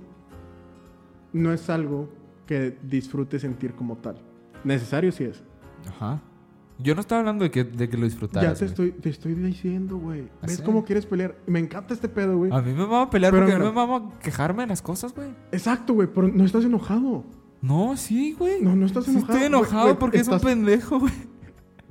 no 1.33 1.53
es 1.53 1.71
algo 1.71 2.09
que 2.47 2.77
disfrute 2.83 3.39
sentir 3.39 3.73
como 3.75 3.97
tal. 3.97 4.17
Necesario 4.65 5.11
sí 5.13 5.25
es. 5.25 5.43
Ajá. 5.89 6.21
Yo 6.79 6.95
no 6.95 7.01
estaba 7.01 7.21
hablando 7.21 7.45
de 7.45 7.51
que, 7.51 7.65
de 7.65 7.89
que 7.89 7.97
lo 7.97 8.03
Ya 8.05 8.09
disfrutaras. 8.09 8.59
te 8.59 8.65
güey. 8.65 8.71
estoy, 8.71 8.93
te 8.93 9.09
estoy 9.11 9.35
diciendo, 9.35 9.99
güey. 9.99 10.29
¿Ah, 10.43 10.47
¿Ves 10.47 10.63
cómo 10.63 10.85
quieres 10.85 11.05
pelear? 11.07 11.37
Me 11.47 11.59
encanta 11.59 11.93
este 11.95 12.09
pedo, 12.09 12.39
güey. 12.39 12.51
A 12.53 12.61
mí 12.63 12.73
me 12.73 12.87
va 12.87 13.03
a 13.03 13.11
pelear 13.11 13.33
Pero 13.33 13.45
porque 13.45 13.55
a 13.55 13.59
mí 13.59 13.65
mira. 13.71 13.87
me 13.87 13.87
va 13.91 13.97
a 13.97 14.19
quejarme 14.21 14.63
de 14.63 14.69
las 14.69 14.81
cosas, 14.83 15.15
güey. 15.15 15.29
Exacto, 15.53 15.93
güey, 15.95 16.09
pero 16.13 16.29
no 16.29 16.45
estás 16.45 16.65
enojado. 16.65 17.25
No, 17.63 17.97
sí, 17.97 18.35
güey. 18.39 18.63
No, 18.63 18.75
no 18.75 18.87
estás 18.87 19.05
Sí 19.05 19.11
enojado. 19.11 19.33
estoy 19.39 19.49
güey, 19.51 19.61
enojado 19.63 19.85
güey, 19.89 19.99
porque 19.99 20.19
es 20.19 20.29
un 20.29 20.41
pendejo, 20.41 21.01
güey. 21.01 21.13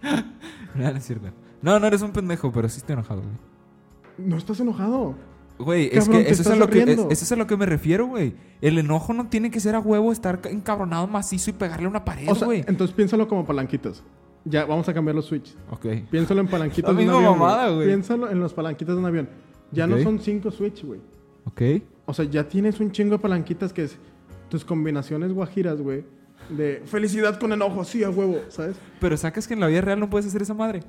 no, 0.76 0.92
no 0.92 0.98
es 0.98 1.06
cierto. 1.06 1.28
No, 1.62 1.80
no 1.80 1.88
eres 1.88 2.02
un 2.02 2.12
pendejo, 2.12 2.52
pero 2.52 2.70
sí 2.70 2.78
estoy 2.78 2.94
enojado, 2.94 3.22
güey. 3.22 4.28
No 4.30 4.38
estás 4.38 4.60
enojado. 4.60 5.16
Güey, 5.58 5.90
es 5.92 6.08
que 6.08 6.22
eso 6.30 6.42
es, 6.42 6.48
a 6.48 6.56
lo 6.56 6.70
que, 6.70 6.84
es- 6.84 6.88
eso 6.90 7.08
es 7.10 7.32
a 7.34 7.36
lo 7.36 7.46
que 7.46 7.58
me 7.58 7.66
refiero, 7.66 8.08
güey. 8.08 8.34
El 8.62 8.78
enojo 8.78 9.14
no 9.14 9.28
tiene 9.28 9.52
que 9.52 9.60
ser 9.60 9.76
a 9.76 9.80
huevo 9.80 10.12
estar 10.14 10.40
ca- 10.40 10.50
encabronado 10.50 11.06
macizo 11.08 11.50
y 11.50 11.54
pegarle 11.54 11.86
a 11.86 11.90
una 11.90 12.06
pared, 12.06 12.30
O 12.30 12.36
sea, 12.36 12.46
güey. 12.46 12.64
entonces 12.66 12.96
piénsalo 12.96 13.28
como 13.28 13.46
palanquitas. 13.46 14.02
Ya, 14.46 14.64
vamos 14.66 14.88
a 14.88 14.94
cambiar 14.94 15.16
los 15.18 15.26
switches. 15.26 15.58
ok. 15.70 15.86
Piénsalo 16.10 16.40
en 16.42 16.48
palanquitas 16.50 16.94
La 16.94 17.00
de 17.02 17.10
un 17.10 17.14
avión. 17.16 17.38
mamada, 17.38 17.70
güey. 17.72 17.88
Piénsalo 17.88 18.30
en 18.32 18.40
los 18.40 18.54
palanquitas 18.54 18.96
de 18.96 19.00
un 19.02 19.06
avión. 19.06 19.30
Ya 19.72 19.86
no 19.86 19.98
son 20.00 20.20
cinco 20.20 20.50
switches, 20.50 20.86
güey. 20.86 21.02
Ok. 21.46 21.62
O 22.06 22.13
sea, 22.13 22.24
ya 22.26 22.48
tienes 22.48 22.80
un 22.80 22.92
chingo 22.92 23.12
de 23.15 23.20
palanquitas 23.20 23.74
que 23.74 23.84
es 23.84 23.98
tus 24.50 24.65
combinaciones 24.65 25.31
guajiras, 25.33 25.81
güey. 25.81 26.04
De 26.50 26.81
felicidad 26.85 27.39
con 27.39 27.54
enojo, 27.54 27.83
sí, 27.83 28.04
a 28.04 28.10
huevo, 28.10 28.39
¿sabes? 28.50 28.75
Pero 29.00 29.15
sacas 29.17 29.47
que 29.47 29.54
en 29.54 29.60
la 29.60 29.67
vida 29.67 29.81
real 29.81 30.00
no 30.00 30.10
puedes 30.10 30.25
hacer 30.27 30.41
esa 30.41 30.54
madre. 30.56 30.81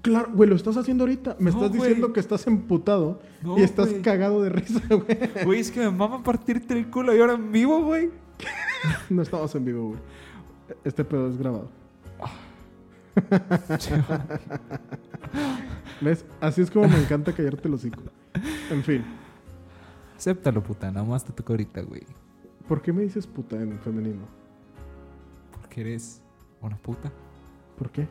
Claro, 0.00 0.30
güey, 0.32 0.48
lo 0.48 0.56
estás 0.56 0.76
haciendo 0.78 1.04
ahorita. 1.04 1.36
Me 1.38 1.50
No, 1.50 1.56
estás 1.58 1.68
güey. 1.76 1.80
diciendo 1.90 2.12
que 2.14 2.20
estás 2.20 2.46
emputado 2.46 3.20
No, 3.42 3.58
y 3.58 3.62
estás 3.62 3.90
güey. 3.90 4.00
cagado 4.00 4.42
de 4.42 4.48
risa, 4.48 4.80
güey. 4.88 5.18
Güey, 5.44 5.60
es 5.60 5.70
que 5.70 5.80
me 5.80 5.90
mama 5.90 6.22
partirte 6.22 6.72
el 6.72 6.88
culo 6.88 7.14
y 7.14 7.20
ahora 7.20 7.34
en 7.34 7.52
vivo, 7.52 7.82
güey. 7.82 8.10
No 9.10 9.20
estamos 9.22 9.54
en 9.54 9.64
vivo, 9.66 9.88
güey. 9.88 10.00
Este 10.84 11.04
pedo 11.04 11.28
es 11.28 11.36
grabado. 11.36 11.68
¿Ves? 16.00 16.24
Así 16.40 16.62
es 16.62 16.70
como 16.70 16.88
me 16.88 16.98
encanta 16.98 17.32
callarte 17.32 17.68
el 17.68 17.74
hocico. 17.74 18.02
En 18.70 18.82
fin. 18.82 19.04
Acéptalo, 20.16 20.62
puta. 20.62 20.90
Nada 20.90 21.04
más 21.06 21.24
te 21.24 21.32
toca 21.32 21.52
ahorita, 21.52 21.82
güey. 21.82 22.02
¿Por 22.72 22.80
qué 22.80 22.90
me 22.90 23.02
dices 23.02 23.26
puta 23.26 23.60
en 23.60 23.78
femenino? 23.80 24.22
Porque 25.60 25.82
eres 25.82 26.22
una 26.62 26.74
puta. 26.78 27.12
¿Por 27.76 27.90
qué? 27.90 28.08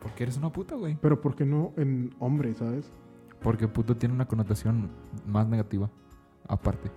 Porque 0.00 0.24
eres 0.24 0.36
una 0.38 0.50
puta, 0.50 0.74
güey. 0.74 0.98
Pero 1.00 1.20
¿por 1.20 1.36
qué 1.36 1.46
no 1.46 1.72
en 1.76 2.12
hombre, 2.18 2.52
sabes? 2.56 2.90
Porque 3.40 3.68
puto 3.68 3.96
tiene 3.96 4.12
una 4.16 4.26
connotación 4.26 4.90
más 5.24 5.46
negativa. 5.46 5.88
aparte. 6.48 6.90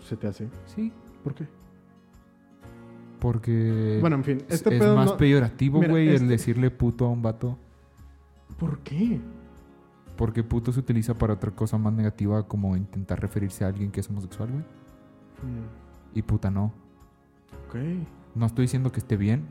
¿Se 0.00 0.18
te 0.18 0.26
hace? 0.26 0.50
Sí, 0.66 0.92
¿Por 1.24 1.34
qué? 1.34 1.48
porque 3.18 3.96
Bueno, 4.02 4.16
en 4.16 4.24
fin, 4.24 4.36
es, 4.48 4.56
este 4.56 4.74
es 4.74 4.80
pedo 4.82 4.96
más 4.96 5.06
no- 5.12 5.16
peyorativo, 5.16 5.78
Mira, 5.80 5.90
güey, 5.92 6.08
este- 6.10 6.24
el 6.24 6.28
decirle 6.28 6.70
puto 6.70 7.06
a 7.06 7.08
un 7.08 7.22
vato. 7.22 7.56
¿Por 8.58 8.80
qué? 8.80 9.18
Porque 10.14 10.44
puto 10.44 10.72
se 10.74 10.80
utiliza 10.80 11.14
para 11.14 11.32
otra 11.32 11.52
cosa 11.52 11.78
más 11.78 11.94
negativa 11.94 12.46
como 12.46 12.76
intentar 12.76 13.18
referirse 13.18 13.64
a 13.64 13.68
alguien 13.68 13.90
que 13.90 14.00
es 14.00 14.10
homosexual, 14.10 14.50
güey. 14.50 14.64
Mm, 15.42 16.18
Y 16.18 16.22
puta 16.22 16.50
no. 16.50 16.72
ok. 17.68 17.76
No 18.34 18.46
estoy 18.46 18.64
diciendo 18.64 18.90
que 18.92 18.98
esté 19.00 19.16
bien, 19.16 19.46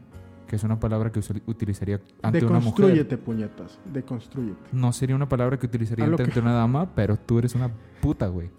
que 0.47 0.55
es 0.55 0.63
una 0.63 0.79
palabra 0.79 1.11
que 1.11 1.19
utilizaría 1.45 1.99
ante 2.21 2.39
una 2.45 2.59
mujer. 2.59 2.63
Deconstrúyete, 2.63 3.17
puñetas. 3.17 3.79
Deconstrúyete. 3.93 4.69
No 4.71 4.93
sería 4.93 5.15
una 5.15 5.27
palabra 5.27 5.57
que 5.59 5.65
utilizaría 5.65 6.05
ante 6.05 6.23
que- 6.25 6.39
una 6.39 6.53
dama, 6.53 6.89
pero 6.95 7.17
tú 7.17 7.37
eres 7.39 7.53
una 7.55 7.69
puta, 8.01 8.27
güey. 8.27 8.49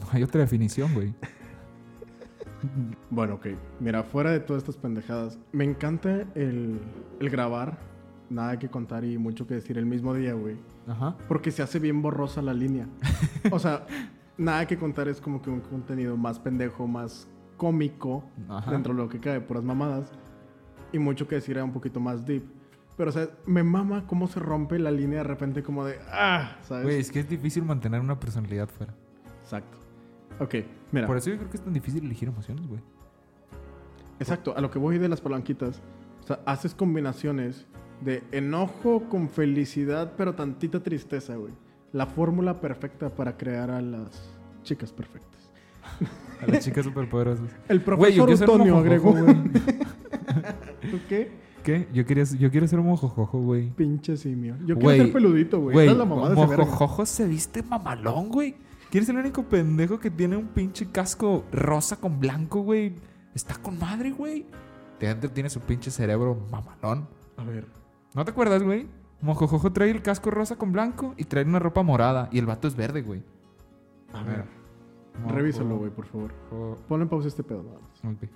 No 0.00 0.06
hay 0.10 0.22
otra 0.24 0.40
definición, 0.40 0.92
güey. 0.92 1.14
Bueno, 3.10 3.34
ok. 3.34 3.46
Mira, 3.80 4.02
fuera 4.02 4.30
de 4.30 4.40
todas 4.40 4.62
estas 4.62 4.76
pendejadas, 4.76 5.38
me 5.52 5.64
encanta 5.64 6.24
el, 6.34 6.80
el 7.20 7.30
grabar. 7.30 7.78
Nada 8.30 8.58
que 8.58 8.68
contar 8.70 9.04
y 9.04 9.18
mucho 9.18 9.46
que 9.46 9.54
decir 9.54 9.76
el 9.76 9.84
mismo 9.86 10.14
día, 10.14 10.32
güey. 10.32 10.56
Ajá. 10.88 11.14
Porque 11.28 11.50
se 11.50 11.62
hace 11.62 11.78
bien 11.78 12.00
borrosa 12.00 12.40
la 12.40 12.54
línea. 12.54 12.88
O 13.52 13.58
sea, 13.58 13.86
nada 14.36 14.66
que 14.66 14.76
contar 14.76 15.08
es 15.08 15.20
como 15.20 15.40
que 15.42 15.50
un 15.50 15.60
contenido 15.60 16.16
más 16.16 16.38
pendejo, 16.38 16.86
más 16.86 17.28
cómico, 17.56 18.24
Ajá. 18.48 18.70
dentro 18.70 18.94
de 18.94 19.02
lo 19.02 19.08
que 19.08 19.20
cae, 19.20 19.40
puras 19.40 19.64
mamadas. 19.64 20.10
Y 20.92 20.98
mucho 20.98 21.26
que 21.26 21.36
decir 21.36 21.56
era 21.56 21.64
un 21.64 21.72
poquito 21.72 22.00
más 22.00 22.24
deep. 22.24 22.44
Pero, 22.96 23.10
o 23.10 23.12
sea, 23.12 23.28
me 23.46 23.64
mama 23.64 24.06
cómo 24.06 24.28
se 24.28 24.38
rompe 24.38 24.78
la 24.78 24.90
línea 24.90 25.18
de 25.18 25.24
repente 25.24 25.62
como 25.62 25.84
de... 25.84 25.98
¡Ah! 26.12 26.56
¿Sabes? 26.62 26.84
Güey, 26.84 27.00
es 27.00 27.10
que 27.10 27.20
es 27.20 27.28
difícil 27.28 27.64
mantener 27.64 28.00
una 28.00 28.18
personalidad 28.20 28.68
fuera. 28.68 28.94
Exacto. 29.42 29.78
Ok, 30.38 30.54
mira. 30.92 31.06
Por 31.06 31.16
eso 31.16 31.30
yo 31.30 31.36
creo 31.36 31.50
que 31.50 31.56
es 31.56 31.64
tan 31.64 31.72
difícil 31.72 32.04
elegir 32.04 32.28
emociones, 32.28 32.66
güey. 32.68 32.80
Exacto, 34.20 34.56
a 34.56 34.60
lo 34.60 34.70
que 34.70 34.78
voy 34.78 34.98
de 34.98 35.08
las 35.08 35.20
palanquitas. 35.20 35.82
O 36.22 36.26
sea, 36.26 36.40
haces 36.46 36.74
combinaciones 36.74 37.66
de 38.00 38.22
enojo 38.30 39.08
con 39.08 39.28
felicidad, 39.28 40.12
pero 40.16 40.34
tantita 40.34 40.80
tristeza, 40.80 41.36
güey. 41.36 41.52
La 41.94 42.06
fórmula 42.06 42.60
perfecta 42.60 43.08
para 43.08 43.36
crear 43.36 43.70
a 43.70 43.80
las 43.80 44.28
chicas 44.64 44.92
perfectas. 44.92 45.48
A 46.42 46.46
las 46.48 46.64
chicas 46.64 46.84
superpoderosas. 46.84 47.48
El 47.68 47.82
profesor 47.82 48.28
Antonio 48.28 48.78
agregó. 48.78 49.12
güey. 49.12 49.34
¿Tú 50.90 50.98
qué? 51.08 51.30
¿Qué? 51.62 51.86
Yo, 51.94 52.04
quería, 52.04 52.24
yo 52.24 52.50
quiero 52.50 52.66
ser 52.66 52.80
un 52.80 52.86
mojojojo, 52.86 53.38
güey. 53.38 53.70
Pinche 53.70 54.16
simio. 54.16 54.56
Yo 54.66 54.76
quiero 54.76 55.04
ser 55.04 55.12
peludito, 55.12 55.60
güey. 55.60 55.86
Es 55.86 55.96
la 55.96 56.04
mamada 56.04 56.34
mojojojo 56.34 57.06
se 57.06 57.28
viste 57.28 57.62
mamalón, 57.62 58.28
güey. 58.28 58.56
¿Quieres 58.90 59.06
ser 59.06 59.14
el 59.14 59.20
único 59.20 59.44
pendejo 59.44 60.00
que 60.00 60.10
tiene 60.10 60.36
un 60.36 60.48
pinche 60.48 60.90
casco 60.90 61.44
rosa 61.52 61.94
con 62.00 62.18
blanco, 62.18 62.62
güey? 62.62 62.96
Está 63.36 63.54
con 63.54 63.78
madre, 63.78 64.10
güey. 64.10 64.46
De 64.98 65.06
dentro 65.06 65.30
tiene 65.30 65.48
su 65.48 65.60
pinche 65.60 65.92
cerebro 65.92 66.44
mamalón. 66.50 67.06
A 67.36 67.44
ver. 67.44 67.68
¿No 68.14 68.24
te 68.24 68.32
acuerdas, 68.32 68.64
güey? 68.64 68.88
Mojojojo 69.24 69.72
trae 69.72 69.90
el 69.90 70.02
casco 70.02 70.30
rosa 70.30 70.56
con 70.56 70.72
blanco 70.72 71.14
y 71.16 71.24
trae 71.24 71.44
una 71.44 71.58
ropa 71.58 71.82
morada. 71.82 72.28
Y 72.30 72.38
el 72.38 72.46
vato 72.46 72.68
es 72.68 72.76
verde, 72.76 73.02
güey. 73.02 73.22
A 74.12 74.22
ver. 74.22 74.44
Revísalo, 75.28 75.78
güey, 75.78 75.90
por 75.90 76.06
favor. 76.06 76.32
Mojojojo. 76.50 76.78
Ponle 76.88 77.02
en 77.04 77.08
pausa 77.08 77.28
este 77.28 77.42
pedo, 77.42 77.62
nada 77.62 77.78
más. 77.80 78.14
Ok. 78.16 78.28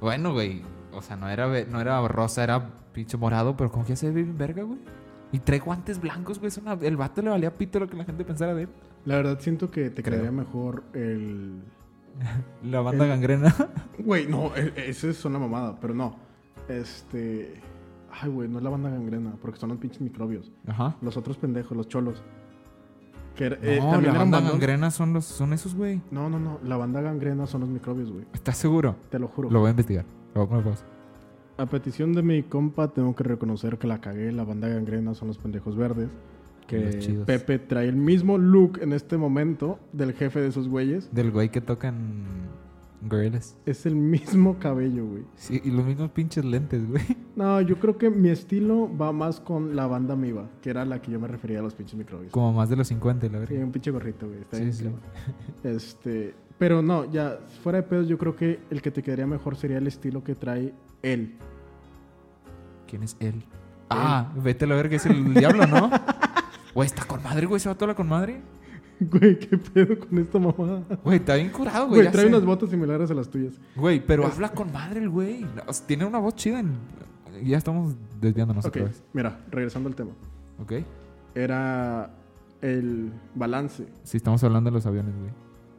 Bueno, 0.00 0.32
güey. 0.32 0.62
O 0.92 1.02
sea, 1.02 1.16
no 1.16 1.28
era, 1.28 1.46
no 1.64 1.80
era 1.80 2.06
rosa, 2.08 2.44
era 2.44 2.70
pinche 2.92 3.16
morado, 3.16 3.56
pero 3.56 3.70
como 3.70 3.84
que 3.84 3.90
ya 3.90 3.96
se 3.96 4.06
ve 4.10 4.22
bien 4.22 4.38
verga, 4.38 4.62
güey. 4.62 4.78
Y 5.32 5.40
trae 5.40 5.58
guantes 5.58 6.00
blancos, 6.00 6.38
güey. 6.38 6.52
Una- 6.62 6.74
El 6.74 6.96
vato 6.96 7.20
le 7.22 7.30
valía 7.30 7.52
pito 7.52 7.80
lo 7.80 7.88
que 7.88 7.96
la 7.96 8.04
gente 8.04 8.24
pensara 8.24 8.54
de 8.54 8.62
él. 8.62 8.68
La 9.04 9.16
verdad, 9.16 9.38
siento 9.40 9.70
que 9.70 9.90
te 9.90 10.02
Creo. 10.02 10.20
quedaría 10.20 10.32
mejor 10.32 10.84
el... 10.94 11.60
La 12.62 12.80
banda 12.80 13.04
El- 13.04 13.10
gangrena. 13.10 13.54
Güey, 13.98 14.26
no, 14.28 14.54
e- 14.54 14.72
ese 14.76 15.10
es 15.10 15.24
una 15.24 15.38
mamada, 15.38 15.76
pero 15.80 15.92
no. 15.94 16.16
Este... 16.68 17.60
Ay, 18.20 18.30
güey, 18.30 18.48
no 18.48 18.58
es 18.58 18.64
la 18.64 18.70
banda 18.70 18.88
gangrena, 18.90 19.34
porque 19.42 19.58
son 19.58 19.68
los 19.70 19.78
pinches 19.78 20.00
microbios. 20.00 20.50
Ajá. 20.66 20.96
Los 21.02 21.16
otros 21.16 21.36
pendejos, 21.36 21.76
los 21.76 21.88
cholos. 21.88 22.22
Que 23.34 23.46
er- 23.48 23.58
No, 23.60 23.66
eh, 23.98 24.02
la 24.02 24.12
banda 24.12 24.38
bandos- 24.40 24.52
gangrena 24.52 24.90
son, 24.90 25.12
los, 25.12 25.24
son 25.26 25.52
esos, 25.52 25.74
güey. 25.74 26.00
No, 26.10 26.30
no, 26.30 26.38
no. 26.38 26.58
La 26.64 26.76
banda 26.78 27.02
gangrena 27.02 27.46
son 27.46 27.60
los 27.62 27.68
microbios, 27.70 28.10
güey. 28.10 28.24
¿Estás 28.32 28.56
seguro? 28.56 28.96
Te 29.10 29.18
lo 29.18 29.28
juro. 29.28 29.50
Lo 29.50 29.60
voy 29.60 29.68
a 29.68 29.70
investigar. 29.72 30.06
Lo 30.34 30.40
voy 30.40 30.46
a 30.46 30.48
poner 30.48 30.64
pausa. 30.64 30.84
A 31.58 31.66
petición 31.66 32.12
de 32.14 32.22
mi 32.22 32.42
compa, 32.42 32.88
tengo 32.88 33.14
que 33.14 33.24
reconocer 33.24 33.76
que 33.78 33.86
la 33.86 34.00
cagué. 34.00 34.32
La 34.32 34.44
banda 34.44 34.68
gangrena 34.68 35.14
son 35.14 35.28
los 35.28 35.36
pendejos 35.38 35.76
verdes. 35.76 36.08
Los 36.08 36.66
Que 36.66 36.98
chidos. 36.98 37.26
Pepe 37.26 37.58
trae 37.58 37.88
el 37.88 37.96
mismo 37.96 38.38
look 38.38 38.78
en 38.80 38.92
este 38.92 39.16
momento 39.18 39.78
del 39.92 40.14
jefe 40.14 40.40
de 40.40 40.48
esos 40.48 40.68
güeyes. 40.68 41.14
Del 41.14 41.30
güey 41.30 41.50
que 41.50 41.60
toca 41.60 41.88
en 41.88 42.24
Gorillaz. 43.02 43.56
Es 43.66 43.86
el 43.86 43.94
mismo 43.94 44.58
cabello, 44.58 45.06
güey. 45.06 45.22
Sí, 45.36 45.60
y 45.64 45.70
los 45.70 45.84
mismos 45.84 46.10
pinches 46.10 46.44
lentes, 46.44 46.88
güey. 46.88 47.02
No, 47.36 47.60
yo 47.60 47.78
creo 47.78 47.98
que 47.98 48.08
mi 48.10 48.30
estilo 48.30 48.90
va 48.96 49.12
más 49.12 49.40
con 49.40 49.76
la 49.76 49.86
banda 49.86 50.16
Miva, 50.16 50.48
que 50.62 50.70
era 50.70 50.84
la 50.84 51.00
que 51.02 51.10
yo 51.12 51.20
me 51.20 51.28
refería 51.28 51.58
a 51.60 51.62
los 51.62 51.74
pinches 51.74 51.94
microbios. 51.96 52.32
Como 52.32 52.52
más 52.52 52.68
de 52.70 52.76
los 52.76 52.88
50, 52.88 53.26
la 53.28 53.32
Sí, 53.46 53.52
verdad. 53.52 53.64
un 53.66 53.72
pinche 53.72 53.90
gorrito, 53.90 54.26
güey. 54.26 54.40
Está 54.40 54.56
Sí, 54.56 54.62
bien 54.62 54.72
sí. 54.74 54.88
Este, 55.64 56.34
pero 56.58 56.80
no, 56.82 57.04
ya, 57.10 57.38
fuera 57.62 57.78
de 57.78 57.82
pedos, 57.82 58.08
yo 58.08 58.16
creo 58.18 58.34
que 58.34 58.60
el 58.70 58.80
que 58.80 58.90
te 58.90 59.02
quedaría 59.02 59.26
mejor 59.26 59.56
sería 59.56 59.78
el 59.78 59.86
estilo 59.86 60.24
que 60.24 60.34
trae 60.34 60.72
él. 61.02 61.36
¿Quién 62.88 63.02
es 63.02 63.16
él? 63.20 63.44
Ah, 63.90 64.32
vete 64.36 64.64
a 64.64 64.68
la 64.68 64.74
verga, 64.74 64.96
es 64.96 65.06
el 65.06 65.34
diablo, 65.34 65.66
¿no? 65.66 65.90
Güey, 66.74 66.86
está 66.86 67.06
con 67.06 67.22
madre, 67.22 67.46
güey. 67.46 67.58
¿Se 67.58 67.70
va 67.70 67.74
toda 67.74 67.94
con 67.94 68.06
madre? 68.06 68.42
Güey, 69.10 69.38
qué 69.38 69.58
pedo 69.58 69.98
con 69.98 70.18
esta 70.18 70.38
mamada. 70.38 70.82
Güey, 71.04 71.18
está 71.18 71.34
bien 71.34 71.50
curado, 71.50 71.88
güey. 71.88 72.00
Güey, 72.00 72.12
trae 72.12 72.24
sé. 72.24 72.28
unas 72.30 72.44
botas 72.44 72.70
similares 72.70 73.10
a 73.10 73.14
las 73.14 73.28
tuyas. 73.28 73.54
Güey, 73.76 74.04
pero 74.04 74.24
Es- 74.26 74.34
habla 74.34 74.50
con 74.50 74.72
madre 74.72 75.00
el 75.00 75.10
güey. 75.10 75.44
Tiene 75.86 76.04
una 76.06 76.18
voz 76.18 76.34
chida. 76.36 76.60
En... 76.60 76.72
Ya 77.44 77.58
estamos 77.58 77.94
desviándonos 78.20 78.64
Ok, 78.64 78.70
otra 78.76 78.84
vez. 78.84 79.04
mira, 79.12 79.44
regresando 79.50 79.88
al 79.90 79.94
tema. 79.94 80.12
¿Ok? 80.58 80.72
Era 81.34 82.10
el 82.62 83.12
balance. 83.34 83.86
Sí, 84.02 84.16
estamos 84.16 84.42
hablando 84.44 84.70
de 84.70 84.74
los 84.74 84.86
aviones, 84.86 85.14
güey. 85.18 85.30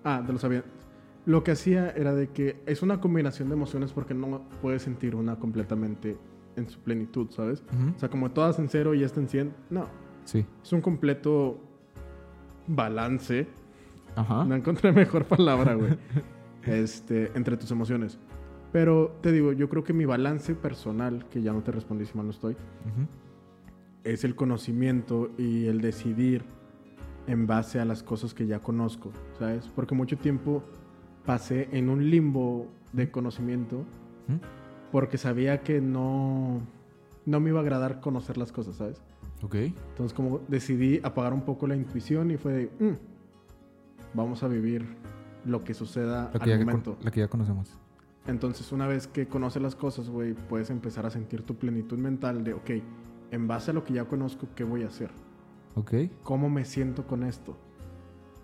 Ah, 0.04 0.22
de 0.26 0.34
los 0.34 0.44
aviones. 0.44 0.70
Lo 1.26 1.44
que 1.44 1.52
hacía 1.52 1.90
era 1.92 2.14
de 2.14 2.30
que 2.30 2.62
es 2.68 2.82
una 2.84 3.02
combinación 3.02 3.50
de 3.50 3.56
emociones 3.56 3.92
porque 3.92 4.14
no 4.14 4.44
puedes 4.62 4.84
sentir 4.84 5.16
una 5.16 5.38
completamente 5.38 6.18
en 6.56 6.70
su 6.70 6.80
plenitud, 6.80 7.30
¿sabes? 7.32 7.64
O 7.96 8.00
sea, 8.00 8.10
como 8.10 8.32
todas 8.32 8.60
en 8.60 8.70
cero 8.70 8.94
y 8.94 9.04
esta 9.04 9.20
en 9.20 9.28
100. 9.28 9.54
No, 9.70 9.86
Sí. 10.26 10.46
es 10.64 10.72
un 10.74 10.82
completo 10.82 11.60
balance. 12.68 13.48
Ajá. 14.16 14.46
No 14.46 14.56
encontré 14.56 14.92
mejor 14.92 15.26
palabra, 15.26 15.76
güey. 15.76 15.98
este, 16.64 17.32
entre 17.36 17.58
tus 17.58 17.72
emociones. 17.72 18.20
Pero 18.72 19.18
te 19.22 19.32
digo, 19.32 19.54
yo 19.54 19.70
creo 19.70 19.84
que 19.84 19.94
mi 19.94 20.06
balance 20.06 20.54
personal, 20.54 21.26
que 21.30 21.42
ya 21.42 21.54
no 21.54 21.62
te 21.64 21.72
respondí 21.72 22.06
si 22.06 22.16
mal 22.18 22.26
no 22.26 22.32
estoy, 22.32 22.56
es 24.04 24.24
el 24.24 24.36
conocimiento 24.36 25.32
y 25.38 25.66
el 25.66 25.82
decidir 25.82 26.44
en 27.28 27.48
base 27.48 27.80
a 27.80 27.86
las 27.86 28.04
cosas 28.04 28.34
que 28.34 28.46
ya 28.46 28.60
conozco, 28.60 29.12
¿sabes? 29.40 29.70
Porque 29.76 29.96
mucho 29.96 30.18
tiempo 30.18 30.64
pasé 31.26 31.70
en 31.72 31.90
un 31.90 32.10
limbo 32.10 32.68
de 32.94 33.10
conocimiento 33.12 33.84
porque 34.92 35.18
sabía 35.18 35.62
que 35.62 35.82
no, 35.82 36.62
no 37.26 37.40
me 37.40 37.50
iba 37.50 37.60
a 37.60 37.62
agradar 37.62 38.00
conocer 38.00 38.38
las 38.38 38.52
cosas, 38.52 38.78
¿sabes? 38.78 39.02
Ok. 39.44 39.56
Entonces 39.56 40.14
como 40.14 40.40
decidí 40.48 41.00
apagar 41.04 41.34
un 41.34 41.42
poco 41.42 41.68
la 41.68 41.76
intuición 41.76 42.32
y 42.32 42.38
fue 42.38 42.54
de, 42.54 42.66
"Mm, 42.80 42.98
vamos 44.16 44.42
a 44.44 44.48
vivir 44.48 44.86
lo 45.46 45.64
que 45.64 45.74
suceda 45.74 46.30
La 46.34 46.40
que, 46.40 46.54
al 46.54 46.60
momento. 46.66 46.98
la 47.02 47.12
que 47.12 47.20
ya 47.22 47.28
conocemos. 47.28 47.80
Entonces, 48.26 48.72
una 48.74 48.88
vez 48.88 49.08
que 49.08 49.28
conoces 49.28 49.62
las 49.62 49.76
cosas, 49.76 50.10
güey, 50.10 50.34
puedes 50.34 50.70
empezar 50.70 51.06
a 51.06 51.10
sentir 51.10 51.44
tu 51.44 51.56
plenitud 51.56 51.98
mental 51.98 52.44
de, 52.44 52.54
ok, 52.54 52.70
en 53.32 53.48
base 53.48 53.72
a 53.72 53.74
lo 53.74 53.86
que 53.86 53.94
ya 53.94 54.04
conozco, 54.06 54.48
¿qué 54.56 54.66
voy 54.66 54.84
a 54.84 54.88
hacer? 54.88 55.12
Ok. 55.76 55.94
¿Cómo 56.24 56.50
me 56.50 56.66
siento 56.66 57.08
con 57.08 57.24
esto? 57.24 57.56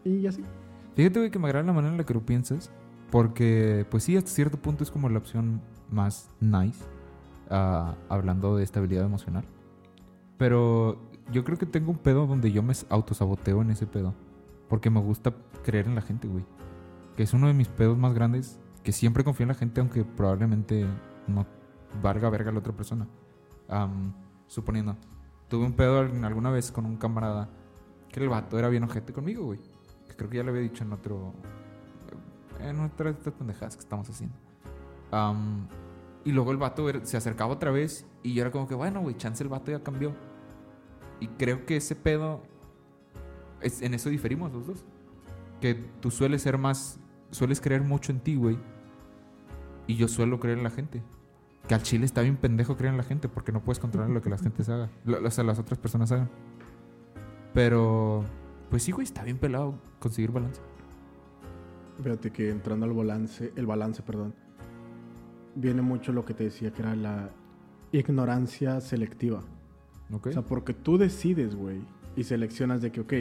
Y 0.05 0.25
así. 0.27 0.41
Fíjate, 0.95 1.19
güey, 1.19 1.31
que 1.31 1.39
me 1.39 1.47
agrada 1.47 1.65
la 1.65 1.73
manera 1.73 1.91
en 1.91 1.97
la 1.97 2.05
que 2.05 2.13
lo 2.13 2.21
piensas. 2.25 2.71
Porque, 3.11 3.85
pues 3.91 4.03
sí, 4.03 4.15
hasta 4.15 4.29
cierto 4.31 4.57
punto 4.57 4.83
es 4.85 4.89
como 4.91 5.09
la 5.09 5.17
opción 5.17 5.59
más 5.91 6.29
nice. 6.39 6.83
ah, 7.49 7.95
hablando 8.09 8.55
de 8.55 8.63
estabilidad 8.63 9.03
emocional. 9.05 9.43
Pero 10.43 10.99
yo 11.31 11.45
creo 11.45 11.57
que 11.57 11.65
tengo 11.65 11.89
un 11.89 11.97
pedo 11.97 12.27
donde 12.27 12.51
yo 12.51 12.61
me 12.61 12.73
autosaboteo 12.89 13.61
en 13.61 13.71
ese 13.71 13.87
pedo. 13.87 14.13
Porque 14.67 14.89
me 14.89 14.99
gusta 14.99 15.33
creer 15.63 15.87
en 15.87 15.95
la 15.95 16.01
gente, 16.01 16.27
güey. 16.27 16.43
Que 17.15 17.23
es 17.23 17.33
uno 17.33 17.47
de 17.47 17.53
mis 17.53 17.69
pedos 17.69 17.97
más 17.97 18.13
grandes. 18.13 18.59
Que 18.83 18.91
siempre 18.91 19.23
confío 19.23 19.45
en 19.45 19.47
la 19.47 19.53
gente, 19.53 19.79
aunque 19.79 20.03
probablemente 20.03 20.85
no 21.27 21.45
valga 22.01 22.29
verga 22.29 22.51
la 22.51 22.59
otra 22.59 22.73
persona. 22.73 23.07
Suponiendo. 24.47 24.97
Tuve 25.47 25.65
un 25.65 25.71
pedo 25.71 25.99
alguna 25.99 26.51
vez 26.51 26.73
con 26.73 26.85
un 26.85 26.97
camarada. 26.97 27.49
Que 28.09 28.19
el 28.19 28.27
vato 28.27 28.59
era 28.59 28.67
bien 28.67 28.83
ojete 28.83 29.13
conmigo, 29.13 29.45
güey. 29.45 29.61
Que 30.09 30.17
creo 30.17 30.29
que 30.29 30.35
ya 30.35 30.43
lo 30.43 30.49
había 30.49 30.63
dicho 30.63 30.83
en 30.83 30.91
otro. 30.91 31.31
En 32.59 32.81
otra 32.81 33.13
de 33.13 33.17
estas 33.17 33.31
pendejadas 33.31 33.77
que 33.77 33.83
estamos 33.83 34.09
haciendo. 34.09 34.35
Y 36.25 36.33
luego 36.33 36.51
el 36.51 36.57
vato 36.57 36.85
se 37.03 37.15
acercaba 37.15 37.53
otra 37.53 37.71
vez. 37.71 38.05
Y 38.23 38.33
yo 38.33 38.41
era 38.41 38.51
como 38.51 38.67
que, 38.67 38.75
bueno, 38.75 38.99
güey, 38.99 39.15
chance 39.15 39.41
el 39.41 39.47
vato 39.47 39.71
ya 39.71 39.81
cambió. 39.81 40.32
Y 41.19 41.27
creo 41.27 41.65
que 41.65 41.77
ese 41.77 41.95
pedo. 41.95 42.43
es- 43.61 43.81
en 43.81 43.93
eso 43.93 44.09
diferimos 44.09 44.51
los 44.51 44.67
dos. 44.67 44.85
que 45.61 45.75
tú 46.01 46.11
sueles 46.11 46.41
ser 46.41 46.57
más, 46.57 46.99
sueles 47.31 47.61
creer 47.61 47.81
mucho 47.83 48.11
en 48.11 48.19
ti, 48.19 48.35
güey. 48.35 48.57
Y 49.87 49.95
yo 49.95 50.09
suelo 50.09 50.37
creer 50.41 50.57
en 50.57 50.63
la 50.65 50.69
gente. 50.69 51.01
Que 51.69 51.73
al 51.75 51.81
chile 51.83 52.03
está 52.05 52.19
bien 52.21 52.35
pendejo 52.35 52.75
creer 52.75 52.91
en 52.91 52.97
la 52.97 53.03
gente 53.03 53.29
porque 53.29 53.53
no 53.53 53.61
puedes 53.63 53.79
controlar 53.79 54.09
lo 54.09 54.21
que 54.21 54.29
las 54.29 54.41
gentes 54.41 54.67
hagan. 54.67 54.89
Lo- 55.05 55.25
O 55.25 55.31
sea, 55.31 55.45
las 55.45 55.59
otras 55.59 55.79
personas 55.79 56.11
hagan. 56.11 56.29
Pero, 57.53 58.25
pues 58.69 58.83
sí, 58.83 58.91
güey, 58.91 59.05
está 59.05 59.23
bien 59.23 59.37
pelado 59.37 59.75
conseguir 59.99 60.31
balance. 60.31 60.59
Fíjate 62.01 62.31
que 62.31 62.49
entrando 62.49 62.85
al 62.85 62.91
balance, 62.93 63.53
el 63.55 63.65
balance, 63.65 64.01
perdón, 64.01 64.33
viene 65.55 65.81
mucho 65.81 66.11
lo 66.11 66.25
que 66.25 66.33
te 66.33 66.43
decía 66.45 66.71
que 66.73 66.81
era 66.81 66.95
la 66.95 67.29
ignorancia 67.93 68.81
selectiva. 68.81 69.43
O 70.11 70.31
sea, 70.31 70.43
porque 70.43 70.73
tú 70.73 70.97
decides, 70.97 71.55
güey, 71.55 71.81
y 72.15 72.23
seleccionas 72.23 72.81
de 72.81 72.91
que, 72.91 73.01
ok, 73.01 73.13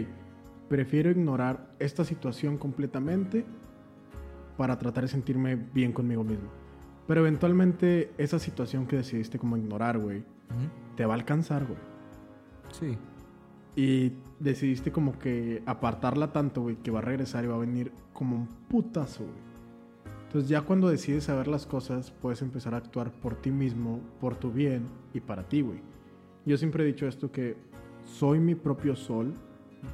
prefiero 0.68 1.10
ignorar 1.10 1.74
esta 1.78 2.04
situación 2.04 2.58
completamente 2.58 3.44
para 4.56 4.78
tratar 4.78 5.04
de 5.04 5.08
sentirme 5.08 5.56
bien 5.56 5.92
conmigo 5.92 6.24
mismo. 6.24 6.48
Pero 7.06 7.20
eventualmente 7.20 8.12
esa 8.18 8.38
situación 8.38 8.86
que 8.86 8.96
decidiste 8.96 9.38
como 9.38 9.56
ignorar, 9.56 9.98
güey, 9.98 10.24
te 10.96 11.06
va 11.06 11.14
a 11.14 11.16
alcanzar, 11.16 11.64
güey. 11.64 11.78
Sí. 12.70 12.98
Y 13.74 14.12
decidiste 14.38 14.92
como 14.92 15.18
que 15.18 15.62
apartarla 15.66 16.32
tanto, 16.32 16.62
güey, 16.62 16.76
que 16.76 16.90
va 16.90 16.98
a 16.98 17.02
regresar 17.02 17.44
y 17.44 17.48
va 17.48 17.54
a 17.56 17.58
venir 17.58 17.92
como 18.12 18.36
un 18.36 18.46
putazo, 18.46 19.24
güey. 19.24 19.52
Entonces 20.26 20.48
ya 20.48 20.62
cuando 20.62 20.88
decides 20.88 21.24
saber 21.24 21.48
las 21.48 21.66
cosas, 21.66 22.10
puedes 22.10 22.40
empezar 22.40 22.72
a 22.74 22.78
actuar 22.78 23.12
por 23.12 23.34
ti 23.34 23.50
mismo, 23.50 24.00
por 24.20 24.36
tu 24.36 24.50
bien 24.50 24.86
y 25.12 25.20
para 25.20 25.46
ti, 25.46 25.60
güey. 25.60 25.80
Yo 26.44 26.56
siempre 26.56 26.82
he 26.82 26.86
dicho 26.86 27.06
esto 27.06 27.30
que 27.30 27.56
soy 28.04 28.40
mi 28.40 28.54
propio 28.54 28.96
sol, 28.96 29.32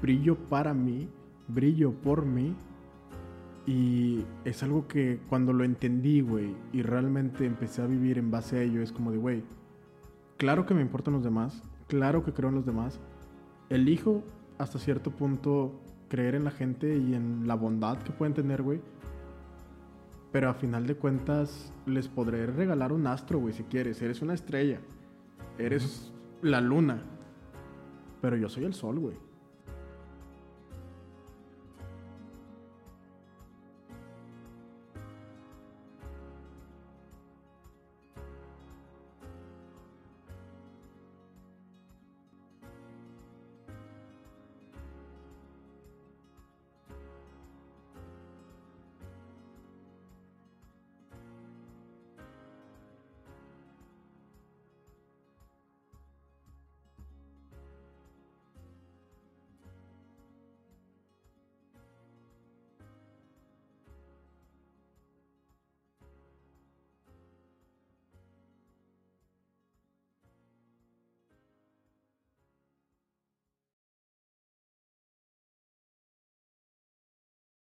brillo 0.01 0.37
para 0.37 0.73
mí, 0.73 1.09
brillo 1.49 1.93
por 1.93 2.25
mí. 2.25 2.55
Y 3.67 4.25
es 4.45 4.63
algo 4.63 4.89
que 4.89 5.21
cuando 5.29 5.53
lo 5.53 5.63
entendí, 5.63 6.23
güey, 6.23 6.55
y 6.73 6.81
realmente 6.81 7.45
empecé 7.45 7.83
a 7.83 7.87
vivir 7.87 8.17
en 8.17 8.31
base 8.31 8.57
a 8.57 8.63
ello, 8.63 8.81
es 8.81 8.93
como 8.93 9.11
de, 9.11 9.19
güey, 9.19 9.43
claro 10.39 10.65
que 10.65 10.73
me 10.73 10.81
importan 10.81 11.13
los 11.13 11.23
demás, 11.23 11.63
claro 11.87 12.25
que 12.25 12.33
creo 12.33 12.49
en 12.49 12.55
los 12.55 12.65
demás, 12.65 12.99
elijo 13.69 14.23
hasta 14.57 14.79
cierto 14.79 15.11
punto 15.11 15.83
creer 16.09 16.35
en 16.35 16.45
la 16.45 16.51
gente 16.51 16.97
y 16.97 17.15
en 17.15 17.47
la 17.47 17.57
bondad 17.57 17.99
que 17.99 18.11
pueden 18.11 18.33
tener, 18.33 18.63
güey. 18.63 18.81
Pero 20.33 20.51
a 20.51 20.55
final 20.55 20.87
de 20.87 20.95
cuentas 20.95 21.73
les 21.87 22.09
podré 22.09 22.47
regalar 22.47 22.93
un 22.93 23.07
astro, 23.07 23.39
güey, 23.39 23.55
si 23.55 23.65
quieres. 23.65 24.03
Eres 24.03 24.21
una 24.21 24.35
estrella. 24.35 24.81
Eres 25.59 26.13
la 26.43 26.61
luna. 26.61 27.03
Pero 28.21 28.37
yo 28.37 28.49
soy 28.49 28.65
el 28.65 28.75
sol, 28.75 28.99
güey. 28.99 29.17